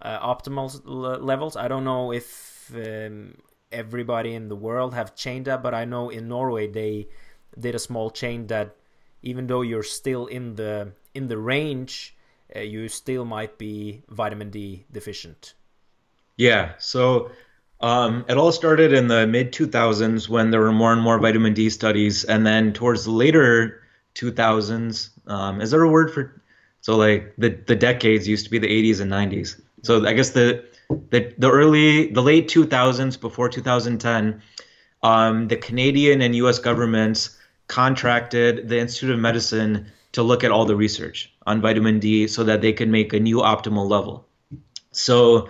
uh, 0.00 0.34
optimal 0.34 0.70
levels. 0.84 1.56
I 1.56 1.66
don't 1.68 1.84
know 1.84 2.12
if 2.12 2.72
um, 2.74 3.34
everybody 3.72 4.34
in 4.34 4.48
the 4.48 4.56
world 4.56 4.94
have 4.94 5.16
changed 5.16 5.46
that, 5.48 5.62
but 5.62 5.74
I 5.74 5.84
know 5.84 6.08
in 6.10 6.28
Norway 6.28 6.68
they 6.68 7.08
did 7.58 7.74
a 7.74 7.80
small 7.80 8.10
change 8.10 8.48
that 8.48 8.76
even 9.22 9.46
though 9.48 9.62
you're 9.62 9.82
still 9.82 10.26
in 10.26 10.54
the 10.54 10.92
in 11.14 11.26
the 11.28 11.38
range, 11.38 12.16
uh, 12.54 12.60
you 12.60 12.88
still 12.88 13.24
might 13.24 13.58
be 13.58 14.02
vitamin 14.08 14.50
D 14.50 14.86
deficient. 14.90 15.54
Yeah. 16.36 16.72
So 16.78 17.30
um, 17.80 18.24
it 18.28 18.36
all 18.36 18.52
started 18.52 18.92
in 18.92 19.08
the 19.08 19.26
mid 19.26 19.52
2000s 19.52 20.28
when 20.28 20.50
there 20.50 20.60
were 20.60 20.72
more 20.72 20.92
and 20.92 21.02
more 21.02 21.18
vitamin 21.18 21.54
D 21.54 21.70
studies, 21.70 22.24
and 22.24 22.46
then 22.46 22.72
towards 22.72 23.04
the 23.04 23.10
later 23.10 23.81
2000s, 24.14 25.10
um, 25.26 25.60
is 25.60 25.70
there 25.70 25.82
a 25.82 25.88
word 25.88 26.12
for? 26.12 26.40
So 26.80 26.96
like 26.96 27.34
the 27.38 27.50
the 27.50 27.76
decades 27.76 28.26
used 28.26 28.44
to 28.44 28.50
be 28.50 28.58
the 28.58 28.66
80s 28.66 29.00
and 29.00 29.10
90s. 29.10 29.60
So 29.82 30.04
I 30.06 30.12
guess 30.12 30.30
the 30.30 30.64
the 31.10 31.32
the 31.38 31.50
early 31.50 32.08
the 32.12 32.22
late 32.22 32.48
2000s 32.48 33.20
before 33.20 33.48
2010, 33.48 34.42
um, 35.02 35.48
the 35.48 35.56
Canadian 35.56 36.20
and 36.20 36.34
U.S. 36.36 36.58
governments 36.58 37.38
contracted 37.68 38.68
the 38.68 38.78
Institute 38.78 39.14
of 39.14 39.20
Medicine 39.20 39.86
to 40.12 40.22
look 40.22 40.44
at 40.44 40.50
all 40.50 40.64
the 40.64 40.76
research 40.76 41.32
on 41.46 41.60
vitamin 41.60 41.98
D 41.98 42.26
so 42.26 42.44
that 42.44 42.60
they 42.60 42.72
could 42.72 42.88
make 42.88 43.12
a 43.12 43.20
new 43.20 43.38
optimal 43.38 43.88
level. 43.88 44.26
So 44.90 45.48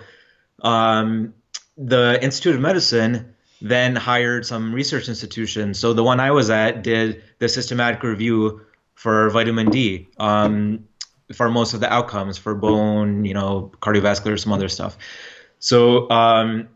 um, 0.61 1.33
the 1.77 2.23
Institute 2.23 2.55
of 2.55 2.61
Medicine 2.61 3.32
then 3.63 3.95
hired 3.95 4.45
some 4.45 4.75
research 4.75 5.07
institutions. 5.07 5.79
So 5.79 5.93
the 5.93 6.03
one 6.03 6.19
I 6.19 6.31
was 6.31 6.49
at 6.49 6.83
did 6.83 7.23
the 7.39 7.47
systematic 7.47 8.03
review 8.03 8.61
for 8.93 9.29
vitamin 9.29 9.69
D. 9.69 10.09
Um, 10.17 10.85
for 11.33 11.49
most 11.49 11.73
of 11.73 11.79
the 11.79 11.91
outcomes 11.91 12.37
for 12.37 12.53
bone, 12.53 13.23
you 13.23 13.33
know, 13.33 13.71
cardiovascular, 13.81 14.37
some 14.37 14.51
other 14.51 14.67
stuff. 14.67 14.97
So 15.59 16.09
um, 16.09 16.67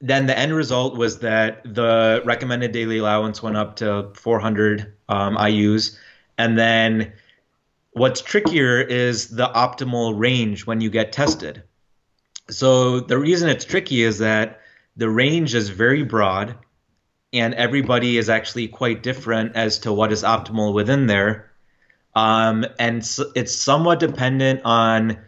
then 0.00 0.26
the 0.26 0.38
end 0.38 0.54
result 0.54 0.96
was 0.96 1.18
that 1.18 1.62
the 1.64 2.22
recommended 2.24 2.70
daily 2.70 2.98
allowance 2.98 3.42
went 3.42 3.56
up 3.56 3.76
to 3.76 4.10
400 4.14 4.94
um, 5.08 5.36
IU's, 5.36 5.98
and 6.38 6.56
then 6.56 7.12
what's 7.90 8.20
trickier 8.20 8.80
is 8.80 9.28
the 9.28 9.48
optimal 9.48 10.16
range 10.16 10.64
when 10.64 10.80
you 10.80 10.90
get 10.90 11.12
tested. 11.12 11.64
So 12.48 13.00
the 13.00 13.18
reason 13.18 13.48
it's 13.48 13.64
tricky 13.64 14.02
is 14.02 14.18
that 14.18 14.60
the 14.96 15.08
range 15.08 15.54
is 15.54 15.68
very 15.68 16.02
broad, 16.02 16.56
and 17.32 17.54
everybody 17.54 18.18
is 18.18 18.28
actually 18.30 18.68
quite 18.68 19.02
different 19.02 19.54
as 19.54 19.78
to 19.80 19.92
what 19.92 20.12
is 20.12 20.22
optimal 20.22 20.72
within 20.72 21.06
there. 21.06 21.50
Um, 22.14 22.64
and 22.78 22.98
it's 23.34 23.54
somewhat 23.54 24.00
dependent 24.00 24.62
on, 24.64 25.18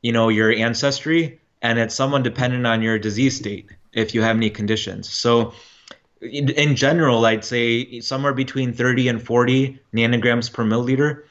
you 0.00 0.12
know, 0.12 0.28
your 0.30 0.50
ancestry, 0.50 1.40
and 1.60 1.78
it's 1.78 1.94
somewhat 1.94 2.22
dependent 2.22 2.66
on 2.66 2.80
your 2.80 2.98
disease 2.98 3.36
state 3.36 3.70
if 3.92 4.14
you 4.14 4.22
have 4.22 4.36
any 4.36 4.48
conditions. 4.48 5.10
So, 5.10 5.52
in, 6.20 6.48
in 6.50 6.74
general, 6.74 7.24
I'd 7.26 7.44
say 7.44 8.00
somewhere 8.00 8.32
between 8.32 8.72
30 8.72 9.08
and 9.08 9.22
40 9.22 9.78
nanograms 9.94 10.52
per 10.52 10.64
milliliter 10.64 11.22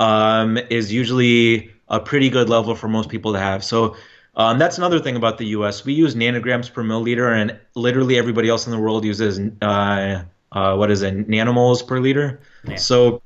um, 0.00 0.58
is 0.70 0.92
usually 0.92 1.70
a 1.88 2.00
pretty 2.00 2.30
good 2.30 2.48
level 2.48 2.74
for 2.74 2.88
most 2.88 3.08
people 3.08 3.34
to 3.34 3.38
have. 3.38 3.62
So 3.62 3.96
um, 4.34 4.58
that's 4.58 4.78
another 4.78 4.98
thing 4.98 5.16
about 5.16 5.38
the 5.38 5.46
U.S. 5.46 5.84
We 5.84 5.92
use 5.92 6.14
nanograms 6.14 6.72
per 6.72 6.82
milliliter, 6.82 7.36
and 7.36 7.58
literally 7.74 8.18
everybody 8.18 8.48
else 8.48 8.66
in 8.66 8.72
the 8.72 8.78
world 8.78 9.04
uses 9.04 9.40
uh, 9.60 10.22
uh, 10.52 10.76
what 10.76 10.90
is 10.90 11.02
it, 11.02 11.28
nanomoles 11.28 11.86
per 11.86 11.98
liter. 11.98 12.40
Yeah. 12.64 12.76
So 12.76 13.22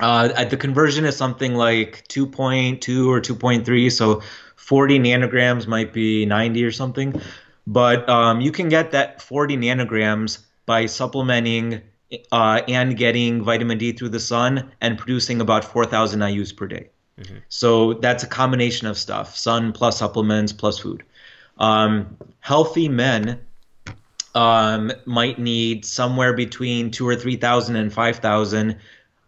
uh, 0.00 0.44
the 0.44 0.56
conversion 0.56 1.04
is 1.04 1.16
something 1.16 1.54
like 1.54 2.06
2.2 2.08 3.08
or 3.08 3.20
2.3. 3.20 3.92
So 3.92 4.22
40 4.56 4.98
nanograms 4.98 5.66
might 5.66 5.92
be 5.92 6.26
90 6.26 6.64
or 6.64 6.72
something. 6.72 7.20
But 7.66 8.08
um, 8.08 8.40
you 8.40 8.52
can 8.52 8.68
get 8.68 8.92
that 8.92 9.22
40 9.22 9.56
nanograms 9.56 10.38
by 10.66 10.86
supplementing 10.86 11.82
uh, 12.30 12.62
and 12.68 12.96
getting 12.96 13.42
vitamin 13.42 13.78
D 13.78 13.92
through 13.92 14.10
the 14.10 14.20
sun 14.20 14.70
and 14.80 14.98
producing 14.98 15.40
about 15.40 15.64
4,000 15.64 16.20
IUs 16.20 16.56
per 16.56 16.66
day. 16.66 16.90
Mm-hmm. 17.20 17.36
So 17.48 17.94
that's 17.94 18.24
a 18.24 18.26
combination 18.26 18.86
of 18.86 18.98
stuff 18.98 19.36
sun 19.36 19.72
plus 19.72 19.98
supplements 19.98 20.52
plus 20.52 20.78
food. 20.78 21.02
Um, 21.58 22.16
healthy 22.40 22.88
men 22.88 23.40
um, 24.34 24.92
might 25.06 25.38
need 25.38 25.84
somewhere 25.84 26.34
between 26.34 26.90
two 26.90 27.08
or 27.08 27.16
3,000 27.16 27.76
and 27.76 27.92
5,000 27.92 28.76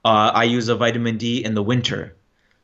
uh, 0.04 0.40
IUs 0.40 0.68
of 0.68 0.78
vitamin 0.78 1.16
D 1.16 1.42
in 1.42 1.54
the 1.54 1.62
winter. 1.62 2.14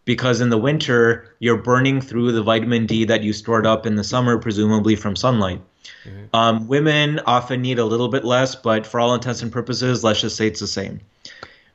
Because 0.05 0.43
in 0.43 0.51
the 0.51 0.59
winter, 0.59 1.35
you're 1.39 1.57
burning 1.57 2.03
through 2.03 2.33
the 2.33 2.43
vitamin 2.43 2.85
D 2.85 3.07
that 3.07 3.23
you 3.23 3.33
stored 3.33 3.67
up 3.67 3.87
in 3.87 3.95
the 3.95 4.05
summer, 4.05 4.37
presumably 4.37 4.97
from 4.97 5.17
sunlight. 5.17 5.63
Mm-hmm. 6.05 6.37
Um, 6.37 6.69
women 6.69 7.21
often 7.21 7.63
need 7.63 7.79
a 7.79 7.87
little 7.87 8.09
bit 8.09 8.23
less, 8.23 8.55
but 8.55 8.87
for 8.87 9.01
all 9.01 9.15
intents 9.15 9.41
and 9.41 9.51
purposes, 9.51 10.05
let's 10.05 10.21
just 10.21 10.37
say 10.37 10.47
it's 10.47 10.61
the 10.61 10.67
same. 10.67 11.01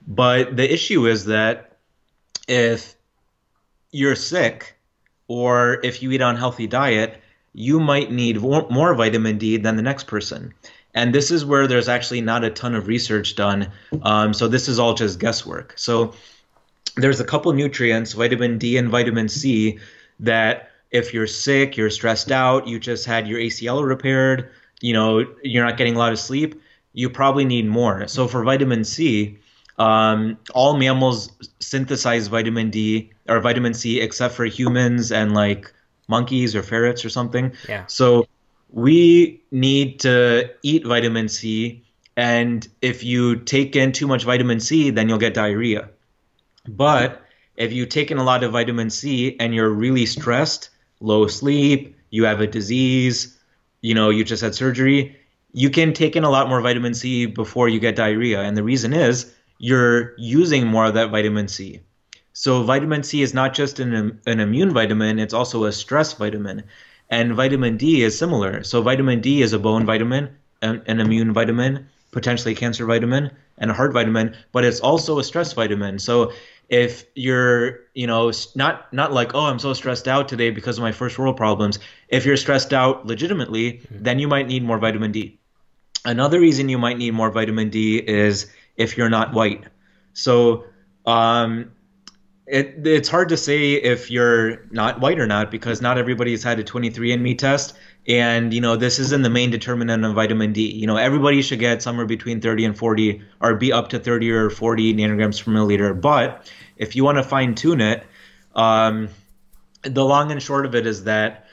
But 0.07 0.55
the 0.55 0.71
issue 0.71 1.07
is 1.07 1.25
that 1.25 1.77
if 2.47 2.95
you're 3.91 4.15
sick 4.15 4.75
or 5.27 5.79
if 5.83 6.01
you 6.01 6.11
eat 6.11 6.21
an 6.21 6.29
unhealthy 6.29 6.67
diet, 6.67 7.21
you 7.53 7.79
might 7.79 8.11
need 8.11 8.41
more 8.41 8.93
vitamin 8.93 9.37
D 9.37 9.57
than 9.57 9.75
the 9.75 9.81
next 9.81 10.07
person. 10.07 10.53
And 10.93 11.13
this 11.13 11.31
is 11.31 11.45
where 11.45 11.67
there's 11.67 11.87
actually 11.87 12.21
not 12.21 12.43
a 12.43 12.49
ton 12.49 12.75
of 12.75 12.87
research 12.87 13.35
done. 13.35 13.71
Um, 14.01 14.33
so 14.33 14.47
this 14.47 14.67
is 14.67 14.79
all 14.79 14.93
just 14.93 15.19
guesswork. 15.19 15.73
So 15.75 16.13
there's 16.95 17.19
a 17.19 17.25
couple 17.25 17.53
nutrients, 17.53 18.13
vitamin 18.13 18.57
D 18.57 18.77
and 18.77 18.89
vitamin 18.89 19.29
C, 19.29 19.79
that 20.19 20.71
if 20.91 21.13
you're 21.13 21.27
sick, 21.27 21.77
you're 21.77 21.91
stressed 21.91 22.31
out, 22.31 22.67
you 22.67 22.79
just 22.79 23.05
had 23.05 23.27
your 23.27 23.39
ACL 23.39 23.87
repaired, 23.87 24.49
you 24.81 24.93
know, 24.93 25.25
you're 25.43 25.65
not 25.65 25.77
getting 25.77 25.95
a 25.95 25.99
lot 25.99 26.11
of 26.11 26.19
sleep, 26.19 26.59
you 26.93 27.09
probably 27.09 27.45
need 27.45 27.67
more. 27.67 28.07
So 28.07 28.27
for 28.27 28.43
vitamin 28.43 28.83
C, 28.83 29.37
um, 29.77 30.37
all 30.53 30.75
mammals 30.75 31.31
synthesize 31.59 32.27
vitamin 32.27 32.69
D 32.69 33.11
or 33.29 33.39
vitamin 33.39 33.73
C 33.73 34.01
except 34.01 34.33
for 34.33 34.45
humans 34.45 35.11
and 35.11 35.33
like 35.33 35.71
monkeys 36.07 36.55
or 36.55 36.63
ferrets 36.63 37.05
or 37.05 37.09
something. 37.09 37.53
Yeah. 37.67 37.85
So 37.85 38.27
we 38.71 39.41
need 39.51 39.99
to 40.01 40.49
eat 40.63 40.85
vitamin 40.85 41.29
C, 41.29 41.83
and 42.17 42.67
if 42.81 43.03
you 43.03 43.37
take 43.37 43.75
in 43.75 43.91
too 43.91 44.07
much 44.07 44.23
vitamin 44.23 44.59
C, 44.59 44.89
then 44.89 45.07
you'll 45.07 45.17
get 45.17 45.33
diarrhea. 45.33 45.89
But 46.67 47.21
if 47.55 47.73
you 47.73 47.85
take 47.85 48.11
in 48.11 48.17
a 48.17 48.23
lot 48.23 48.43
of 48.43 48.51
vitamin 48.51 48.89
C 48.89 49.35
and 49.39 49.55
you're 49.55 49.69
really 49.69 50.05
stressed, 50.05 50.69
low 50.99 51.27
sleep, 51.27 51.95
you 52.09 52.25
have 52.25 52.41
a 52.41 52.47
disease, 52.47 53.37
you 53.81 53.93
know, 53.93 54.09
you 54.09 54.23
just 54.23 54.41
had 54.41 54.55
surgery, 54.55 55.17
you 55.53 55.69
can 55.69 55.93
take 55.93 56.15
in 56.15 56.23
a 56.23 56.29
lot 56.29 56.49
more 56.49 56.61
vitamin 56.61 56.93
C 56.93 57.25
before 57.25 57.69
you 57.69 57.79
get 57.79 57.95
diarrhea. 57.95 58.41
And 58.41 58.55
the 58.55 58.63
reason 58.63 58.93
is 58.93 59.33
you're 59.57 60.13
using 60.17 60.67
more 60.67 60.85
of 60.85 60.93
that 60.93 61.09
vitamin 61.09 61.47
C. 61.47 61.81
So 62.39 62.63
vitamin 62.63 63.03
C 63.03 63.21
is 63.21 63.33
not 63.33 63.53
just 63.53 63.81
an, 63.81 64.17
an 64.25 64.39
immune 64.39 64.73
vitamin, 64.73 65.19
it's 65.19 65.33
also 65.33 65.65
a 65.65 65.73
stress 65.73 66.13
vitamin. 66.13 66.63
And 67.09 67.33
vitamin 67.33 67.75
D 67.75 68.01
is 68.01 68.17
similar. 68.17 68.63
So 68.63 68.81
vitamin 68.81 69.19
D 69.19 69.41
is 69.41 69.51
a 69.51 69.59
bone 69.59 69.85
vitamin, 69.85 70.29
an, 70.61 70.81
an 70.85 71.01
immune 71.01 71.33
vitamin, 71.33 71.89
potentially 72.11 72.53
a 72.53 72.55
cancer 72.55 72.85
vitamin, 72.85 73.31
and 73.57 73.69
a 73.69 73.73
heart 73.73 73.91
vitamin, 73.91 74.37
but 74.53 74.63
it's 74.63 74.79
also 74.79 75.19
a 75.19 75.23
stress 75.25 75.51
vitamin. 75.51 75.99
So 75.99 76.31
if 76.69 77.03
you're, 77.13 77.81
you 77.93 78.07
know, 78.07 78.31
not 78.55 78.93
not 78.93 79.11
like, 79.11 79.35
oh, 79.35 79.47
I'm 79.47 79.59
so 79.59 79.73
stressed 79.73 80.07
out 80.07 80.29
today 80.29 80.49
because 80.49 80.77
of 80.77 80.81
my 80.81 80.93
first 80.93 81.19
world 81.19 81.35
problems. 81.35 81.77
If 82.07 82.25
you're 82.25 82.37
stressed 82.37 82.71
out 82.71 83.05
legitimately, 83.05 83.73
mm-hmm. 83.73 84.01
then 84.01 84.17
you 84.17 84.29
might 84.29 84.47
need 84.47 84.63
more 84.63 84.79
vitamin 84.79 85.11
D. 85.11 85.37
Another 86.05 86.39
reason 86.39 86.69
you 86.69 86.77
might 86.77 86.97
need 86.97 87.11
more 87.11 87.31
vitamin 87.31 87.69
D 87.69 87.97
is 87.97 88.49
if 88.77 88.97
you're 88.97 89.09
not 89.09 89.33
white. 89.33 89.65
So 90.13 90.63
um, 91.05 91.71
it, 92.49 92.87
it's 92.87 93.07
hard 93.07 93.29
to 93.29 93.37
say 93.37 93.73
if 93.73 94.09
you're 94.09 94.65
not 94.71 94.99
white 94.99 95.19
or 95.19 95.27
not 95.27 95.51
because 95.51 95.81
not 95.81 95.99
everybody's 95.99 96.43
had 96.43 96.59
a 96.59 96.63
23andMe 96.63 97.37
test. 97.37 97.77
And, 98.07 98.51
you 98.51 98.59
know, 98.59 98.75
this 98.75 98.97
isn't 98.97 99.21
the 99.21 99.29
main 99.29 99.51
determinant 99.51 100.03
of 100.03 100.15
vitamin 100.15 100.51
D. 100.51 100.67
You 100.71 100.87
know, 100.87 100.97
everybody 100.97 101.43
should 101.43 101.59
get 101.59 101.83
somewhere 101.83 102.07
between 102.07 102.41
30 102.41 102.65
and 102.65 102.77
40 102.77 103.21
or 103.39 103.53
be 103.53 103.71
up 103.71 103.89
to 103.89 103.99
30 103.99 104.31
or 104.31 104.49
40 104.49 104.95
nanograms 104.95 105.43
per 105.43 105.51
milliliter. 105.51 105.99
But 105.99 106.51
if 106.75 106.95
you 106.95 107.03
want 107.03 107.19
to 107.19 107.23
fine 107.23 107.53
tune 107.53 107.81
it, 107.81 108.03
um, 108.55 109.09
the 109.83 110.03
long 110.03 110.31
and 110.31 110.41
short 110.41 110.65
of 110.65 110.73
it 110.73 110.87
is 110.87 111.03
that 111.03 111.45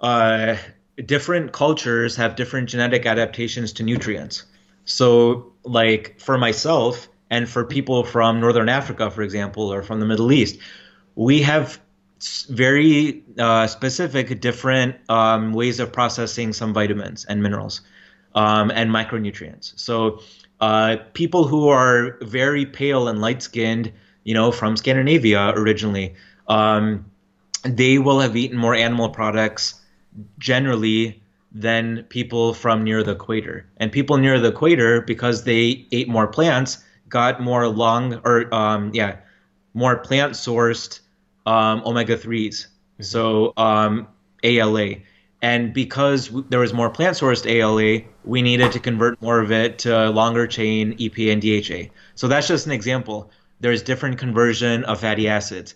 uh, 0.00 0.56
different 1.04 1.52
cultures 1.52 2.16
have 2.16 2.36
different 2.36 2.70
genetic 2.70 3.04
adaptations 3.04 3.74
to 3.74 3.82
nutrients. 3.82 4.44
So, 4.86 5.52
like 5.62 6.18
for 6.18 6.38
myself 6.38 7.06
and 7.32 7.48
for 7.48 7.64
people 7.64 8.04
from 8.04 8.40
Northern 8.40 8.68
Africa, 8.68 9.10
for 9.10 9.22
example, 9.22 9.72
or 9.72 9.82
from 9.82 10.00
the 10.00 10.06
Middle 10.06 10.30
East, 10.32 10.58
we 11.14 11.40
have 11.40 11.80
very 12.50 13.24
uh, 13.38 13.66
specific 13.66 14.38
different 14.42 14.96
um, 15.08 15.54
ways 15.54 15.80
of 15.80 15.90
processing 15.90 16.52
some 16.52 16.74
vitamins 16.74 17.24
and 17.24 17.42
minerals 17.42 17.80
um, 18.34 18.70
and 18.70 18.90
micronutrients. 18.90 19.72
So, 19.80 20.20
uh, 20.60 20.98
people 21.14 21.44
who 21.44 21.68
are 21.68 22.18
very 22.20 22.66
pale 22.66 23.08
and 23.08 23.22
light 23.22 23.42
skinned, 23.42 23.90
you 24.24 24.34
know, 24.34 24.52
from 24.52 24.76
Scandinavia 24.76 25.54
originally, 25.56 26.14
um, 26.48 27.06
they 27.64 27.98
will 27.98 28.20
have 28.20 28.36
eaten 28.36 28.58
more 28.58 28.74
animal 28.74 29.08
products 29.08 29.80
generally 30.38 31.22
than 31.50 32.04
people 32.10 32.52
from 32.52 32.84
near 32.84 33.02
the 33.02 33.12
equator. 33.12 33.64
And 33.78 33.90
people 33.90 34.18
near 34.18 34.38
the 34.38 34.48
equator, 34.48 35.00
because 35.00 35.44
they 35.44 35.86
ate 35.92 36.08
more 36.08 36.26
plants, 36.26 36.84
got 37.12 37.40
more 37.40 37.68
long 37.68 38.20
or 38.24 38.52
um, 38.52 38.90
yeah, 38.92 39.16
more 39.74 39.98
plant 39.98 40.32
sourced 40.32 41.00
um, 41.46 41.82
omega 41.84 42.16
3s. 42.16 42.48
Mm-hmm. 42.48 43.02
So 43.04 43.52
um, 43.56 44.08
ALA. 44.42 44.96
And 45.42 45.74
because 45.74 46.30
there 46.48 46.60
was 46.60 46.72
more 46.72 46.88
plant 46.88 47.16
sourced 47.16 47.46
ALA, 47.46 48.02
we 48.24 48.42
needed 48.42 48.72
to 48.72 48.80
convert 48.80 49.20
more 49.20 49.40
of 49.40 49.52
it 49.52 49.78
to 49.80 50.10
longer 50.10 50.46
chain 50.46 50.96
EPA 50.98 51.32
and 51.32 51.42
DHA. 51.42 51.92
So 52.14 52.28
that's 52.28 52.48
just 52.48 52.66
an 52.66 52.72
example. 52.72 53.30
There's 53.60 53.82
different 53.82 54.18
conversion 54.18 54.84
of 54.84 55.00
fatty 55.00 55.28
acids. 55.28 55.74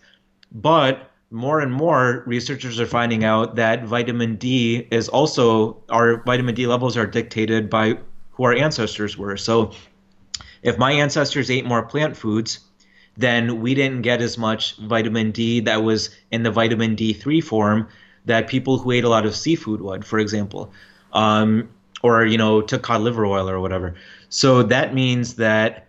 But 0.52 1.10
more 1.30 1.58
and 1.60 1.72
more 1.72 2.22
researchers 2.26 2.78
are 2.78 2.86
finding 2.86 3.24
out 3.24 3.56
that 3.56 3.84
vitamin 3.84 4.36
D 4.36 4.86
is 4.92 5.08
also 5.08 5.82
our 5.88 6.22
vitamin 6.22 6.54
D 6.54 6.68
levels 6.68 6.96
are 6.96 7.06
dictated 7.06 7.68
by 7.68 7.98
who 8.30 8.44
our 8.44 8.54
ancestors 8.54 9.18
were. 9.18 9.36
So 9.36 9.72
if 10.66 10.76
my 10.76 10.90
ancestors 10.92 11.48
ate 11.48 11.64
more 11.64 11.82
plant 11.82 12.16
foods, 12.16 12.58
then 13.16 13.60
we 13.60 13.72
didn't 13.74 14.02
get 14.02 14.20
as 14.20 14.36
much 14.36 14.76
vitamin 14.76 15.30
D 15.30 15.60
that 15.60 15.84
was 15.84 16.10
in 16.32 16.42
the 16.42 16.50
vitamin 16.50 16.96
D3 16.96 17.42
form 17.42 17.88
that 18.24 18.48
people 18.48 18.76
who 18.76 18.90
ate 18.90 19.04
a 19.04 19.08
lot 19.08 19.24
of 19.24 19.36
seafood 19.36 19.80
would, 19.80 20.04
for 20.04 20.18
example, 20.18 20.72
um, 21.12 21.68
or 22.02 22.26
you 22.26 22.36
know 22.36 22.60
took 22.60 22.82
cod 22.82 23.00
liver 23.00 23.24
oil 23.24 23.48
or 23.48 23.60
whatever. 23.60 23.94
So 24.28 24.64
that 24.64 24.92
means 24.92 25.36
that 25.36 25.86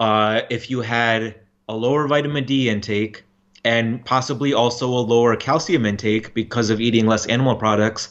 uh, 0.00 0.40
if 0.50 0.68
you 0.68 0.80
had 0.80 1.36
a 1.68 1.76
lower 1.76 2.08
vitamin 2.08 2.44
D 2.44 2.68
intake 2.68 3.24
and 3.64 4.04
possibly 4.04 4.52
also 4.52 4.88
a 4.88 5.04
lower 5.14 5.36
calcium 5.36 5.86
intake 5.86 6.34
because 6.34 6.70
of 6.70 6.80
eating 6.80 7.06
less 7.06 7.24
animal 7.26 7.54
products, 7.54 8.08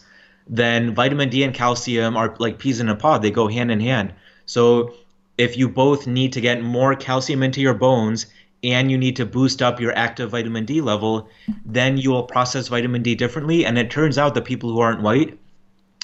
then 0.47 0.95
vitamin 0.95 1.27
D 1.27 1.43
and 1.43 1.53
calcium 1.53 2.15
are 2.15 2.33
like 2.39 2.59
peas 2.59 2.79
in 2.79 2.87
a 2.87 2.95
pod. 2.95 3.21
They 3.21 3.31
go 3.31 3.49
hand 3.49 3.71
in 3.71 3.81
hand. 3.81 4.13
So 4.45 4.93
if 5.37 5.57
you 5.57 5.69
both 5.69 6.07
need 6.07 6.33
to 6.33 6.41
get 6.41 6.63
more 6.63 6.95
calcium 6.95 7.43
into 7.43 7.61
your 7.61 7.73
bones 7.73 8.25
and 8.63 8.89
you 8.89 8.97
need 8.97 9.15
to 9.17 9.25
boost 9.25 9.61
up 9.61 9.79
your 9.79 9.95
active 9.95 10.31
vitamin 10.31 10.65
D 10.65 10.81
level, 10.81 11.29
then 11.65 11.97
you 11.97 12.09
will 12.09 12.23
process 12.23 12.67
vitamin 12.67 13.03
D 13.03 13.15
differently. 13.15 13.65
And 13.65 13.77
it 13.77 13.91
turns 13.91 14.17
out 14.17 14.33
that 14.35 14.45
people 14.45 14.71
who 14.71 14.79
aren't 14.79 15.01
white 15.01 15.37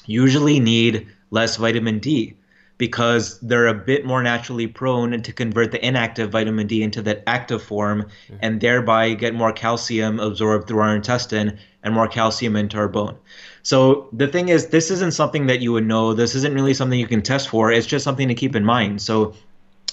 usually 0.05 0.59
need 0.59 1.07
less 1.31 1.55
vitamin 1.57 1.99
D 1.99 2.35
because 2.77 3.39
they're 3.39 3.67
a 3.67 3.73
bit 3.73 4.05
more 4.05 4.21
naturally 4.21 4.67
prone 4.67 5.21
to 5.21 5.31
convert 5.31 5.71
the 5.71 5.85
inactive 5.85 6.31
vitamin 6.31 6.67
D 6.67 6.83
into 6.83 7.01
that 7.03 7.23
active 7.27 7.63
form 7.63 8.07
and 8.41 8.59
thereby 8.59 9.13
get 9.13 9.33
more 9.33 9.53
calcium 9.53 10.19
absorbed 10.19 10.67
through 10.67 10.79
our 10.79 10.95
intestine 10.95 11.57
and 11.83 11.93
more 11.93 12.07
calcium 12.07 12.55
into 12.55 12.77
our 12.77 12.87
bone. 12.87 13.17
So 13.63 14.09
the 14.11 14.27
thing 14.27 14.49
is, 14.49 14.67
this 14.67 14.91
isn't 14.91 15.13
something 15.13 15.47
that 15.47 15.61
you 15.61 15.71
would 15.71 15.87
know. 15.87 16.13
This 16.13 16.35
isn't 16.35 16.53
really 16.53 16.73
something 16.73 16.99
you 16.99 17.07
can 17.07 17.21
test 17.21 17.49
for. 17.49 17.71
It's 17.71 17.87
just 17.87 18.03
something 18.03 18.27
to 18.27 18.35
keep 18.35 18.55
in 18.55 18.65
mind. 18.65 19.01
So 19.01 19.33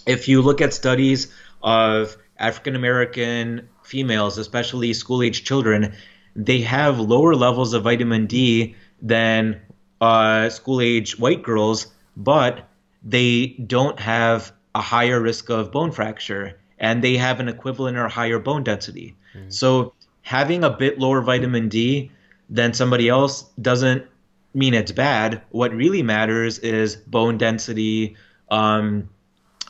if 0.07 0.29
you 0.29 0.43
look 0.43 0.61
at 0.61 0.75
studies 0.75 1.33
of 1.63 2.17
African 2.39 2.75
American 2.75 3.69
females, 3.85 4.39
especially 4.39 4.93
school 4.93 5.23
age 5.23 5.45
children, 5.45 5.95
they 6.35 6.61
have 6.63 6.99
lower 6.99 7.35
levels 7.35 7.73
of 7.73 7.85
vitamin 7.85 8.27
D 8.27 8.75
than 9.01 9.61
uh, 10.01 10.49
school 10.49 10.81
age 10.81 11.19
white 11.19 11.43
girls, 11.43 11.87
but 12.17 12.69
they 13.05 13.49
don't 13.67 14.01
have 14.01 14.53
a 14.75 14.81
higher 14.81 15.21
risk 15.21 15.49
of 15.49 15.71
bone 15.71 15.93
fracture 15.93 16.59
and 16.79 17.05
they 17.05 17.17
have 17.17 17.41
an 17.41 17.49
equivalent 17.49 17.97
or 17.97 18.09
higher 18.09 18.39
bone 18.39 18.65
density. 18.65 19.17
Mm-hmm. 19.35 19.51
So 19.51 19.93
having 20.23 20.65
a 20.65 20.71
bit 20.71 20.99
lower 20.99 21.21
vitamin 21.21 21.69
D 21.69 22.11
than 22.51 22.75
somebody 22.75 23.09
else 23.09 23.45
doesn't 23.63 24.05
mean 24.53 24.75
it's 24.75 24.93
bad. 24.93 25.43
What 25.51 25.73
really 25.73 26.03
matters 26.03 26.59
is 26.59 26.97
bone 26.97 27.39
density, 27.39 28.17
um, 28.51 29.09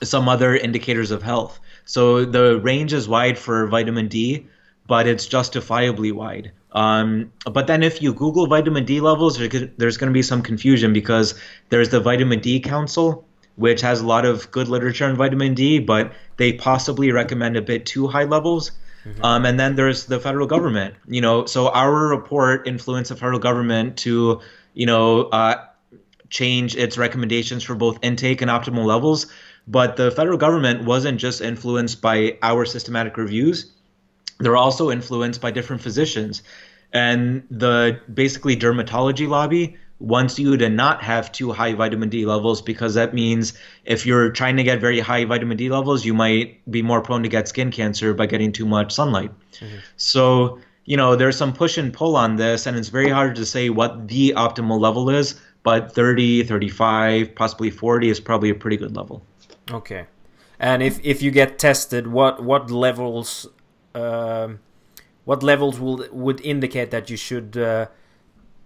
some 0.03 0.29
other 0.29 0.57
indicators 0.57 1.11
of 1.11 1.23
health. 1.23 1.61
So 1.85 2.25
the 2.25 2.59
range 2.59 2.93
is 2.93 3.09
wide 3.09 3.39
for 3.39 3.67
vitamin 3.67 4.09
D, 4.09 4.47
but 4.87 5.07
it's 5.07 5.27
justifiably 5.27 6.11
wide. 6.13 6.53
Um, 6.73 7.33
but 7.45 7.67
then 7.67 7.83
if 7.83 8.01
you 8.01 8.15
Google 8.15 8.47
vitamin 8.47 8.85
D 8.85 9.01
levels, 9.01 9.39
there's 9.39 9.97
going 9.97 10.11
to 10.11 10.15
be 10.15 10.23
some 10.23 10.41
confusion 10.41 10.93
because 10.93 11.35
there's 11.69 11.89
the 11.89 12.01
Vitamin 12.01 12.41
D 12.41 12.61
Council, 12.61 13.27
which 13.57 13.81
has 13.81 14.01
a 14.01 14.07
lot 14.07 14.25
of 14.25 14.51
good 14.53 14.69
literature 14.69 15.05
on 15.07 15.17
vitamin 15.17 15.55
D, 15.55 15.81
but 15.81 16.13
they 16.37 16.53
possibly 16.53 17.11
recommend 17.13 17.57
a 17.57 17.63
bit 17.63 17.87
too 17.87 18.07
high 18.07 18.25
levels. 18.25 18.73
Mm-hmm. 19.05 19.25
Um, 19.25 19.47
and 19.47 19.59
then 19.59 19.77
there's 19.77 20.07
the 20.07 20.21
federal 20.21 20.47
government. 20.47 20.95
You 21.09 21.21
know, 21.21 21.47
so 21.47 21.69
our 21.69 22.09
report 22.09 22.67
influenced 22.67 23.11
the 23.11 23.17
federal 23.17 23.39
government 23.39 23.97
to, 23.99 24.41
you 24.75 24.87
know, 24.87 25.23
uh, 25.25 25.65
change 26.29 26.77
its 26.77 26.97
recommendations 26.97 27.63
for 27.63 27.75
both 27.75 27.99
intake 28.03 28.43
and 28.43 28.51
optimal 28.51 28.85
levels. 28.85 29.27
But 29.67 29.97
the 29.97 30.11
federal 30.11 30.39
government 30.39 30.85
wasn't 30.85 31.19
just 31.19 31.41
influenced 31.41 32.01
by 32.01 32.39
our 32.43 32.65
systematic 32.65 33.17
reviews; 33.17 33.73
they're 34.39 34.57
also 34.57 34.91
influenced 34.91 35.41
by 35.41 35.51
different 35.51 35.83
physicians. 35.83 36.43
And 36.93 37.45
the 37.51 38.01
basically 38.13 38.57
dermatology 38.57 39.29
lobby 39.29 39.77
wants 40.01 40.39
you 40.39 40.57
to 40.57 40.69
not 40.69 41.03
have 41.03 41.31
too 41.31 41.53
high 41.53 41.75
vitamin 41.75 42.09
D 42.09 42.25
levels 42.25 42.63
because 42.63 42.95
that 42.95 43.15
means 43.15 43.53
if 43.85 44.07
you're 44.07 44.31
trying 44.31 44.57
to 44.57 44.63
get 44.63 44.81
very 44.81 44.99
high 44.99 45.25
vitamin 45.27 45.57
D 45.57 45.69
levels, 45.69 46.05
you 46.05 46.15
might 46.15 46.59
be 46.71 46.83
more 46.83 47.03
prone 47.03 47.23
to 47.23 47.29
get 47.29 47.47
skin 47.47 47.71
cancer 47.71 48.15
by 48.15 48.27
getting 48.27 48.51
too 48.51 48.67
much 48.67 48.93
sunlight. 48.93 49.31
Mm-hmm. 49.61 49.77
So, 49.97 50.59
you 50.87 50.97
know, 50.97 51.17
there's 51.17 51.37
some 51.37 51.53
push 51.53 51.77
and 51.77 51.93
pull 51.93 52.17
on 52.17 52.37
this, 52.37 52.67
and 52.67 52.77
it's 52.77 52.89
very 52.89 53.11
hard 53.11 53.37
to 53.37 53.47
say 53.47 53.69
what 53.69 54.09
the 54.09 54.33
optimal 54.37 54.81
level 54.81 55.11
is, 55.11 55.39
but 55.63 55.95
30, 55.95 56.45
35, 56.45 57.35
possibly 57.35 57.71
40 57.71 58.09
is 58.09 58.21
probably 58.21 58.49
a 58.49 58.55
pretty 58.55 58.79
good 58.79 58.97
level. 58.97 59.23
Okay. 59.71 60.07
And 60.59 60.83
if, 60.83 60.99
if 61.05 61.23
you 61.23 61.31
get 61.31 61.59
tested, 61.59 62.07
what 62.07 62.43
what 62.43 62.71
levels 62.71 63.47
um, 63.95 64.61
what 65.25 65.43
levels 65.43 65.79
will 65.79 66.07
would 66.11 66.41
indicate 66.41 66.91
that 66.91 67.11
you 67.11 67.17
should 67.17 67.57
uh, 67.57 67.87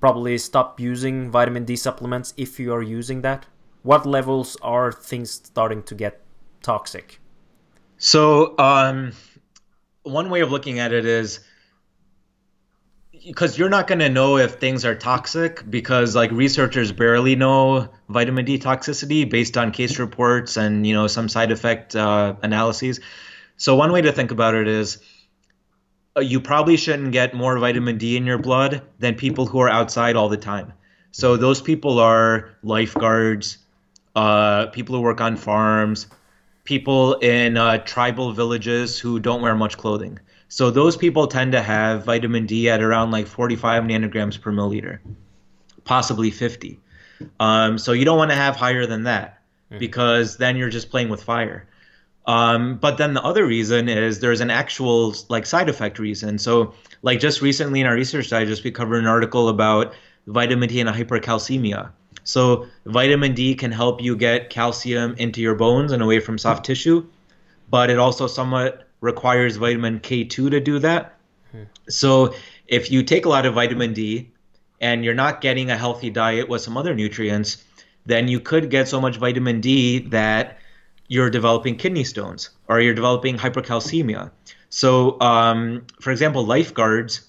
probably 0.04 0.36
stop 0.36 0.78
using 0.78 1.30
vitamin 1.30 1.64
D 1.64 1.76
supplements 1.76 2.34
if 2.36 2.60
you 2.60 2.74
are 2.74 2.82
using 2.82 3.22
that? 3.22 3.46
What 3.84 4.04
levels 4.04 4.54
are 4.60 4.92
things 4.92 5.30
starting 5.30 5.82
to 5.84 5.94
get 5.94 6.20
toxic? 6.60 7.22
So, 7.96 8.54
um, 8.58 9.12
one 10.02 10.28
way 10.28 10.42
of 10.42 10.50
looking 10.50 10.78
at 10.78 10.92
it 10.92 11.06
is 11.06 11.40
because 13.26 13.56
you're 13.58 13.70
not 13.70 13.86
going 13.86 14.00
to 14.00 14.10
know 14.10 14.36
if 14.36 14.56
things 14.56 14.84
are 14.84 14.94
toxic 14.94 15.64
because 15.70 16.14
like 16.14 16.30
researchers 16.32 16.92
barely 16.92 17.34
know 17.34 17.88
vitamin 18.10 18.44
D 18.44 18.58
toxicity 18.58 19.30
based 19.30 19.56
on 19.56 19.70
case 19.70 19.98
reports 19.98 20.58
and 20.58 20.86
you 20.86 20.92
know 20.92 21.06
some 21.06 21.30
side 21.30 21.50
effect 21.50 21.96
uh, 21.96 22.34
analyses. 22.42 23.00
So 23.56 23.74
one 23.74 23.90
way 23.90 24.02
to 24.02 24.12
think 24.12 24.32
about 24.32 24.54
it 24.54 24.68
is 24.68 24.98
you 26.20 26.40
probably 26.40 26.76
shouldn't 26.76 27.12
get 27.12 27.34
more 27.34 27.58
vitamin 27.58 27.98
D 27.98 28.16
in 28.16 28.24
your 28.24 28.38
blood 28.38 28.82
than 28.98 29.14
people 29.14 29.46
who 29.46 29.60
are 29.60 29.68
outside 29.68 30.16
all 30.16 30.28
the 30.28 30.36
time. 30.36 30.72
So 31.10 31.36
those 31.36 31.60
people 31.60 31.98
are 31.98 32.54
lifeguards, 32.62 33.58
uh, 34.14 34.66
people 34.66 34.94
who 34.96 35.02
work 35.02 35.20
on 35.20 35.36
farms, 35.36 36.06
people 36.64 37.14
in 37.14 37.56
uh, 37.56 37.78
tribal 37.78 38.32
villages 38.32 38.98
who 38.98 39.18
don't 39.18 39.42
wear 39.42 39.54
much 39.54 39.76
clothing. 39.76 40.18
So 40.48 40.70
those 40.70 40.96
people 40.96 41.26
tend 41.26 41.52
to 41.52 41.62
have 41.62 42.04
vitamin 42.04 42.46
D 42.46 42.68
at 42.70 42.82
around 42.82 43.10
like 43.10 43.26
45 43.26 43.84
nanograms 43.84 44.40
per 44.40 44.52
milliliter, 44.52 44.98
possibly 45.84 46.30
50. 46.30 46.80
Um, 47.40 47.78
so 47.78 47.92
you 47.92 48.04
don't 48.04 48.18
want 48.18 48.30
to 48.30 48.36
have 48.36 48.56
higher 48.56 48.86
than 48.86 49.04
that 49.04 49.42
hmm. 49.70 49.78
because 49.78 50.36
then 50.36 50.56
you're 50.56 50.70
just 50.70 50.90
playing 50.90 51.08
with 51.08 51.22
fire. 51.22 51.66
Um, 52.26 52.76
but 52.76 52.96
then 52.96 53.14
the 53.14 53.22
other 53.22 53.46
reason 53.46 53.88
is 53.88 54.20
there's 54.20 54.40
an 54.40 54.50
actual 54.50 55.14
like 55.28 55.44
side 55.46 55.68
effect 55.68 55.98
reason. 55.98 56.38
So 56.38 56.74
like 57.02 57.20
just 57.20 57.42
recently 57.42 57.80
in 57.80 57.86
our 57.86 57.94
research 57.94 58.30
digest, 58.30 58.64
we 58.64 58.70
covered 58.70 58.98
an 58.98 59.06
article 59.06 59.48
about 59.48 59.94
vitamin 60.26 60.68
D 60.68 60.80
and 60.80 60.88
hypercalcemia. 60.88 61.90
So 62.24 62.66
vitamin 62.86 63.34
D 63.34 63.54
can 63.54 63.70
help 63.70 64.00
you 64.00 64.16
get 64.16 64.48
calcium 64.48 65.14
into 65.18 65.42
your 65.42 65.54
bones 65.54 65.92
and 65.92 66.02
away 66.02 66.20
from 66.20 66.38
soft 66.38 66.64
tissue, 66.64 67.06
but 67.68 67.90
it 67.90 67.98
also 67.98 68.26
somewhat 68.26 68.88
requires 69.02 69.56
vitamin 69.56 70.00
K2 70.00 70.50
to 70.50 70.60
do 70.60 70.78
that. 70.78 71.18
Hmm. 71.52 71.64
So 71.88 72.34
if 72.66 72.90
you 72.90 73.02
take 73.02 73.26
a 73.26 73.28
lot 73.28 73.44
of 73.44 73.52
vitamin 73.54 73.92
D 73.92 74.30
and 74.80 75.04
you're 75.04 75.14
not 75.14 75.42
getting 75.42 75.70
a 75.70 75.76
healthy 75.76 76.08
diet 76.08 76.48
with 76.48 76.62
some 76.62 76.78
other 76.78 76.94
nutrients, 76.94 77.62
then 78.06 78.28
you 78.28 78.40
could 78.40 78.70
get 78.70 78.88
so 78.88 79.00
much 79.00 79.18
vitamin 79.18 79.60
D 79.60 79.98
that 80.08 80.58
you're 81.14 81.30
developing 81.30 81.76
kidney 81.76 82.04
stones 82.04 82.50
or 82.68 82.80
you're 82.80 82.94
developing 82.94 83.38
hypercalcemia. 83.38 84.30
So, 84.68 85.20
um, 85.20 85.86
for 86.00 86.10
example, 86.10 86.44
lifeguards 86.44 87.20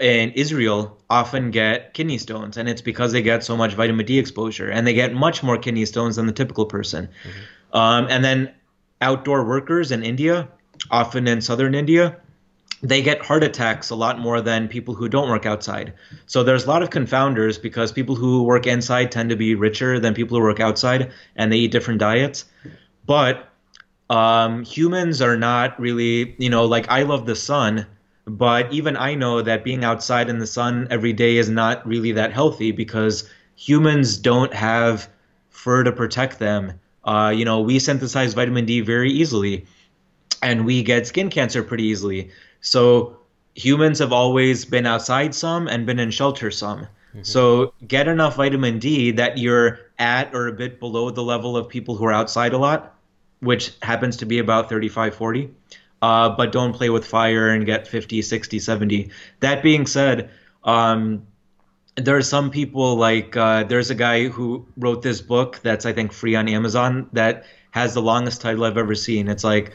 in 0.00 0.30
Israel 0.32 1.00
often 1.08 1.50
get 1.50 1.94
kidney 1.94 2.18
stones, 2.18 2.58
and 2.58 2.68
it's 2.68 2.82
because 2.82 3.12
they 3.12 3.22
get 3.22 3.42
so 3.42 3.56
much 3.56 3.72
vitamin 3.74 4.04
D 4.04 4.18
exposure, 4.18 4.68
and 4.68 4.86
they 4.86 4.92
get 4.92 5.14
much 5.14 5.42
more 5.42 5.56
kidney 5.56 5.86
stones 5.86 6.16
than 6.16 6.26
the 6.26 6.32
typical 6.32 6.66
person. 6.66 7.08
Mm-hmm. 7.08 7.76
Um, 7.76 8.06
and 8.10 8.22
then 8.22 8.54
outdoor 9.00 9.44
workers 9.46 9.90
in 9.90 10.02
India, 10.02 10.48
often 10.90 11.26
in 11.26 11.40
southern 11.40 11.74
India, 11.74 12.18
they 12.82 13.02
get 13.02 13.24
heart 13.24 13.42
attacks 13.42 13.90
a 13.90 13.96
lot 13.96 14.20
more 14.20 14.40
than 14.40 14.68
people 14.68 14.94
who 14.94 15.08
don't 15.08 15.28
work 15.28 15.46
outside. 15.46 15.94
So 16.26 16.44
there's 16.44 16.64
a 16.64 16.68
lot 16.68 16.82
of 16.82 16.90
confounders 16.90 17.60
because 17.60 17.90
people 17.90 18.14
who 18.14 18.44
work 18.44 18.66
inside 18.66 19.10
tend 19.10 19.30
to 19.30 19.36
be 19.36 19.54
richer 19.54 19.98
than 19.98 20.14
people 20.14 20.36
who 20.36 20.44
work 20.44 20.60
outside, 20.60 21.12
and 21.34 21.50
they 21.50 21.56
eat 21.56 21.72
different 21.72 22.00
diets. 22.00 22.44
But 23.08 23.48
um, 24.10 24.64
humans 24.64 25.22
are 25.22 25.36
not 25.36 25.80
really, 25.80 26.36
you 26.38 26.50
know, 26.50 26.66
like 26.66 26.90
I 26.90 27.04
love 27.04 27.24
the 27.24 27.34
sun, 27.34 27.86
but 28.26 28.70
even 28.70 28.98
I 28.98 29.14
know 29.14 29.40
that 29.40 29.64
being 29.64 29.82
outside 29.82 30.28
in 30.28 30.38
the 30.38 30.46
sun 30.46 30.86
every 30.90 31.14
day 31.14 31.38
is 31.38 31.48
not 31.48 31.86
really 31.86 32.12
that 32.12 32.34
healthy 32.34 32.70
because 32.70 33.26
humans 33.56 34.18
don't 34.18 34.52
have 34.52 35.08
fur 35.48 35.84
to 35.84 35.90
protect 35.90 36.38
them. 36.38 36.78
Uh, 37.02 37.32
you 37.34 37.46
know, 37.46 37.60
we 37.60 37.78
synthesize 37.78 38.34
vitamin 38.34 38.66
D 38.66 38.82
very 38.82 39.10
easily, 39.10 39.64
and 40.42 40.66
we 40.66 40.82
get 40.82 41.06
skin 41.06 41.30
cancer 41.30 41.62
pretty 41.62 41.84
easily. 41.84 42.30
So 42.60 43.16
humans 43.54 44.00
have 44.00 44.12
always 44.12 44.66
been 44.66 44.84
outside 44.84 45.34
some 45.34 45.66
and 45.66 45.86
been 45.86 45.98
in 45.98 46.10
shelter 46.10 46.50
some. 46.50 46.80
Mm-hmm. 46.80 47.22
So 47.22 47.72
get 47.86 48.06
enough 48.06 48.36
vitamin 48.36 48.78
D 48.78 49.12
that 49.12 49.38
you're 49.38 49.78
at 49.98 50.34
or 50.34 50.48
a 50.48 50.52
bit 50.52 50.78
below 50.78 51.08
the 51.08 51.22
level 51.22 51.56
of 51.56 51.70
people 51.70 51.96
who 51.96 52.04
are 52.04 52.12
outside 52.12 52.52
a 52.52 52.58
lot 52.58 52.97
which 53.40 53.72
happens 53.82 54.16
to 54.18 54.26
be 54.26 54.38
about 54.38 54.68
35 54.68 55.14
40 55.14 55.50
uh, 56.00 56.28
but 56.30 56.52
don't 56.52 56.72
play 56.72 56.90
with 56.90 57.04
fire 57.04 57.50
and 57.50 57.66
get 57.66 57.86
50 57.86 58.22
60 58.22 58.58
70 58.58 59.10
that 59.40 59.62
being 59.62 59.86
said 59.86 60.30
um, 60.64 61.26
there 61.96 62.16
are 62.16 62.22
some 62.22 62.50
people 62.50 62.96
like 62.96 63.36
uh, 63.36 63.64
there's 63.64 63.90
a 63.90 63.94
guy 63.94 64.28
who 64.28 64.66
wrote 64.76 65.02
this 65.02 65.20
book 65.20 65.60
that's 65.62 65.86
i 65.86 65.92
think 65.92 66.12
free 66.12 66.34
on 66.34 66.48
amazon 66.48 67.08
that 67.12 67.44
has 67.70 67.94
the 67.94 68.02
longest 68.02 68.40
title 68.40 68.64
i've 68.64 68.78
ever 68.78 68.94
seen. 68.94 69.28
It's 69.28 69.44
like 69.44 69.72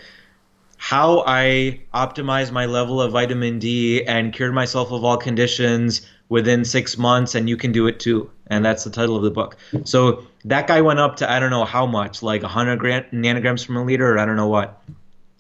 how 0.78 1.24
i 1.26 1.80
optimize 1.94 2.52
my 2.52 2.66
level 2.66 3.02
of 3.02 3.14
vitamin 3.14 3.60
d 3.60 4.04
and 4.06 4.34
cured 4.34 4.54
myself 4.54 4.92
of 4.92 5.04
all 5.06 5.18
conditions 5.18 6.02
within 6.34 6.66
six 6.66 6.98
months 6.98 7.36
and 7.36 7.48
you 7.50 7.58
can 7.64 7.72
do 7.72 7.88
it 7.88 8.00
too 8.00 8.30
and 8.48 8.66
that's 8.66 8.84
the 8.84 8.90
title 8.90 9.16
of 9.16 9.24
the 9.24 9.36
book 9.40 9.58
so 9.84 10.26
that 10.46 10.68
guy 10.68 10.82
went 10.82 11.00
up 11.00 11.18
to 11.18 11.32
I 11.32 11.40
don't 11.40 11.50
know 11.50 11.66
how 11.66 11.86
much, 11.86 12.22
like 12.22 12.42
100 12.42 12.78
gram, 12.78 13.06
nanograms 13.14 13.70
a 13.74 13.80
liter, 13.80 14.14
or 14.14 14.20
I 14.20 14.26
don't 14.26 14.36
know 14.36 14.48
what. 14.48 14.82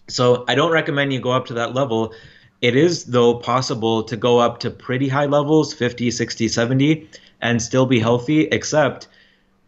So 0.08 0.46
I 0.48 0.56
don't 0.56 0.72
recommend 0.72 1.14
you 1.14 1.20
go 1.20 1.32
up 1.32 1.48
to 1.48 1.56
that 1.56 1.74
level. 1.74 2.14
It 2.62 2.76
is 2.76 3.06
though 3.06 3.36
possible 3.36 4.04
to 4.04 4.16
go 4.16 4.39
up 4.39 4.60
to 4.62 4.72
pretty 4.72 5.10
high 5.10 5.26
levels, 5.26 5.74
50, 5.74 6.12
60, 6.12 6.48
70, 6.48 7.10
and 7.41 7.62
still 7.62 7.86
be 7.86 8.00
healthy. 8.00 8.41
Except 8.41 9.08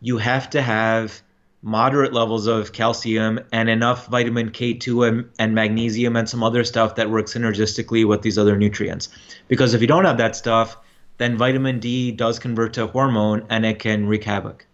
you 0.02 0.18
have 0.18 0.50
to 0.52 0.62
have 0.62 1.22
moderate 1.62 2.14
levels 2.14 2.48
of 2.48 2.72
calcium 2.72 3.40
and 3.52 3.70
enough 3.70 4.08
vitamin 4.08 4.52
K2 4.52 5.08
and, 5.08 5.30
and, 5.40 5.56
magnesium 5.56 6.16
and 6.16 6.30
some 6.30 6.44
other 6.44 6.64
stuff 6.64 6.96
that 6.96 7.10
works 7.10 7.34
synergistically 7.34 8.08
with 8.08 8.22
these 8.22 8.38
other 8.38 8.56
nutrients. 8.56 9.10
Because 9.48 9.74
if 9.74 9.82
you 9.82 9.88
don't 9.88 10.06
have 10.06 10.20
that 10.20 10.36
stuff, 10.36 10.78
then 11.18 11.38
vitamin 11.38 11.80
D 11.80 12.11
does 12.11 12.39
convert 12.39 12.74
to 12.74 12.88
hormone 12.88 13.45
and 13.49 13.66
it 13.66 13.80
can 13.80 14.07
wreak 14.07 14.24
havoc. 14.26 14.68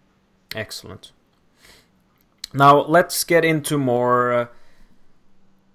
Excellent. 0.55 1.11
Now 2.53 2.81
let's 2.81 3.23
get 3.23 3.45
into 3.45 3.77
more 3.77 4.33
uh, 4.33 4.47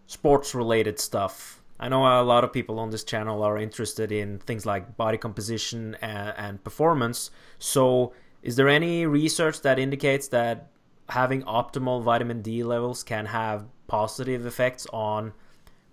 sports 0.07 0.55
related 0.55 1.01
stuff. 1.01 1.63
I 1.79 1.89
know 1.89 2.21
a 2.21 2.23
lot 2.23 2.45
of 2.45 2.53
people 2.53 2.79
on 2.79 2.91
this 2.91 3.05
channel 3.05 3.43
are 3.43 3.59
interested 3.59 4.11
in 4.11 4.39
things 4.39 4.65
like 4.65 4.97
body 4.97 5.19
composition 5.19 5.97
and, 6.01 6.35
and 6.37 6.65
performance. 6.65 7.31
So, 7.59 8.13
is 8.43 8.57
there 8.57 8.69
any 8.69 9.05
research 9.05 9.61
that 9.63 9.79
indicates 9.79 10.29
that 10.29 10.69
having 11.09 11.43
optimal 11.43 12.03
vitamin 12.03 12.41
D 12.41 12.63
levels 12.63 13.03
can 13.03 13.27
have 13.27 13.67
positive 13.89 14.47
effects 14.47 14.87
on 14.93 15.33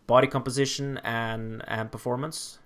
body 0.08 0.28
composition 0.28 1.00
and 1.04 1.64
and 1.68 1.92
performance? 1.92 2.60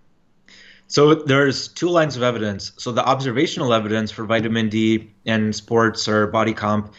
So 0.87 1.13
there's 1.15 1.67
two 1.67 1.89
lines 1.89 2.15
of 2.15 2.23
evidence. 2.23 2.71
So 2.77 2.91
the 2.91 3.05
observational 3.05 3.73
evidence 3.73 4.09
for 4.09 4.25
vitamin 4.25 4.69
D 4.69 5.11
in 5.25 5.51
sports 5.53 6.07
or 6.07 6.27
body 6.27 6.53
comp 6.53 6.93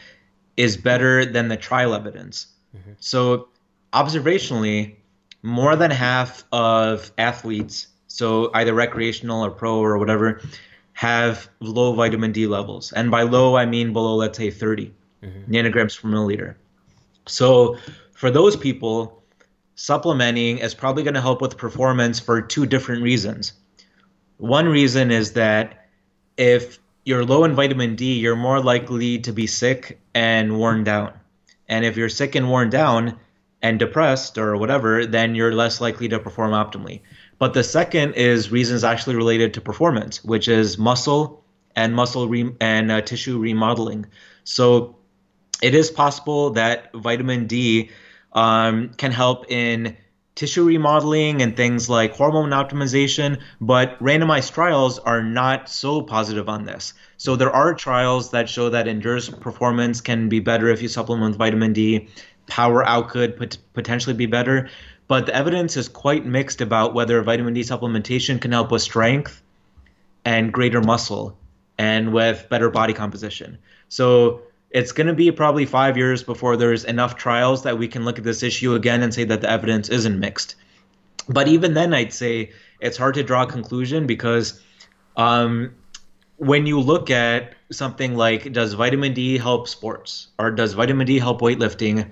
is 0.56 0.76
better 0.76 1.24
than 1.24 1.48
the 1.48 1.56
trial 1.56 1.94
evidence. 1.94 2.48
Mm-hmm. 2.76 2.92
So 3.00 3.48
observationally, 3.92 4.96
more 5.42 5.76
than 5.76 5.90
half 5.90 6.44
of 6.52 7.12
athletes, 7.16 7.86
so 8.08 8.50
either 8.54 8.74
recreational 8.74 9.44
or 9.44 9.50
pro 9.50 9.78
or 9.78 9.96
whatever, 9.98 10.42
have 10.92 11.48
low 11.60 11.94
vitamin 11.94 12.32
D 12.32 12.46
levels. 12.46 12.92
And 12.92 13.10
by 13.10 13.22
low, 13.22 13.56
I 13.56 13.66
mean 13.66 13.92
below, 13.92 14.16
let's 14.16 14.36
say, 14.36 14.50
30 14.50 14.92
mm-hmm. 15.22 15.52
nanograms 15.52 16.00
per 16.00 16.08
milliliter. 16.08 16.56
So 17.26 17.78
for 18.12 18.30
those 18.30 18.56
people, 18.56 19.22
supplementing 19.76 20.58
is 20.58 20.74
probably 20.74 21.04
going 21.04 21.14
to 21.14 21.20
help 21.20 21.40
with 21.40 21.56
performance 21.56 22.18
for 22.18 22.42
two 22.42 22.66
different 22.66 23.02
reasons. 23.02 23.52
One 24.38 24.68
reason 24.68 25.10
is 25.10 25.32
that 25.32 25.88
if 26.36 26.78
you're 27.04 27.24
low 27.24 27.44
in 27.44 27.54
vitamin 27.54 27.96
D, 27.96 28.18
you're 28.18 28.36
more 28.36 28.60
likely 28.60 29.18
to 29.20 29.32
be 29.32 29.46
sick 29.46 30.00
and 30.14 30.58
worn 30.58 30.84
down. 30.84 31.12
And 31.68 31.84
if 31.84 31.96
you're 31.96 32.08
sick 32.08 32.34
and 32.34 32.48
worn 32.48 32.70
down 32.70 33.18
and 33.60 33.78
depressed 33.78 34.38
or 34.38 34.56
whatever, 34.56 35.06
then 35.06 35.34
you're 35.34 35.52
less 35.52 35.80
likely 35.80 36.08
to 36.08 36.18
perform 36.18 36.52
optimally. 36.52 37.00
But 37.38 37.54
the 37.54 37.64
second 37.64 38.14
is 38.14 38.50
reasons 38.50 38.84
actually 38.84 39.16
related 39.16 39.54
to 39.54 39.60
performance, 39.60 40.24
which 40.24 40.48
is 40.48 40.78
muscle 40.78 41.44
and 41.74 41.94
muscle 41.94 42.28
re- 42.28 42.54
and 42.60 42.90
uh, 42.90 43.00
tissue 43.00 43.38
remodeling. 43.38 44.06
So 44.44 44.96
it 45.62 45.74
is 45.74 45.90
possible 45.90 46.50
that 46.50 46.92
vitamin 46.92 47.46
D 47.46 47.90
um, 48.32 48.90
can 48.90 49.12
help 49.12 49.50
in 49.50 49.96
tissue 50.38 50.62
remodeling 50.62 51.42
and 51.42 51.56
things 51.56 51.90
like 51.90 52.14
hormone 52.14 52.50
optimization, 52.50 53.40
but 53.60 53.98
randomized 53.98 54.52
trials 54.52 55.00
are 55.00 55.20
not 55.20 55.68
so 55.68 56.00
positive 56.00 56.48
on 56.48 56.64
this. 56.64 56.94
So 57.16 57.34
there 57.34 57.50
are 57.50 57.74
trials 57.74 58.30
that 58.30 58.48
show 58.48 58.70
that 58.70 58.86
endurance 58.86 59.28
performance 59.28 60.00
can 60.00 60.28
be 60.28 60.38
better 60.38 60.68
if 60.68 60.80
you 60.80 60.86
supplement 60.86 61.30
with 61.30 61.38
vitamin 61.38 61.72
D. 61.72 62.08
Power 62.46 62.86
out 62.86 63.08
could 63.08 63.36
pot- 63.36 63.58
potentially 63.74 64.14
be 64.14 64.26
better, 64.26 64.70
but 65.08 65.26
the 65.26 65.34
evidence 65.34 65.76
is 65.76 65.88
quite 65.88 66.24
mixed 66.24 66.60
about 66.60 66.94
whether 66.94 67.20
vitamin 67.22 67.54
D 67.54 67.62
supplementation 67.62 68.40
can 68.40 68.52
help 68.52 68.70
with 68.70 68.82
strength 68.82 69.42
and 70.24 70.52
greater 70.52 70.80
muscle 70.80 71.36
and 71.78 72.12
with 72.12 72.46
better 72.48 72.70
body 72.70 72.92
composition. 72.92 73.58
So 73.88 74.42
it's 74.70 74.92
going 74.92 75.06
to 75.06 75.14
be 75.14 75.30
probably 75.30 75.64
five 75.64 75.96
years 75.96 76.22
before 76.22 76.56
there's 76.56 76.84
enough 76.84 77.16
trials 77.16 77.62
that 77.62 77.78
we 77.78 77.88
can 77.88 78.04
look 78.04 78.18
at 78.18 78.24
this 78.24 78.42
issue 78.42 78.74
again 78.74 79.02
and 79.02 79.14
say 79.14 79.24
that 79.24 79.40
the 79.40 79.50
evidence 79.50 79.88
isn't 79.88 80.18
mixed. 80.18 80.56
But 81.28 81.48
even 81.48 81.74
then, 81.74 81.94
I'd 81.94 82.12
say 82.12 82.52
it's 82.80 82.96
hard 82.96 83.14
to 83.14 83.22
draw 83.22 83.42
a 83.42 83.46
conclusion 83.46 84.06
because 84.06 84.62
um, 85.16 85.74
when 86.36 86.66
you 86.66 86.80
look 86.80 87.10
at 87.10 87.54
something 87.70 88.14
like 88.16 88.52
does 88.52 88.74
vitamin 88.74 89.14
D 89.14 89.38
help 89.38 89.68
sports 89.68 90.28
or 90.38 90.50
does 90.50 90.72
vitamin 90.72 91.06
D 91.06 91.18
help 91.18 91.40
weightlifting, 91.40 92.08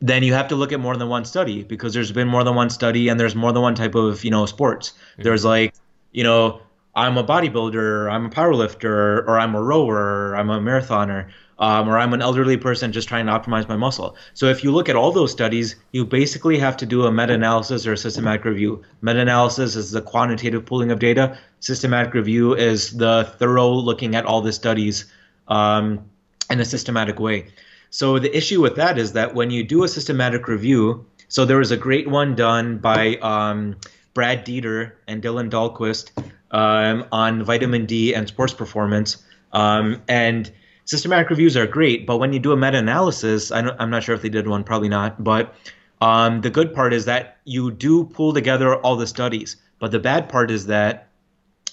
then 0.00 0.22
you 0.22 0.32
have 0.32 0.48
to 0.48 0.56
look 0.56 0.72
at 0.72 0.80
more 0.80 0.96
than 0.96 1.08
one 1.08 1.24
study 1.24 1.62
because 1.62 1.94
there's 1.94 2.12
been 2.12 2.28
more 2.28 2.44
than 2.44 2.54
one 2.54 2.70
study 2.70 3.08
and 3.08 3.18
there's 3.18 3.34
more 3.34 3.52
than 3.52 3.62
one 3.62 3.74
type 3.74 3.94
of 3.94 4.24
you 4.24 4.30
know 4.30 4.46
sports. 4.46 4.90
Mm-hmm. 4.90 5.22
There's 5.22 5.44
like 5.44 5.74
you 6.12 6.24
know 6.24 6.60
I'm 6.94 7.16
a 7.16 7.24
bodybuilder, 7.24 8.10
I'm 8.10 8.26
a 8.26 8.30
powerlifter, 8.30 9.24
or 9.26 9.38
I'm 9.38 9.54
a 9.54 9.62
rower, 9.62 10.30
or 10.30 10.36
I'm 10.36 10.50
a 10.50 10.58
marathoner 10.58 11.30
um, 11.60 11.88
or 11.88 11.98
I'm 11.98 12.14
an 12.14 12.22
elderly 12.22 12.56
person 12.56 12.90
just 12.90 13.06
trying 13.06 13.26
to 13.26 13.32
optimize 13.32 13.68
my 13.68 13.76
muscle. 13.76 14.16
So 14.34 14.46
if 14.46 14.64
you 14.64 14.72
look 14.72 14.88
at 14.88 14.96
all 14.96 15.12
those 15.12 15.30
studies, 15.30 15.76
you 15.92 16.06
basically 16.06 16.58
have 16.58 16.76
to 16.78 16.86
do 16.86 17.04
a 17.04 17.12
meta-analysis 17.12 17.86
or 17.86 17.92
a 17.92 17.98
systematic 17.98 18.44
review. 18.44 18.82
Meta-analysis 19.02 19.76
is 19.76 19.90
the 19.90 20.00
quantitative 20.00 20.64
pooling 20.64 20.90
of 20.90 20.98
data. 20.98 21.38
Systematic 21.60 22.14
review 22.14 22.54
is 22.54 22.96
the 22.96 23.32
thorough 23.38 23.70
looking 23.70 24.16
at 24.16 24.24
all 24.24 24.40
the 24.40 24.52
studies 24.52 25.04
um, 25.48 26.08
in 26.48 26.60
a 26.60 26.64
systematic 26.64 27.20
way. 27.20 27.48
So 27.90 28.18
the 28.18 28.34
issue 28.34 28.62
with 28.62 28.76
that 28.76 28.98
is 28.98 29.12
that 29.12 29.34
when 29.34 29.50
you 29.50 29.62
do 29.62 29.84
a 29.84 29.88
systematic 29.88 30.48
review, 30.48 31.04
so 31.28 31.44
there 31.44 31.58
was 31.58 31.70
a 31.70 31.76
great 31.76 32.08
one 32.08 32.34
done 32.34 32.78
by 32.78 33.16
um, 33.16 33.76
Brad 34.14 34.46
Dieter 34.46 34.92
and 35.06 35.22
Dylan 35.22 35.50
Dahlquist 35.50 36.10
um, 36.50 37.04
on 37.12 37.44
vitamin 37.44 37.86
D 37.86 38.14
and 38.14 38.26
sports 38.26 38.54
performance. 38.54 39.22
Um, 39.52 40.02
and 40.08 40.50
systematic 40.84 41.30
reviews 41.30 41.56
are 41.56 41.66
great, 41.66 42.06
but 42.06 42.18
when 42.18 42.32
you 42.32 42.38
do 42.38 42.52
a 42.52 42.56
meta-analysis, 42.56 43.52
I 43.52 43.60
am 43.78 43.90
not 43.90 44.02
sure 44.02 44.14
if 44.14 44.22
they 44.22 44.28
did 44.28 44.46
one, 44.48 44.64
probably 44.64 44.88
not, 44.88 45.22
but 45.22 45.54
um, 46.00 46.40
the 46.40 46.50
good 46.50 46.74
part 46.74 46.92
is 46.92 47.04
that 47.04 47.38
you 47.44 47.70
do 47.70 48.04
pull 48.04 48.32
together 48.32 48.76
all 48.76 48.96
the 48.96 49.06
studies. 49.06 49.56
But 49.78 49.90
the 49.92 49.98
bad 49.98 50.28
part 50.28 50.50
is 50.50 50.66
that 50.66 51.08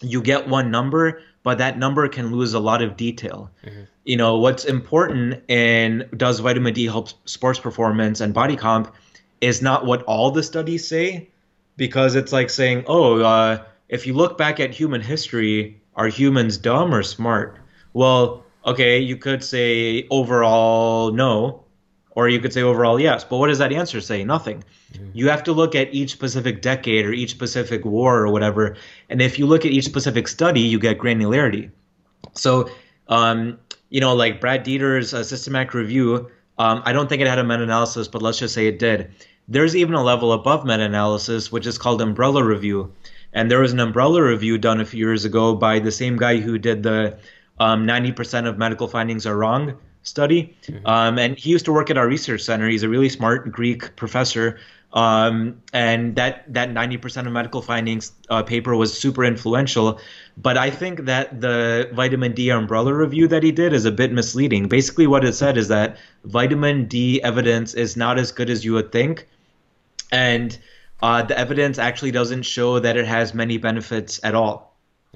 you 0.02 0.22
get 0.22 0.48
one 0.48 0.72
number, 0.72 1.22
but 1.44 1.58
that 1.58 1.78
number 1.78 2.08
can 2.08 2.36
lose 2.36 2.54
a 2.54 2.60
lot 2.60 2.82
of 2.82 2.98
detail. 2.98 3.50
Mm-hmm. 3.66 3.82
You 4.06 4.18
know, 4.18 4.38
what's 4.38 4.66
important 4.66 5.44
in 5.50 6.08
does 6.16 6.40
vitamin 6.40 6.74
D 6.74 6.86
help 6.86 7.10
sports 7.26 7.60
performance 7.60 8.22
and 8.22 8.34
body 8.34 8.56
comp 8.56 8.94
is 9.42 9.62
not 9.62 9.86
what 9.86 10.04
all 10.04 10.32
the 10.32 10.44
studies 10.44 10.88
say, 10.88 11.30
because 11.76 12.16
it's 12.16 12.32
like 12.32 12.50
saying, 12.50 12.86
oh, 12.88 13.20
uh, 13.20 13.64
if 13.90 14.08
you 14.08 14.14
look 14.14 14.38
back 14.38 14.60
at 14.60 14.74
human 14.74 15.02
history, 15.02 15.82
are 15.96 16.08
humans 16.08 16.58
dumb 16.58 16.94
or 16.94 17.04
smart? 17.04 17.60
Well, 17.94 18.44
okay, 18.68 19.00
you 19.00 19.16
could 19.16 19.44
say 19.44 20.06
overall 20.12 21.12
no, 21.12 21.64
or 22.12 22.28
you 22.28 22.40
could 22.40 22.52
say 22.52 22.62
overall 22.62 23.00
yes. 23.00 23.24
But 23.24 23.38
what 23.38 23.48
does 23.48 23.60
that 23.60 23.72
answer 23.72 24.02
say? 24.02 24.24
Nothing. 24.24 24.64
Mm-hmm. 24.94 25.12
You 25.14 25.30
have 25.30 25.44
to 25.44 25.54
look 25.54 25.76
at 25.76 25.94
each 25.94 26.12
specific 26.12 26.62
decade 26.62 27.06
or 27.06 27.14
each 27.14 27.32
specific 27.32 27.86
war 27.86 28.20
or 28.20 28.32
whatever. 28.32 28.76
And 29.10 29.22
if 29.22 29.40
you 29.40 29.46
look 29.46 29.66
at 29.66 29.72
each 29.72 29.86
specific 29.86 30.28
study, 30.28 30.62
you 30.62 30.80
get 30.80 30.98
granularity. 30.98 31.72
So, 32.34 32.70
um, 33.08 33.60
you 33.90 34.02
know, 34.02 34.14
like 34.14 34.42
Brad 34.42 34.64
Dieter's 34.64 35.14
uh, 35.14 35.24
systematic 35.24 35.74
review, 35.74 36.30
um, 36.58 36.82
I 36.86 36.92
don't 36.92 37.08
think 37.08 37.22
it 37.22 37.28
had 37.28 37.40
a 37.40 37.44
meta 37.44 37.64
analysis, 37.64 38.08
but 38.08 38.22
let's 38.22 38.40
just 38.40 38.54
say 38.54 38.68
it 38.68 38.80
did. 38.80 39.12
There's 39.48 39.76
even 39.76 39.94
a 39.94 40.04
level 40.04 40.34
above 40.34 40.66
meta 40.66 40.84
analysis, 40.84 41.52
which 41.52 41.66
is 41.66 41.78
called 41.78 42.02
umbrella 42.02 42.44
review. 42.44 42.92
And 43.32 43.52
there 43.52 43.60
was 43.60 43.72
an 43.72 43.80
umbrella 43.80 44.24
review 44.24 44.58
done 44.58 44.82
a 44.82 44.86
few 44.86 45.06
years 45.06 45.24
ago 45.24 45.56
by 45.56 45.80
the 45.80 45.92
same 45.92 46.18
guy 46.18 46.38
who 46.38 46.58
did 46.58 46.82
the 46.82 47.20
um, 47.60 47.86
90% 47.86 48.48
of 48.48 48.58
medical 48.58 48.88
findings 48.88 49.26
are 49.26 49.38
wrong 49.38 49.78
study. 50.04 50.56
Mm-hmm. 50.64 50.88
Um, 50.88 51.20
and 51.20 51.38
he 51.38 51.50
used 51.50 51.66
to 51.66 51.74
work 51.74 51.90
at 51.90 51.98
our 51.98 52.08
research 52.08 52.42
center. 52.42 52.68
He's 52.68 52.84
a 52.84 52.90
really 52.90 53.10
smart 53.10 53.52
Greek 53.52 53.96
professor. 53.96 54.60
Um, 54.94 55.62
and 55.74 56.16
that, 56.16 56.52
that 56.54 56.70
90% 56.70 57.28
of 57.28 57.34
medical 57.34 57.62
findings 57.62 58.14
uh, 58.30 58.42
paper 58.42 58.76
was 58.76 58.98
super 58.98 59.26
influential. 59.26 60.00
But 60.38 60.58
I 60.58 60.70
think 60.70 61.02
that 61.06 61.42
the 61.42 61.90
vitamin 61.94 62.34
D 62.34 62.50
umbrella 62.50 62.94
review 62.94 63.28
that 63.28 63.44
he 63.44 63.52
did 63.52 63.74
is 63.74 63.86
a 63.86 63.92
bit 63.92 64.12
misleading. 64.14 64.68
Basically, 64.68 65.06
what 65.06 65.26
it 65.26 65.34
said 65.34 65.58
is 65.58 65.68
that 65.68 65.98
vitamin 66.24 66.86
D 66.86 67.22
evidence 67.22 67.74
is 67.74 67.98
not 67.98 68.18
as 68.18 68.32
good 68.32 68.50
as 68.50 68.64
you 68.64 68.74
would 68.74 68.92
think. 68.92 69.28
And 70.12 70.58
uh, 71.02 71.22
the 71.24 71.38
evidence 71.38 71.78
actually 71.78 72.12
doesn't 72.12 72.44
show 72.44 72.80
that 72.80 72.96
it 72.96 73.06
has 73.06 73.34
many 73.34 73.58
benefits 73.58 74.20
at 74.24 74.36
all. 74.36 74.67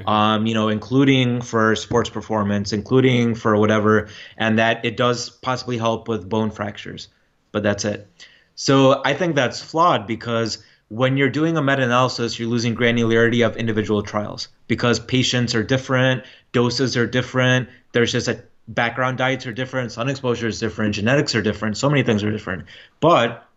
Um, 0.06 0.46
you 0.46 0.54
know, 0.54 0.70
including 0.70 1.42
for 1.42 1.76
sports 1.76 2.10
performance, 2.10 2.74
including 2.74 3.36
for 3.36 3.58
whatever, 3.58 4.10
and 4.38 4.60
that 4.60 4.86
it 4.86 4.98
does 4.98 5.30
possibly 5.30 5.78
help 5.78 6.08
with 6.08 6.28
bone 6.28 6.52
fractures, 6.52 7.08
but 7.52 7.64
that's 7.64 7.86
it. 7.86 8.08
So 8.56 9.02
I 9.04 9.14
think 9.14 9.36
that's 9.36 9.62
flawed 9.62 10.08
because 10.08 10.64
when 10.90 11.16
you're 11.16 11.30
doing 11.30 11.56
a 11.56 11.62
meta-analysis, 11.62 12.38
you're 12.38 12.50
losing 12.50 12.76
granularity 12.76 13.46
of 13.46 13.56
individual 13.56 14.04
trials 14.04 14.50
because 14.68 15.00
patients 15.00 15.56
are 15.56 15.64
different, 15.64 16.26
doses 16.52 16.98
are 16.98 17.08
different. 17.08 17.70
There's 17.94 18.12
just 18.12 18.28
a 18.28 18.44
background 18.68 19.18
diets 19.18 19.46
are 19.48 19.54
different, 19.54 19.92
sun 19.92 20.10
exposure 20.10 20.48
is 20.48 20.60
different, 20.60 20.96
genetics 20.96 21.34
are 21.34 21.42
different, 21.42 21.78
so 21.78 21.90
many 21.90 22.04
things 22.04 22.24
are 22.24 22.32
different. 22.32 22.66
But 23.00 23.48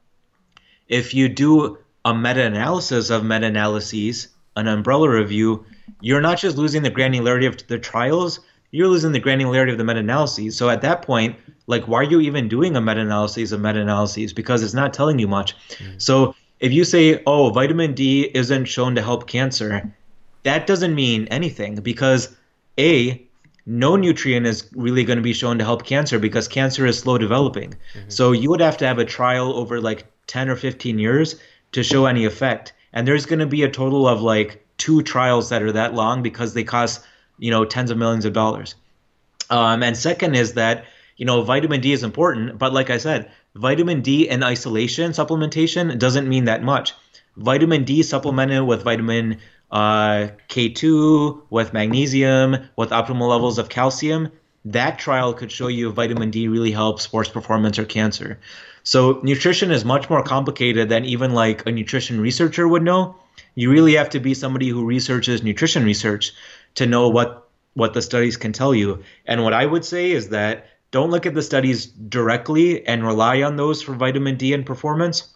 if 0.89 1.15
you 1.15 1.29
do 1.29 1.79
a 2.05 2.15
meta-analysis 2.15 3.11
of 3.11 3.25
meta-analyses, 3.25 4.29
an 4.57 4.69
umbrella 4.69 5.09
review, 5.09 5.67
you're 6.01 6.21
not 6.21 6.39
just 6.39 6.57
losing 6.57 6.83
the 6.83 6.91
granularity 6.91 7.47
of 7.47 7.67
the 7.67 7.79
trials, 7.79 8.41
you're 8.71 8.89
losing 8.89 9.13
the 9.13 9.21
granularity 9.21 9.71
of 9.71 9.79
the 9.79 9.85
meta-analyses. 9.85 10.57
So 10.57 10.69
at 10.69 10.83
that 10.83 11.03
point, 11.03 11.37
like, 11.67 11.87
why 11.87 12.01
are 12.01 12.05
you 12.05 12.21
even 12.21 12.49
doing 12.49 12.77
a 12.77 12.81
meta-analysis 12.81 13.53
of 13.53 13.61
meta-analyses? 13.61 14.33
Because 14.33 14.63
it's 14.63 14.75
not 14.75 14.93
telling 14.93 15.19
you 15.19 15.29
much. 15.29 15.57
Mm-hmm. 15.57 15.99
So 15.99 16.35
if 16.61 16.73
you 16.73 16.85
say, 16.85 17.23
oh, 17.27 17.51
vitamin 17.51 17.95
D 17.95 18.31
isn't 18.35 18.65
shown 18.65 18.95
to 18.95 19.03
help 19.03 19.27
cancer, 19.29 19.95
that 20.43 20.67
doesn't 20.67 20.95
mean 20.95 21.27
anything 21.29 21.77
because 21.77 22.37
a 22.79 23.25
no 23.67 23.97
nutrient 23.97 24.47
is 24.47 24.69
really 24.75 25.05
going 25.05 25.17
to 25.17 25.23
be 25.23 25.33
shown 25.33 25.59
to 25.59 25.65
help 25.65 25.85
cancer 25.85 26.19
because 26.19 26.49
cancer 26.49 26.85
is 26.85 26.99
slow 26.99 27.17
developing. 27.17 27.71
Mm-hmm. 27.71 28.11
So 28.11 28.33
you 28.33 28.51
would 28.51 28.61
have 28.61 28.77
to 28.79 28.87
have 28.87 28.99
a 28.99 29.05
trial 29.05 29.55
over 29.55 29.81
like 29.81 30.05
10 30.27 30.49
or 30.49 30.57
15 30.57 30.99
years 30.99 31.37
to 31.73 31.83
show 31.83 32.07
any 32.07 32.25
effect. 32.25 32.73
And 32.93 33.09
there's 33.09 33.27
going 33.27 33.39
to 33.39 33.47
be 33.47 33.63
a 33.63 33.71
total 33.71 34.07
of 34.07 34.21
like 34.21 34.64
two 34.79 35.03
trials 35.03 35.49
that 35.51 35.63
are 35.63 35.73
that 35.73 35.95
long 35.95 36.23
because 36.23 36.55
they 36.55 36.65
cost, 36.65 37.05
you 37.39 37.51
know, 37.51 37.65
tens 37.65 37.91
of 37.91 37.99
millions 37.99 38.25
of 38.25 38.33
dollars. 38.33 38.75
Um, 39.51 39.83
and 39.83 39.97
second 39.97 40.35
is 40.35 40.55
that, 40.55 40.85
you 41.17 41.27
know, 41.27 41.43
vitamin 41.43 41.81
D 41.81 41.93
is 41.93 42.03
important, 42.03 42.59
but 42.59 42.73
like 42.73 42.91
I 42.91 42.97
said, 42.99 43.31
vitamin 43.55 44.01
D 44.01 44.29
in 44.29 44.43
isolation 44.43 45.13
supplementation 45.13 45.99
doesn't 45.99 46.29
mean 46.29 46.47
that 46.47 46.63
much. 46.63 46.95
Vitamin 47.37 47.85
D 47.85 48.03
supplemented 48.03 48.67
with 48.67 48.83
vitamin 48.83 49.39
uh, 49.71 50.29
K2, 50.49 51.43
with 51.51 51.73
magnesium, 51.73 52.57
with 52.77 52.91
optimal 52.91 53.29
levels 53.29 53.59
of 53.59 53.69
calcium, 53.69 54.31
that 54.65 54.99
trial 54.99 55.35
could 55.35 55.53
show 55.53 55.69
you 55.69 55.91
if 55.91 55.95
vitamin 55.95 56.31
D 56.31 56.49
really 56.49 56.71
helps 56.71 57.03
sports 57.03 57.29
performance 57.29 57.79
or 57.79 57.85
cancer. 57.85 58.39
So 58.83 59.21
nutrition 59.23 59.71
is 59.71 59.85
much 59.85 60.09
more 60.09 60.23
complicated 60.23 60.89
than 60.89 61.05
even 61.05 61.33
like 61.33 61.67
a 61.67 61.73
nutrition 61.73 62.21
researcher 62.21 62.67
would 62.67 62.83
know. 62.83 63.17
You 63.55 63.71
really 63.71 63.95
have 63.95 64.11
to 64.11 64.21
be 64.21 64.35
somebody 64.35 64.69
who 64.69 64.85
researches 64.85 65.43
nutrition 65.43 65.85
research 65.85 66.33
to 66.75 66.87
know 66.87 67.09
what 67.09 67.49
what 67.75 67.93
the 67.93 68.03
studies 68.03 68.37
can 68.37 68.53
tell 68.53 68.75
you. 68.75 69.03
And 69.27 69.43
what 69.43 69.53
I 69.53 69.67
would 69.67 69.85
say 69.85 70.13
is 70.13 70.29
that 70.29 70.67
don't 70.93 71.11
look 71.11 71.27
at 71.27 71.35
the 71.35 71.43
studies 71.43 71.87
directly 71.87 72.87
and 72.87 73.05
rely 73.05 73.43
on 73.43 73.57
those 73.57 73.83
for 73.83 73.95
vitamin 73.95 74.37
D 74.37 74.53
and 74.53 74.65
performance. 74.65 75.35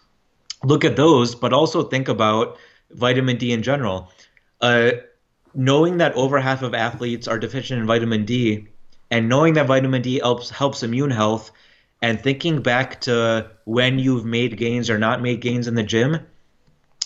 Look 0.63 0.85
at 0.85 0.95
those, 0.95 1.35
but 1.35 1.51
also 1.51 1.83
think 1.83 2.07
about 2.07 2.57
vitamin 2.91 3.37
D 3.37 3.51
in 3.51 3.61
general. 3.61 4.09
Uh, 4.61 4.91
knowing 5.53 5.97
that 5.97 6.13
over 6.13 6.39
half 6.39 6.61
of 6.61 6.73
athletes 6.73 7.27
are 7.27 7.39
deficient 7.39 7.81
in 7.81 7.87
vitamin 7.87 8.23
D 8.25 8.67
and 9.11 9.27
knowing 9.27 9.53
that 9.55 9.67
vitamin 9.67 10.01
D 10.01 10.19
helps 10.19 10.49
helps 10.49 10.83
immune 10.83 11.11
health 11.11 11.51
and 12.01 12.21
thinking 12.21 12.61
back 12.61 13.01
to 13.01 13.49
when 13.65 13.99
you've 13.99 14.25
made 14.25 14.57
gains 14.57 14.89
or 14.89 14.97
not 14.97 15.21
made 15.21 15.41
gains 15.41 15.67
in 15.67 15.75
the 15.75 15.83
gym 15.83 16.25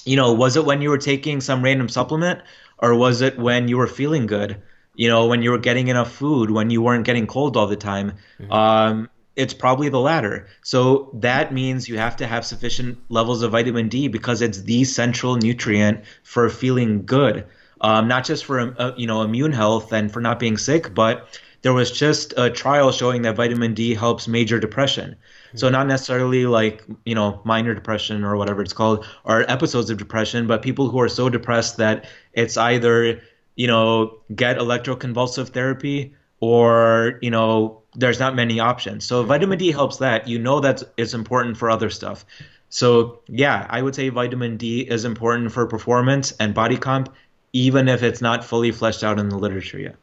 you 0.06 0.16
know 0.16 0.34
was 0.34 0.56
it 0.56 0.66
when 0.66 0.82
you 0.82 0.90
were 0.90 0.98
taking 0.98 1.42
some 1.42 1.64
random 1.64 1.90
supplement 1.90 2.42
or 2.80 2.96
was 2.96 3.22
it 3.22 3.38
when 3.38 3.68
you 3.68 3.78
were 3.78 3.88
feeling 3.88 4.26
good? 4.26 4.62
You 4.96 5.08
know 5.10 5.28
when 5.28 5.42
you 5.42 5.52
were 5.52 5.58
getting 5.58 5.88
enough 5.88 6.12
food 6.12 6.52
when 6.52 6.70
you 6.70 6.82
weren't 6.82 7.06
getting 7.06 7.28
cold 7.28 7.58
all 7.58 7.68
the 7.68 7.76
time 7.76 8.14
mm-hmm. 8.40 8.52
um, 8.52 9.10
it's 9.36 9.54
probably 9.54 9.90
the 9.90 10.00
latter. 10.00 10.46
So 10.62 11.10
that 11.14 11.52
means 11.52 11.90
you 11.90 11.98
have 11.98 12.16
to 12.18 12.28
have 12.28 12.46
sufficient 12.46 13.00
levels 13.10 13.42
of 13.42 13.52
vitamin 13.52 13.90
d 13.90 14.08
because 14.08 14.42
it's 14.42 14.62
the 14.62 14.84
central 14.84 15.36
nutrient 15.38 16.04
for 16.24 16.50
feeling 16.50 17.06
good. 17.06 17.46
Um, 17.82 18.08
not 18.08 18.24
just 18.24 18.46
for 18.46 18.76
uh, 18.80 18.94
you 18.96 19.08
know 19.08 19.24
immune 19.24 19.52
health 19.52 19.92
and 19.92 20.12
for 20.12 20.22
not 20.22 20.40
being 20.40 20.58
sick 20.58 20.94
but 20.94 21.28
there 21.64 21.74
was 21.74 21.92
just 21.92 22.34
a 22.38 22.50
trial 22.50 22.92
showing 22.92 23.24
that 23.24 23.36
vitamin 23.36 23.74
D 23.74 23.96
helps 23.96 24.28
major 24.28 24.60
depression. 24.60 25.16
So 25.56 25.70
not 25.70 25.88
necessarily 25.88 26.46
like 26.46 26.84
you 27.06 27.16
know 27.16 27.42
minor 27.44 27.74
depression 27.74 28.24
or 28.24 28.38
whatever 28.38 28.62
it's 28.62 28.74
called, 28.74 29.06
or 29.24 29.50
episodes 29.50 29.90
of 29.90 29.98
depression, 29.98 30.46
but 30.46 30.62
people 30.62 30.90
who 30.90 31.00
are 31.00 31.10
so 31.10 31.30
depressed 31.30 31.78
that 31.78 32.06
it's 32.34 32.58
either 32.58 33.22
you 33.56 33.68
know 33.68 34.20
get 34.36 34.58
electroconvulsive 34.58 35.50
therapy 35.50 36.14
or 36.40 37.18
you 37.22 37.32
know 37.32 37.82
there's 37.96 38.20
not 38.20 38.36
many 38.36 38.60
options. 38.60 39.06
So 39.06 39.24
vitamin 39.24 39.58
D 39.58 39.72
helps 39.72 39.98
that. 39.98 40.28
You 40.28 40.40
know 40.40 40.60
that 40.60 40.84
it's 40.98 41.14
important 41.14 41.58
for 41.58 41.70
other 41.70 41.90
stuff. 41.90 42.26
So 42.70 43.22
yeah, 43.28 43.68
I 43.70 43.82
would 43.82 43.96
say 43.96 44.10
vitamin 44.10 44.58
D 44.58 44.82
is 44.82 45.06
important 45.06 45.52
for 45.54 45.66
performance 45.68 46.34
and 46.40 46.54
body 46.54 46.76
comp, 46.76 47.14
even 47.54 47.88
if 47.88 48.04
it's 48.04 48.22
not 48.22 48.44
fully 48.44 48.72
fleshed 48.72 49.04
out 49.04 49.18
in 49.20 49.30
the 49.30 49.38
literature 49.38 49.80
yet. 49.80 49.96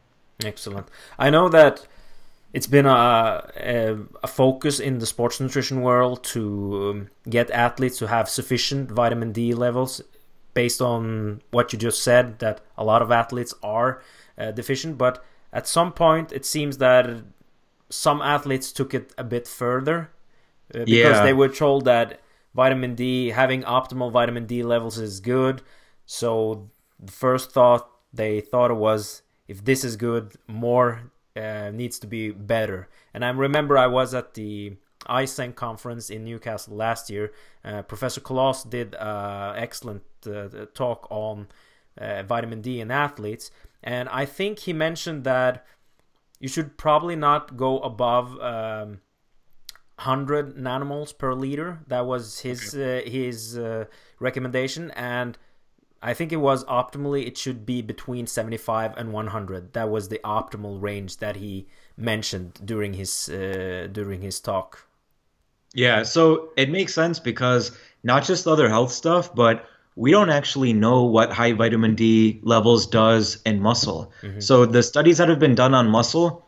Excellent. 0.43 0.87
I 1.19 1.29
know 1.29 1.49
that 1.49 1.85
it's 2.53 2.67
been 2.67 2.85
a, 2.85 3.49
a, 3.55 3.97
a, 4.23 4.27
focus 4.27 4.79
in 4.79 4.99
the 4.99 5.05
sports 5.05 5.39
nutrition 5.39 5.81
world 5.81 6.23
to 6.23 6.89
um, 6.89 7.09
get 7.29 7.49
athletes 7.51 7.97
to 7.99 8.07
have 8.07 8.29
sufficient 8.29 8.91
vitamin 8.91 9.31
D 9.31 9.53
levels 9.53 10.01
based 10.53 10.81
on 10.81 11.41
what 11.51 11.71
you 11.71 11.79
just 11.79 12.03
said 12.03 12.39
that 12.39 12.61
a 12.77 12.83
lot 12.83 13.01
of 13.01 13.11
athletes 13.11 13.53
are 13.63 14.01
uh, 14.37 14.51
deficient 14.51 14.97
but 14.97 15.23
at 15.53 15.67
some 15.67 15.93
point 15.93 16.31
it 16.33 16.45
seems 16.45 16.77
that 16.79 17.23
some 17.89 18.21
athletes 18.21 18.71
took 18.71 18.93
it 18.93 19.13
a 19.17 19.23
bit 19.23 19.47
further 19.47 20.09
uh, 20.75 20.79
because 20.79 21.17
yeah. 21.17 21.23
they 21.23 21.33
were 21.33 21.47
told 21.47 21.85
that 21.85 22.19
vitamin 22.53 22.95
D 22.95 23.29
having 23.29 23.63
optimal 23.63 24.11
vitamin 24.11 24.45
D 24.45 24.61
levels 24.61 24.97
is 24.97 25.21
good 25.21 25.61
so 26.05 26.69
the 26.99 27.11
first 27.13 27.51
thought 27.51 27.89
they 28.13 28.41
thought 28.41 28.71
it 28.71 28.75
was 28.75 29.21
if 29.51 29.65
this 29.65 29.83
is 29.83 29.97
good, 29.97 30.33
more 30.47 31.11
uh, 31.35 31.69
needs 31.71 31.99
to 31.99 32.07
be 32.07 32.31
better. 32.31 32.87
And 33.13 33.23
I 33.25 33.29
remember 33.29 33.77
I 33.77 33.87
was 33.87 34.13
at 34.13 34.33
the 34.33 34.77
ISENC 35.07 35.55
conference 35.55 36.09
in 36.09 36.23
Newcastle 36.23 36.75
last 36.75 37.09
year. 37.09 37.33
Uh, 37.65 37.81
Professor 37.81 38.21
Close 38.21 38.63
did 38.63 38.95
an 38.97 39.57
excellent 39.57 40.03
uh, 40.25 40.47
talk 40.73 41.05
on 41.09 41.47
uh, 41.97 42.23
vitamin 42.23 42.61
D 42.61 42.79
in 42.79 42.91
athletes, 42.91 43.51
and 43.83 44.07
I 44.07 44.25
think 44.25 44.59
he 44.59 44.73
mentioned 44.73 45.25
that 45.25 45.65
you 46.39 46.47
should 46.47 46.77
probably 46.77 47.17
not 47.17 47.57
go 47.57 47.79
above. 47.79 48.39
Um, 48.39 49.01
100 50.05 50.55
nanomoles 50.55 51.15
per 51.15 51.31
liter 51.31 51.77
that 51.85 52.07
was 52.07 52.39
his 52.39 52.73
okay. 52.73 53.05
Uh, 53.05 53.09
his 53.11 53.55
uh, 53.55 53.85
recommendation 54.19 54.89
and 54.91 55.37
I 56.01 56.13
think 56.13 56.31
it 56.31 56.37
was 56.37 56.63
optimally 56.65 57.27
it 57.27 57.37
should 57.37 57.65
be 57.65 57.81
between 57.81 58.25
75 58.25 58.97
and 58.97 59.13
100. 59.13 59.73
That 59.73 59.89
was 59.89 60.09
the 60.09 60.19
optimal 60.23 60.81
range 60.81 61.17
that 61.17 61.35
he 61.35 61.67
mentioned 61.95 62.59
during 62.65 62.93
his 62.93 63.29
uh, 63.29 63.87
during 63.91 64.21
his 64.21 64.39
talk. 64.39 64.87
Yeah, 65.73 66.03
so 66.03 66.49
it 66.57 66.69
makes 66.69 66.93
sense 66.93 67.19
because 67.19 67.71
not 68.03 68.23
just 68.23 68.47
other 68.47 68.67
health 68.67 68.91
stuff, 68.91 69.33
but 69.33 69.65
we 69.95 70.11
don't 70.11 70.29
actually 70.29 70.73
know 70.73 71.03
what 71.03 71.31
high 71.31 71.53
vitamin 71.53 71.95
D 71.95 72.39
levels 72.43 72.87
does 72.87 73.41
in 73.45 73.61
muscle. 73.61 74.11
Mm-hmm. 74.21 74.39
So 74.39 74.65
the 74.65 74.83
studies 74.83 75.17
that 75.19 75.29
have 75.29 75.39
been 75.39 75.55
done 75.55 75.73
on 75.73 75.89
muscle, 75.89 76.45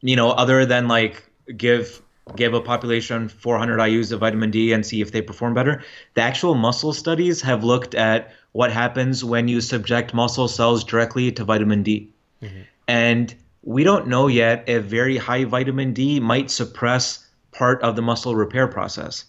you 0.00 0.16
know, 0.16 0.30
other 0.30 0.66
than 0.66 0.86
like 0.86 1.22
give 1.56 2.01
give 2.36 2.54
a 2.54 2.60
population 2.60 3.28
400 3.28 3.78
IUs 3.78 4.12
of 4.12 4.20
vitamin 4.20 4.50
D 4.50 4.72
and 4.72 4.84
see 4.86 5.00
if 5.00 5.12
they 5.12 5.22
perform 5.22 5.54
better, 5.54 5.82
the 6.14 6.22
actual 6.22 6.54
muscle 6.54 6.92
studies 6.92 7.42
have 7.42 7.64
looked 7.64 7.94
at 7.94 8.32
what 8.52 8.72
happens 8.72 9.24
when 9.24 9.48
you 9.48 9.60
subject 9.60 10.14
muscle 10.14 10.48
cells 10.48 10.84
directly 10.84 11.32
to 11.32 11.44
vitamin 11.44 11.82
D. 11.82 12.10
Mm-hmm. 12.42 12.60
And 12.88 13.34
we 13.62 13.84
don't 13.84 14.08
know 14.08 14.26
yet 14.26 14.64
if 14.68 14.84
very 14.84 15.16
high 15.16 15.44
vitamin 15.44 15.92
D 15.92 16.20
might 16.20 16.50
suppress 16.50 17.26
part 17.52 17.82
of 17.82 17.96
the 17.96 18.02
muscle 18.02 18.34
repair 18.34 18.66
process. 18.66 19.24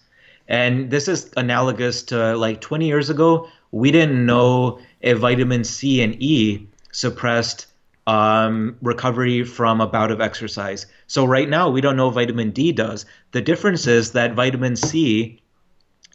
And 0.48 0.90
this 0.90 1.08
is 1.08 1.30
analogous 1.36 2.02
to 2.04 2.36
like 2.36 2.60
20 2.60 2.86
years 2.86 3.10
ago, 3.10 3.48
we 3.70 3.90
didn't 3.90 4.24
know 4.24 4.78
if 5.00 5.18
vitamin 5.18 5.64
C 5.64 6.02
and 6.02 6.20
E 6.22 6.66
suppressed 6.92 7.66
um, 8.06 8.76
recovery 8.82 9.44
from 9.44 9.80
a 9.80 9.86
bout 9.86 10.10
of 10.10 10.20
exercise. 10.20 10.86
So 11.06 11.24
right 11.24 11.48
now, 11.48 11.70
we 11.70 11.80
don't 11.80 11.96
know 11.96 12.10
vitamin 12.10 12.50
D 12.50 12.72
does. 12.72 13.06
The 13.32 13.40
difference 13.40 13.86
is 13.86 14.12
that 14.12 14.34
vitamin 14.34 14.76
C, 14.76 15.40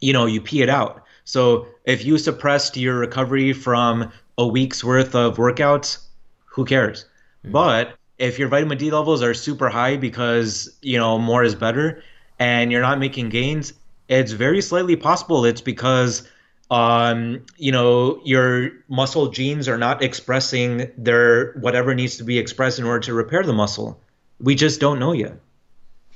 you 0.00 0.12
know, 0.12 0.26
you 0.26 0.40
pee 0.40 0.62
it 0.62 0.68
out. 0.68 1.04
So 1.24 1.66
if 1.84 2.04
you 2.04 2.18
suppressed 2.18 2.76
your 2.76 2.98
recovery 2.98 3.52
from 3.52 4.10
a 4.38 4.46
week's 4.46 4.82
worth 4.82 5.14
of 5.14 5.36
workouts, 5.36 5.98
who 6.46 6.64
cares? 6.64 7.04
Mm-hmm. 7.44 7.52
But 7.52 7.94
if 8.18 8.38
your 8.38 8.48
vitamin 8.48 8.78
D 8.78 8.90
levels 8.90 9.22
are 9.22 9.34
super 9.34 9.68
high 9.68 9.96
because, 9.96 10.76
you 10.82 10.98
know, 10.98 11.18
more 11.18 11.42
is 11.42 11.54
better 11.54 12.02
and 12.38 12.70
you're 12.70 12.82
not 12.82 12.98
making 12.98 13.30
gains, 13.30 13.72
it's 14.08 14.32
very 14.32 14.60
slightly 14.60 14.96
possible 14.96 15.44
it's 15.44 15.60
because 15.60 16.28
um, 16.70 17.44
you 17.56 17.72
know, 17.72 18.20
your 18.24 18.70
muscle 18.88 19.28
genes 19.28 19.68
are 19.68 19.78
not 19.78 20.02
expressing 20.02 20.90
their 20.96 21.52
whatever 21.54 21.94
needs 21.94 22.16
to 22.18 22.24
be 22.24 22.38
expressed 22.38 22.78
in 22.78 22.84
order 22.84 23.00
to 23.00 23.14
repair 23.14 23.42
the 23.42 23.52
muscle. 23.52 24.00
We 24.38 24.54
just 24.54 24.80
don't 24.80 24.98
know 24.98 25.12
yet. 25.12 25.38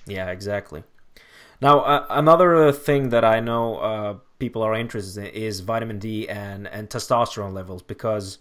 Yeah, 0.06 0.30
exactly. 0.30 0.84
Now, 1.60 1.80
uh, 1.80 2.06
another 2.10 2.72
thing 2.72 3.08
that 3.08 3.24
I 3.24 3.40
know 3.40 3.76
uh, 3.76 4.16
people 4.38 4.62
are 4.62 4.74
interested 4.74 5.24
in 5.24 5.30
is 5.30 5.60
vitamin 5.60 5.98
D 5.98 6.28
and, 6.28 6.68
and 6.68 6.88
testosterone 6.88 7.52
levels 7.52 7.82
because 7.82 8.38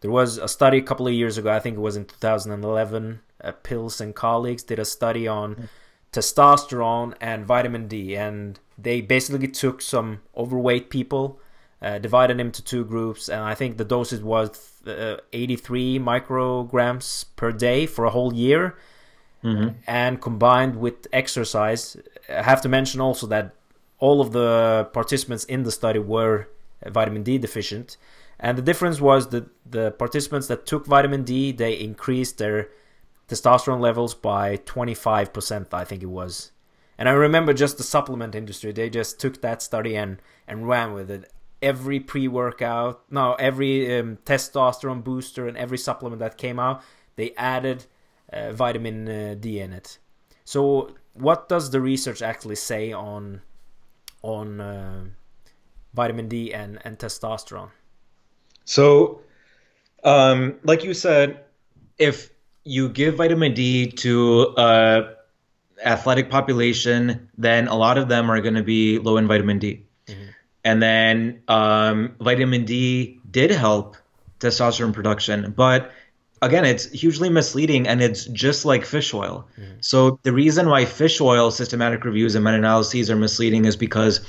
there 0.00 0.10
was 0.10 0.38
a 0.38 0.48
study 0.48 0.78
a 0.78 0.82
couple 0.82 1.06
of 1.06 1.12
years 1.12 1.38
ago, 1.38 1.50
I 1.50 1.60
think 1.60 1.76
it 1.76 1.80
was 1.80 1.96
in 1.96 2.06
2011, 2.06 3.20
uh, 3.42 3.52
Pilz 3.62 4.00
and 4.00 4.14
colleagues 4.14 4.62
did 4.62 4.78
a 4.78 4.84
study 4.84 5.28
on 5.28 5.54
mm. 5.54 5.68
Testosterone 6.12 7.14
and 7.20 7.44
vitamin 7.44 7.88
D, 7.88 8.16
and 8.16 8.58
they 8.78 9.00
basically 9.00 9.48
took 9.48 9.82
some 9.82 10.20
overweight 10.36 10.90
people, 10.90 11.40
uh, 11.82 11.98
divided 11.98 12.38
them 12.38 12.46
into 12.46 12.62
two 12.62 12.84
groups, 12.84 13.28
and 13.28 13.42
I 13.42 13.54
think 13.54 13.76
the 13.76 13.84
dosage 13.84 14.22
was 14.22 14.82
uh, 14.86 15.16
83 15.32 15.98
micrograms 15.98 17.26
per 17.36 17.52
day 17.52 17.86
for 17.86 18.04
a 18.04 18.10
whole 18.10 18.32
year. 18.32 18.76
Mm-hmm. 19.44 19.76
And 19.86 20.20
combined 20.20 20.76
with 20.76 21.06
exercise, 21.12 21.96
I 22.28 22.42
have 22.42 22.62
to 22.62 22.68
mention 22.68 23.00
also 23.00 23.26
that 23.28 23.54
all 23.98 24.20
of 24.20 24.32
the 24.32 24.88
participants 24.92 25.44
in 25.44 25.62
the 25.62 25.70
study 25.70 25.98
were 25.98 26.48
vitamin 26.84 27.22
D 27.22 27.38
deficient, 27.38 27.96
and 28.40 28.58
the 28.58 28.62
difference 28.62 29.00
was 29.00 29.28
that 29.28 29.46
the 29.64 29.92
participants 29.92 30.46
that 30.48 30.66
took 30.66 30.86
vitamin 30.86 31.24
D 31.24 31.52
they 31.52 31.74
increased 31.78 32.38
their 32.38 32.68
testosterone 33.28 33.80
levels 33.80 34.14
by 34.14 34.56
25%, 34.58 35.72
I 35.72 35.84
think 35.84 36.02
it 36.02 36.06
was, 36.06 36.52
And 36.98 37.08
I 37.08 37.12
remember 37.12 37.52
just 37.52 37.76
the 37.76 37.82
supplement 37.82 38.34
industry, 38.34 38.72
they 38.72 38.88
just 38.88 39.20
took 39.20 39.42
that 39.42 39.62
study 39.62 39.96
and, 39.96 40.18
and 40.46 40.68
ran 40.68 40.94
with 40.94 41.10
it. 41.10 41.30
Every 41.60 42.00
pre 42.00 42.28
workout, 42.28 43.02
no, 43.10 43.34
every 43.34 43.98
um, 43.98 44.18
testosterone 44.24 45.02
booster 45.02 45.48
and 45.48 45.56
every 45.56 45.78
supplement 45.78 46.20
that 46.20 46.36
came 46.36 46.58
out, 46.58 46.82
they 47.16 47.32
added 47.36 47.86
uh, 48.32 48.52
vitamin 48.52 49.08
uh, 49.08 49.34
D 49.38 49.60
in 49.60 49.72
it. 49.72 49.98
So, 50.44 50.94
what 51.14 51.48
does 51.48 51.70
the 51.70 51.80
research 51.80 52.20
actually 52.22 52.56
say 52.56 52.92
on 52.92 53.40
on 54.22 54.60
uh, 54.60 55.04
vitamin 55.94 56.28
D 56.28 56.52
and, 56.52 56.78
and 56.84 56.98
testosterone? 56.98 57.70
So, 58.64 59.22
um, 60.04 60.56
like 60.62 60.84
you 60.84 60.92
said, 60.92 61.44
if 61.98 62.30
you 62.66 62.88
give 62.88 63.14
vitamin 63.14 63.54
D 63.54 63.86
to 63.92 64.54
a 64.56 65.14
athletic 65.84 66.30
population, 66.30 67.28
then 67.38 67.68
a 67.68 67.74
lot 67.74 67.96
of 67.96 68.08
them 68.08 68.30
are 68.30 68.40
going 68.40 68.54
to 68.54 68.62
be 68.62 68.98
low 68.98 69.16
in 69.16 69.28
vitamin 69.28 69.58
D. 69.58 69.84
Mm-hmm. 70.06 70.24
And 70.64 70.82
then 70.82 71.42
um, 71.48 72.16
vitamin 72.20 72.64
D 72.64 73.20
did 73.30 73.50
help 73.50 73.96
testosterone 74.40 74.92
production, 74.92 75.52
but 75.56 75.92
again, 76.42 76.64
it's 76.64 76.90
hugely 76.90 77.30
misleading 77.30 77.86
and 77.86 78.02
it's 78.02 78.24
just 78.26 78.64
like 78.64 78.84
fish 78.84 79.14
oil. 79.14 79.46
Mm-hmm. 79.58 79.78
So 79.80 80.18
the 80.22 80.32
reason 80.32 80.68
why 80.68 80.84
fish 80.84 81.20
oil 81.20 81.50
systematic 81.50 82.04
reviews 82.04 82.34
and 82.34 82.44
meta-analyses 82.44 83.10
are 83.10 83.16
misleading 83.16 83.64
is 83.64 83.76
because 83.76 84.20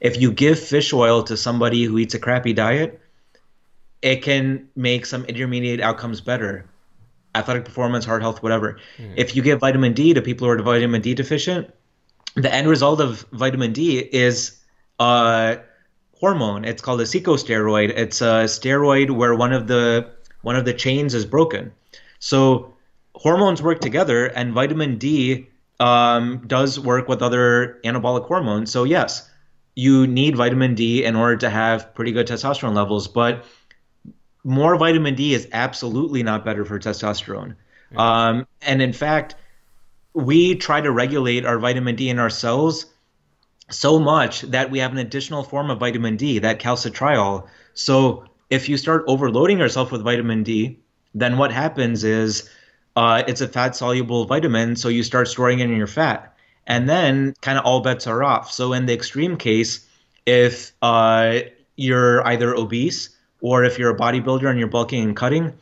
if 0.00 0.20
you 0.20 0.30
give 0.30 0.58
fish 0.58 0.92
oil 0.92 1.22
to 1.24 1.36
somebody 1.36 1.84
who 1.84 1.98
eats 1.98 2.14
a 2.14 2.18
crappy 2.18 2.52
diet, 2.52 3.00
it 4.02 4.22
can 4.22 4.68
make 4.76 5.06
some 5.06 5.24
intermediate 5.24 5.80
outcomes 5.80 6.20
better 6.20 6.66
athletic 7.38 7.64
performance, 7.64 8.04
heart 8.04 8.22
health, 8.22 8.42
whatever. 8.42 8.78
Mm. 8.98 9.14
If 9.16 9.36
you 9.36 9.42
give 9.42 9.60
vitamin 9.60 9.94
D 9.94 10.14
to 10.14 10.22
people 10.22 10.46
who 10.46 10.52
are 10.52 10.62
vitamin 10.62 11.00
D 11.00 11.14
deficient, 11.14 11.72
the 12.34 12.52
end 12.52 12.68
result 12.68 13.00
of 13.00 13.24
vitamin 13.32 13.72
D 13.72 13.98
is 13.98 14.58
a 14.98 15.58
hormone. 16.20 16.64
It's 16.64 16.82
called 16.82 17.00
a 17.00 17.04
corticosteroid. 17.04 17.90
It's 17.90 18.20
a 18.20 18.46
steroid 18.46 19.10
where 19.10 19.34
one 19.34 19.52
of 19.52 19.66
the 19.66 20.10
one 20.42 20.56
of 20.56 20.64
the 20.64 20.74
chains 20.74 21.14
is 21.14 21.24
broken. 21.26 21.72
So 22.18 22.74
hormones 23.14 23.62
work 23.62 23.80
together, 23.80 24.26
and 24.26 24.52
vitamin 24.52 24.98
D 24.98 25.48
um, 25.80 26.44
does 26.46 26.78
work 26.78 27.08
with 27.08 27.22
other 27.22 27.78
anabolic 27.84 28.26
hormones. 28.26 28.70
So 28.70 28.84
yes, 28.84 29.28
you 29.74 30.06
need 30.06 30.36
vitamin 30.36 30.74
D 30.74 31.04
in 31.04 31.14
order 31.16 31.36
to 31.36 31.50
have 31.50 31.94
pretty 31.94 32.12
good 32.12 32.26
testosterone 32.26 32.74
levels, 32.74 33.06
but 33.08 33.44
more 34.48 34.76
vitamin 34.76 35.14
D 35.14 35.34
is 35.34 35.46
absolutely 35.52 36.22
not 36.22 36.42
better 36.42 36.64
for 36.64 36.78
testosterone. 36.78 37.54
Yeah. 37.92 37.98
Um, 37.98 38.46
and 38.62 38.80
in 38.80 38.94
fact, 38.94 39.34
we 40.14 40.54
try 40.54 40.80
to 40.80 40.90
regulate 40.90 41.44
our 41.44 41.58
vitamin 41.58 41.96
D 41.96 42.08
in 42.08 42.18
our 42.18 42.30
cells 42.30 42.86
so 43.70 43.98
much 43.98 44.40
that 44.40 44.70
we 44.70 44.78
have 44.78 44.92
an 44.92 44.98
additional 44.98 45.42
form 45.42 45.70
of 45.70 45.78
vitamin 45.78 46.16
D, 46.16 46.38
that 46.38 46.60
calcitriol. 46.60 47.46
So 47.74 48.24
if 48.48 48.70
you 48.70 48.78
start 48.78 49.04
overloading 49.06 49.58
yourself 49.58 49.92
with 49.92 50.02
vitamin 50.02 50.42
D, 50.44 50.78
then 51.14 51.36
what 51.36 51.52
happens 51.52 52.02
is 52.02 52.48
uh, 52.96 53.24
it's 53.28 53.42
a 53.42 53.48
fat 53.48 53.76
soluble 53.76 54.24
vitamin, 54.24 54.76
so 54.76 54.88
you 54.88 55.02
start 55.02 55.28
storing 55.28 55.58
it 55.58 55.64
in 55.64 55.76
your 55.76 55.86
fat. 55.86 56.34
And 56.66 56.88
then 56.88 57.34
kind 57.42 57.58
of 57.58 57.66
all 57.66 57.80
bets 57.80 58.06
are 58.06 58.24
off. 58.24 58.50
So 58.50 58.72
in 58.72 58.86
the 58.86 58.94
extreme 58.94 59.36
case, 59.36 59.86
if 60.24 60.72
uh, 60.80 61.40
you're 61.76 62.26
either 62.26 62.54
obese 62.54 63.10
or 63.40 63.64
if 63.64 63.78
you're 63.78 63.94
a 63.94 63.96
bodybuilder 63.96 64.48
and 64.48 64.58
you're 64.58 64.68
bulking 64.68 65.04
and 65.04 65.16
cutting, 65.16 65.52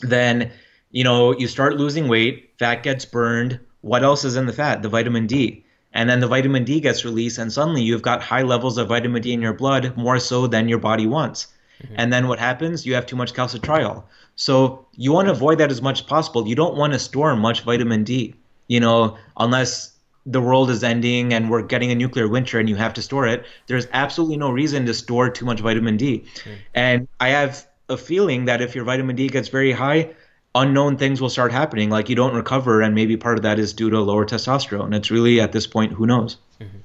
then 0.00 0.50
you 0.90 1.04
know 1.04 1.36
you 1.36 1.48
start 1.48 1.76
losing 1.76 2.08
weight, 2.08 2.50
fat 2.58 2.82
gets 2.82 3.04
burned. 3.04 3.58
What 3.82 4.02
else 4.02 4.24
is 4.24 4.36
in 4.36 4.46
the 4.46 4.52
fat? 4.52 4.82
The 4.82 4.88
vitamin 4.88 5.26
D. 5.26 5.64
And 5.94 6.08
then 6.08 6.20
the 6.20 6.26
vitamin 6.26 6.64
D 6.64 6.80
gets 6.80 7.04
released, 7.04 7.38
and 7.38 7.52
suddenly 7.52 7.82
you've 7.82 8.02
got 8.02 8.22
high 8.22 8.42
levels 8.42 8.78
of 8.78 8.88
vitamin 8.88 9.20
D 9.20 9.32
in 9.32 9.42
your 9.42 9.52
blood, 9.52 9.96
more 9.96 10.18
so 10.18 10.46
than 10.46 10.68
your 10.68 10.78
body 10.78 11.06
wants. 11.06 11.48
Mm-hmm. 11.82 11.94
And 11.98 12.12
then 12.12 12.28
what 12.28 12.38
happens? 12.38 12.86
You 12.86 12.94
have 12.94 13.06
too 13.06 13.16
much 13.16 13.34
calcitriol. 13.34 14.04
So 14.36 14.86
you 14.96 15.12
want 15.12 15.28
to 15.28 15.32
avoid 15.32 15.58
that 15.58 15.70
as 15.70 15.82
much 15.82 16.00
as 16.00 16.06
possible. 16.06 16.48
You 16.48 16.54
don't 16.54 16.76
want 16.76 16.94
to 16.94 16.98
store 16.98 17.36
much 17.36 17.62
vitamin 17.62 18.04
D, 18.04 18.34
you 18.68 18.80
know, 18.80 19.18
unless 19.36 19.91
the 20.24 20.40
world 20.40 20.70
is 20.70 20.84
ending 20.84 21.32
and 21.32 21.50
we're 21.50 21.62
getting 21.62 21.90
a 21.90 21.94
nuclear 21.94 22.28
winter 22.28 22.58
and 22.58 22.68
you 22.68 22.76
have 22.76 22.94
to 22.94 23.02
store 23.02 23.26
it, 23.26 23.44
there's 23.66 23.86
absolutely 23.92 24.36
no 24.36 24.50
reason 24.50 24.86
to 24.86 24.94
store 24.94 25.28
too 25.30 25.44
much 25.44 25.60
vitamin 25.60 25.96
D. 25.96 26.24
Mm. 26.44 26.56
And 26.74 27.08
I 27.20 27.30
have 27.30 27.66
a 27.88 27.96
feeling 27.96 28.44
that 28.44 28.60
if 28.60 28.74
your 28.74 28.84
vitamin 28.84 29.16
D 29.16 29.28
gets 29.28 29.48
very 29.48 29.72
high, 29.72 30.14
unknown 30.54 30.96
things 30.96 31.20
will 31.20 31.30
start 31.30 31.52
happening. 31.52 31.90
Like 31.90 32.08
you 32.08 32.16
don't 32.16 32.34
recover, 32.34 32.82
and 32.82 32.94
maybe 32.94 33.16
part 33.16 33.38
of 33.38 33.42
that 33.42 33.58
is 33.58 33.72
due 33.72 33.90
to 33.90 34.00
lower 34.00 34.24
testosterone. 34.24 34.94
It's 34.94 35.10
really 35.10 35.40
at 35.40 35.52
this 35.52 35.66
point, 35.66 35.92
who 35.92 36.06
knows? 36.06 36.36
Mm-hmm. 36.60 36.78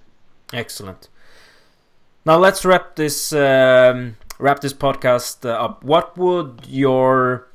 Excellent. 0.54 1.10
Now 2.26 2.38
let's 2.38 2.66
wrap 2.66 2.96
this 2.96 3.34
um, 3.34 4.18
wrap 4.40 4.60
this 4.60 4.74
podcast 4.74 5.46
uh, 5.46 5.54
up. 5.54 5.84
What 5.84 6.18
would 6.18 6.66
your 6.68 7.48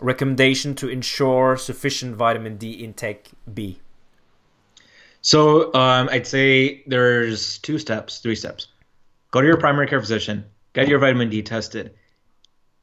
recommendation 0.00 0.74
to 0.76 0.88
ensure 0.88 1.56
sufficient 1.56 2.16
vitamin 2.16 2.56
D 2.56 2.72
intake 2.72 3.30
be? 3.52 3.80
So 5.22 5.72
um, 5.74 6.08
I'd 6.10 6.26
say 6.26 6.82
there's 6.86 7.58
two 7.58 7.78
steps, 7.78 8.18
three 8.18 8.36
steps. 8.36 8.68
Go 9.30 9.40
to 9.40 9.46
your 9.46 9.56
primary 9.56 9.86
care 9.86 10.00
physician, 10.00 10.44
get 10.72 10.88
your 10.88 10.98
vitamin 10.98 11.28
D 11.28 11.42
tested. 11.42 11.92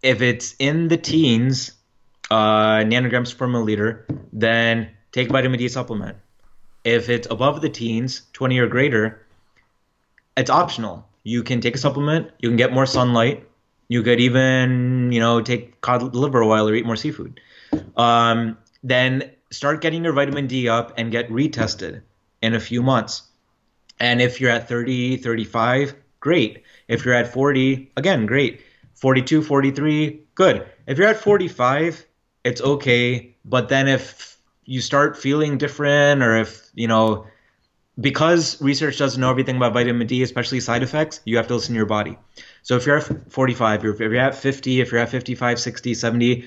If 0.04 0.22
it's 0.22 0.56
in 0.60 0.90
the 0.90 0.98
teens, 0.98 1.72
uh, 2.30 2.84
nanograms 2.84 3.36
per 3.36 3.48
milliliter, 3.48 4.04
then 4.34 4.90
take 5.12 5.30
vitamin 5.30 5.60
D 5.60 5.68
supplement. 5.70 6.18
If 6.84 7.10
it's 7.10 7.28
above 7.32 7.62
the 7.62 7.70
teens, 7.70 8.22
20 8.34 8.60
or 8.60 8.68
greater, 8.68 9.26
it's 10.38 10.52
optional. 10.52 11.08
You 11.24 11.42
can 11.42 11.62
take 11.62 11.76
a 11.76 11.80
supplement, 11.80 12.30
you 12.40 12.50
can 12.50 12.58
get 12.58 12.72
more 12.72 12.86
sunlight, 12.86 13.48
you 13.88 14.04
could 14.04 14.20
even, 14.20 15.12
you 15.12 15.20
know, 15.20 15.42
take 15.42 15.82
cod 15.82 16.14
liver 16.14 16.44
oil 16.44 16.70
or 16.70 16.76
eat 16.76 16.86
more 16.86 16.96
seafood. 16.96 17.40
Um, 17.98 18.58
then 18.84 19.32
start 19.50 19.82
getting 19.82 20.04
your 20.04 20.14
vitamin 20.14 20.46
D 20.46 20.70
up 20.70 20.94
and 20.98 21.12
get 21.12 21.30
retested 21.30 22.02
in 22.46 22.54
a 22.54 22.60
few 22.60 22.82
months. 22.82 23.24
And 24.00 24.22
if 24.22 24.40
you're 24.40 24.52
at 24.52 24.70
30, 24.70 25.18
35, 25.18 25.96
great. 26.20 26.64
If 26.88 27.04
you're 27.04 27.14
at 27.14 27.34
40, 27.34 27.92
again, 27.98 28.26
great. 28.26 28.62
42, 28.94 29.42
43, 29.42 30.22
good. 30.36 30.68
If 30.88 30.98
you're 30.98 31.08
at 31.08 31.18
45, 31.18 32.06
it's 32.44 32.62
okay. 32.62 33.36
But 33.44 33.70
then 33.70 33.88
if 33.88 34.38
you 34.66 34.82
start 34.82 35.18
feeling 35.18 35.58
different 35.58 36.22
or 36.22 36.38
if, 36.38 36.70
you 36.74 36.88
know, 36.88 37.28
because 38.00 38.62
research 38.62 38.98
doesn't 38.98 39.20
know 39.20 39.30
everything 39.30 39.56
about 39.58 39.74
vitamin 39.74 40.08
D, 40.08 40.22
especially 40.22 40.60
side 40.60 40.84
effects, 40.84 41.22
you 41.26 41.38
have 41.38 41.48
to 41.48 41.56
listen 41.56 41.74
to 41.74 41.78
your 41.78 41.86
body. 41.86 42.18
So 42.64 42.76
if 42.76 42.86
you're 42.86 42.98
at 42.98 43.32
45, 43.32 43.86
if 43.86 44.00
you're 44.00 44.16
at 44.18 44.36
50, 44.36 44.82
if 44.82 44.92
you're 44.92 45.02
at 45.02 45.10
55, 45.10 45.60
60, 45.60 45.94
70, 45.94 46.46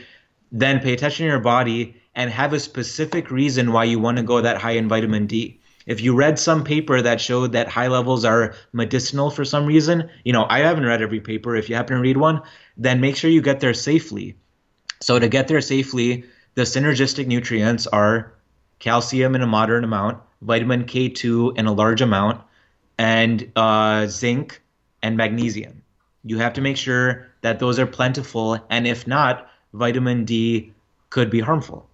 then 0.52 0.80
pay 0.80 0.92
attention 0.92 1.24
to 1.24 1.30
your 1.30 1.40
body 1.40 1.96
and 2.14 2.30
have 2.30 2.52
a 2.52 2.60
specific 2.60 3.30
reason 3.30 3.72
why 3.72 3.84
you 3.84 3.98
want 3.98 4.18
to 4.18 4.22
go 4.22 4.40
that 4.40 4.60
high 4.60 4.72
in 4.72 4.88
vitamin 4.88 5.26
D. 5.26 5.60
If 5.88 6.02
you 6.02 6.14
read 6.14 6.38
some 6.38 6.64
paper 6.64 7.00
that 7.00 7.18
showed 7.18 7.52
that 7.52 7.66
high 7.66 7.88
levels 7.88 8.22
are 8.26 8.54
medicinal 8.74 9.30
for 9.30 9.42
some 9.42 9.64
reason, 9.64 10.10
you 10.22 10.34
know, 10.34 10.46
I 10.46 10.58
haven't 10.58 10.84
read 10.84 11.00
every 11.00 11.18
paper. 11.18 11.56
If 11.56 11.70
you 11.70 11.76
happen 11.76 11.96
to 11.96 12.02
read 12.02 12.18
one, 12.18 12.42
then 12.76 13.00
make 13.00 13.16
sure 13.16 13.30
you 13.30 13.40
get 13.40 13.60
there 13.60 13.72
safely. 13.72 14.36
So 15.00 15.18
to 15.18 15.28
get 15.28 15.48
there 15.48 15.62
safely, 15.62 16.24
the 16.56 16.62
synergistic 16.62 17.26
nutrients 17.26 17.86
are 17.86 18.34
calcium 18.80 19.34
in 19.34 19.40
a 19.40 19.46
moderate 19.46 19.82
amount, 19.82 20.18
vitamin 20.42 20.84
K2 20.84 21.56
in 21.56 21.64
a 21.64 21.72
large 21.72 22.02
amount, 22.02 22.42
and 22.98 23.50
uh, 23.56 24.06
zinc 24.08 24.60
and 25.02 25.16
magnesium. 25.16 25.82
You 26.22 26.36
have 26.36 26.52
to 26.52 26.60
make 26.60 26.76
sure 26.76 27.28
that 27.40 27.60
those 27.60 27.78
are 27.78 27.86
plentiful, 27.86 28.58
and 28.68 28.86
if 28.86 29.06
not, 29.06 29.48
vitamin 29.72 30.26
D 30.26 30.74
could 31.08 31.30
be 31.30 31.40
harmful. 31.40 31.88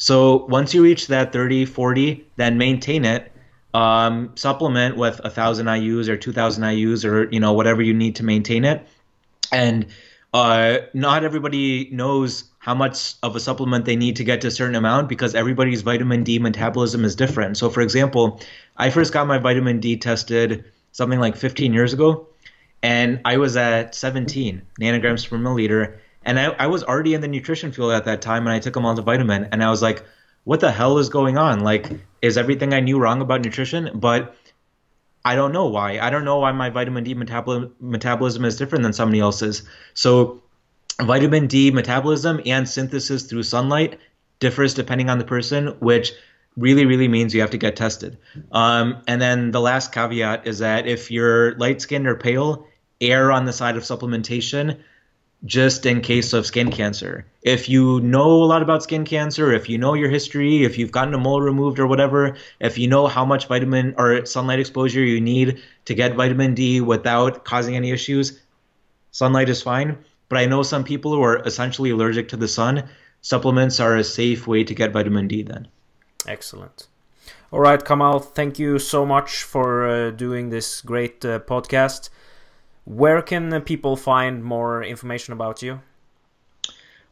So 0.00 0.46
once 0.46 0.72
you 0.72 0.82
reach 0.82 1.08
that 1.08 1.30
30, 1.30 1.66
40, 1.66 2.26
then 2.36 2.56
maintain 2.56 3.04
it. 3.04 3.30
Um, 3.74 4.32
supplement 4.34 4.96
with 4.96 5.20
thousand 5.34 5.68
IU's 5.68 6.08
or 6.08 6.16
two 6.16 6.32
thousand 6.32 6.64
IU's 6.64 7.04
or 7.04 7.28
you 7.30 7.38
know 7.38 7.52
whatever 7.52 7.82
you 7.82 7.94
need 7.94 8.16
to 8.16 8.24
maintain 8.24 8.64
it. 8.64 8.84
And 9.52 9.86
uh, 10.32 10.78
not 10.94 11.22
everybody 11.22 11.90
knows 11.92 12.44
how 12.58 12.74
much 12.74 13.14
of 13.22 13.36
a 13.36 13.40
supplement 13.40 13.84
they 13.84 13.94
need 13.94 14.16
to 14.16 14.24
get 14.24 14.40
to 14.40 14.48
a 14.48 14.50
certain 14.50 14.74
amount 14.74 15.08
because 15.08 15.34
everybody's 15.34 15.82
vitamin 15.82 16.24
D 16.24 16.38
metabolism 16.38 17.04
is 17.04 17.14
different. 17.14 17.58
So, 17.58 17.68
for 17.68 17.82
example, 17.82 18.40
I 18.78 18.88
first 18.88 19.12
got 19.12 19.26
my 19.26 19.38
vitamin 19.38 19.80
D 19.80 19.98
tested 19.98 20.64
something 20.92 21.20
like 21.20 21.36
15 21.36 21.74
years 21.74 21.92
ago, 21.92 22.26
and 22.82 23.20
I 23.26 23.36
was 23.36 23.56
at 23.56 23.94
17 23.94 24.62
nanograms 24.80 25.28
per 25.28 25.36
milliliter, 25.36 25.98
and 26.24 26.38
I, 26.38 26.46
I 26.46 26.66
was 26.66 26.84
already 26.84 27.14
in 27.14 27.20
the 27.20 27.28
nutrition 27.28 27.72
field 27.72 27.92
at 27.92 28.04
that 28.04 28.22
time, 28.22 28.46
and 28.46 28.54
I 28.54 28.58
took 28.58 28.76
a 28.76 28.80
multivitamin, 28.80 29.48
and 29.52 29.62
I 29.62 29.70
was 29.70 29.82
like, 29.82 30.04
what 30.44 30.60
the 30.60 30.70
hell 30.70 30.98
is 30.98 31.08
going 31.08 31.38
on? 31.38 31.60
Like, 31.60 31.90
is 32.22 32.36
everything 32.36 32.74
I 32.74 32.80
knew 32.80 32.98
wrong 32.98 33.20
about 33.20 33.42
nutrition? 33.42 33.90
But 33.94 34.34
I 35.24 35.36
don't 35.36 35.52
know 35.52 35.66
why. 35.66 35.98
I 35.98 36.10
don't 36.10 36.24
know 36.24 36.38
why 36.38 36.52
my 36.52 36.70
vitamin 36.70 37.04
D 37.04 37.14
metabol- 37.14 37.72
metabolism 37.80 38.44
is 38.44 38.56
different 38.56 38.82
than 38.82 38.92
somebody 38.92 39.20
else's. 39.20 39.62
So, 39.94 40.42
vitamin 41.00 41.46
D 41.46 41.70
metabolism 41.70 42.40
and 42.46 42.68
synthesis 42.68 43.24
through 43.24 43.42
sunlight 43.42 43.98
differs 44.38 44.74
depending 44.74 45.10
on 45.10 45.18
the 45.18 45.24
person, 45.24 45.68
which 45.80 46.12
really, 46.56 46.86
really 46.86 47.08
means 47.08 47.34
you 47.34 47.42
have 47.42 47.50
to 47.50 47.58
get 47.58 47.76
tested. 47.76 48.18
Um, 48.52 49.02
and 49.06 49.20
then 49.20 49.50
the 49.50 49.60
last 49.60 49.92
caveat 49.92 50.46
is 50.46 50.58
that 50.58 50.86
if 50.86 51.10
you're 51.10 51.54
light 51.56 51.80
skinned 51.80 52.06
or 52.06 52.16
pale, 52.16 52.66
err 53.00 53.30
on 53.32 53.44
the 53.44 53.52
side 53.52 53.76
of 53.76 53.82
supplementation 53.82 54.78
just 55.44 55.86
in 55.86 56.00
case 56.00 56.32
of 56.32 56.44
skin 56.44 56.70
cancer. 56.70 57.24
If 57.42 57.68
you 57.68 58.00
know 58.00 58.30
a 58.30 58.44
lot 58.44 58.62
about 58.62 58.82
skin 58.82 59.04
cancer, 59.04 59.52
if 59.52 59.68
you 59.68 59.78
know 59.78 59.94
your 59.94 60.10
history, 60.10 60.64
if 60.64 60.76
you've 60.76 60.92
gotten 60.92 61.14
a 61.14 61.18
mole 61.18 61.40
removed 61.40 61.78
or 61.78 61.86
whatever, 61.86 62.36
if 62.60 62.76
you 62.76 62.88
know 62.88 63.06
how 63.06 63.24
much 63.24 63.48
vitamin 63.48 63.94
or 63.96 64.26
sunlight 64.26 64.60
exposure 64.60 65.00
you 65.00 65.20
need 65.20 65.62
to 65.86 65.94
get 65.94 66.14
vitamin 66.14 66.54
D 66.54 66.80
without 66.80 67.44
causing 67.44 67.74
any 67.74 67.90
issues, 67.90 68.40
sunlight 69.12 69.48
is 69.48 69.62
fine. 69.62 69.96
But 70.28 70.38
I 70.38 70.46
know 70.46 70.62
some 70.62 70.84
people 70.84 71.12
who 71.12 71.22
are 71.22 71.38
essentially 71.46 71.90
allergic 71.90 72.28
to 72.28 72.36
the 72.36 72.48
sun. 72.48 72.88
Supplements 73.22 73.80
are 73.80 73.96
a 73.96 74.04
safe 74.04 74.46
way 74.46 74.62
to 74.64 74.74
get 74.74 74.92
vitamin 74.92 75.26
D 75.26 75.42
then. 75.42 75.68
Excellent. 76.26 76.86
All 77.50 77.60
right, 77.60 77.84
Kamal, 77.84 78.20
thank 78.20 78.58
you 78.58 78.78
so 78.78 79.04
much 79.04 79.42
for 79.42 79.88
uh, 79.88 80.10
doing 80.10 80.50
this 80.50 80.80
great 80.82 81.24
uh, 81.24 81.40
podcast. 81.40 82.10
Where 82.90 83.22
can 83.22 83.60
people 83.62 83.96
find 83.96 84.42
more 84.42 84.82
information 84.82 85.32
about 85.32 85.62
you? 85.62 85.80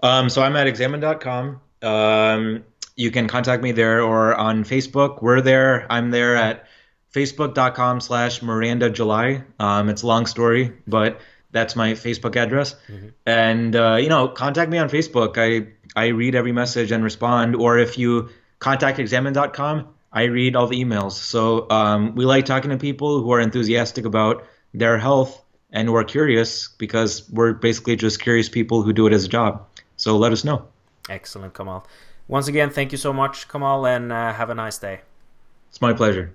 Um, 0.03 0.29
so 0.29 0.43
I'm 0.43 0.57
at 0.57 0.67
examine.com. 0.67 1.61
Um, 1.83 2.65
you 2.97 3.13
can 3.13 3.29
contact 3.29 3.63
me 3.63 3.71
there 3.71 4.03
or 4.03 4.35
on 4.35 4.65
Facebook. 4.65 5.23
We're 5.23 5.41
there. 5.41 5.87
I'm 5.89 6.11
there 6.11 6.35
at 6.35 6.67
facebook.com 7.15 8.01
slash 8.01 8.43
Miranda 8.43 8.91
July. 8.91 9.45
Um, 9.61 9.89
it's 9.89 10.03
a 10.03 10.07
long 10.09 10.27
story, 10.27 10.73
but 10.89 11.21
that's 11.53 11.77
my 11.77 11.93
Facebook 11.93 12.35
address. 12.35 12.75
Mm-hmm. 12.89 13.09
And, 13.27 13.77
uh, 13.77 13.99
you 14.01 14.09
know, 14.09 14.27
contact 14.27 14.73
me 14.73 14.79
on 14.79 14.89
Facebook. 14.89 15.39
I, 15.39 15.69
I 15.95 16.09
read 16.09 16.35
every 16.35 16.53
message 16.53 16.91
and 16.91 17.05
respond. 17.05 17.55
Or 17.55 17.79
if 17.79 17.97
you 17.97 18.31
contact 18.59 18.99
examine.com, 18.99 19.87
I 20.13 20.25
read 20.25 20.57
all 20.57 20.67
the 20.67 20.85
emails. 20.85 21.13
So 21.13 21.71
um, 21.71 22.17
we 22.17 22.25
like 22.25 22.47
talking 22.47 22.73
to 22.73 22.77
people 22.77 23.23
who 23.23 23.31
are 23.31 23.41
enthusiastic 23.41 24.05
about 24.05 24.45
their 24.75 24.99
health 24.99 25.45
and 25.73 25.93
we're 25.93 26.05
curious 26.05 26.69
because 26.69 27.29
we're 27.31 27.53
basically 27.53 27.97
just 27.97 28.21
curious 28.21 28.49
people 28.49 28.83
who 28.83 28.93
do 28.93 29.07
it 29.07 29.13
as 29.13 29.25
a 29.25 29.29
job. 29.29 29.67
So 29.97 30.17
let 30.17 30.33
us 30.33 30.45
know. 30.45 30.67
Excellent, 31.09 31.55
Kamal. 31.55 31.87
Once 32.29 32.49
again, 32.49 32.71
thank 32.71 32.93
you 32.93 32.99
so 32.99 33.13
much, 33.13 33.49
Kamal, 33.49 33.87
and 33.87 34.13
uh, 34.13 34.33
have 34.33 34.51
a 34.51 34.55
nice 34.55 34.79
day. 34.79 35.01
It's 35.71 35.81
my 35.81 35.93
pleasure. 35.93 36.35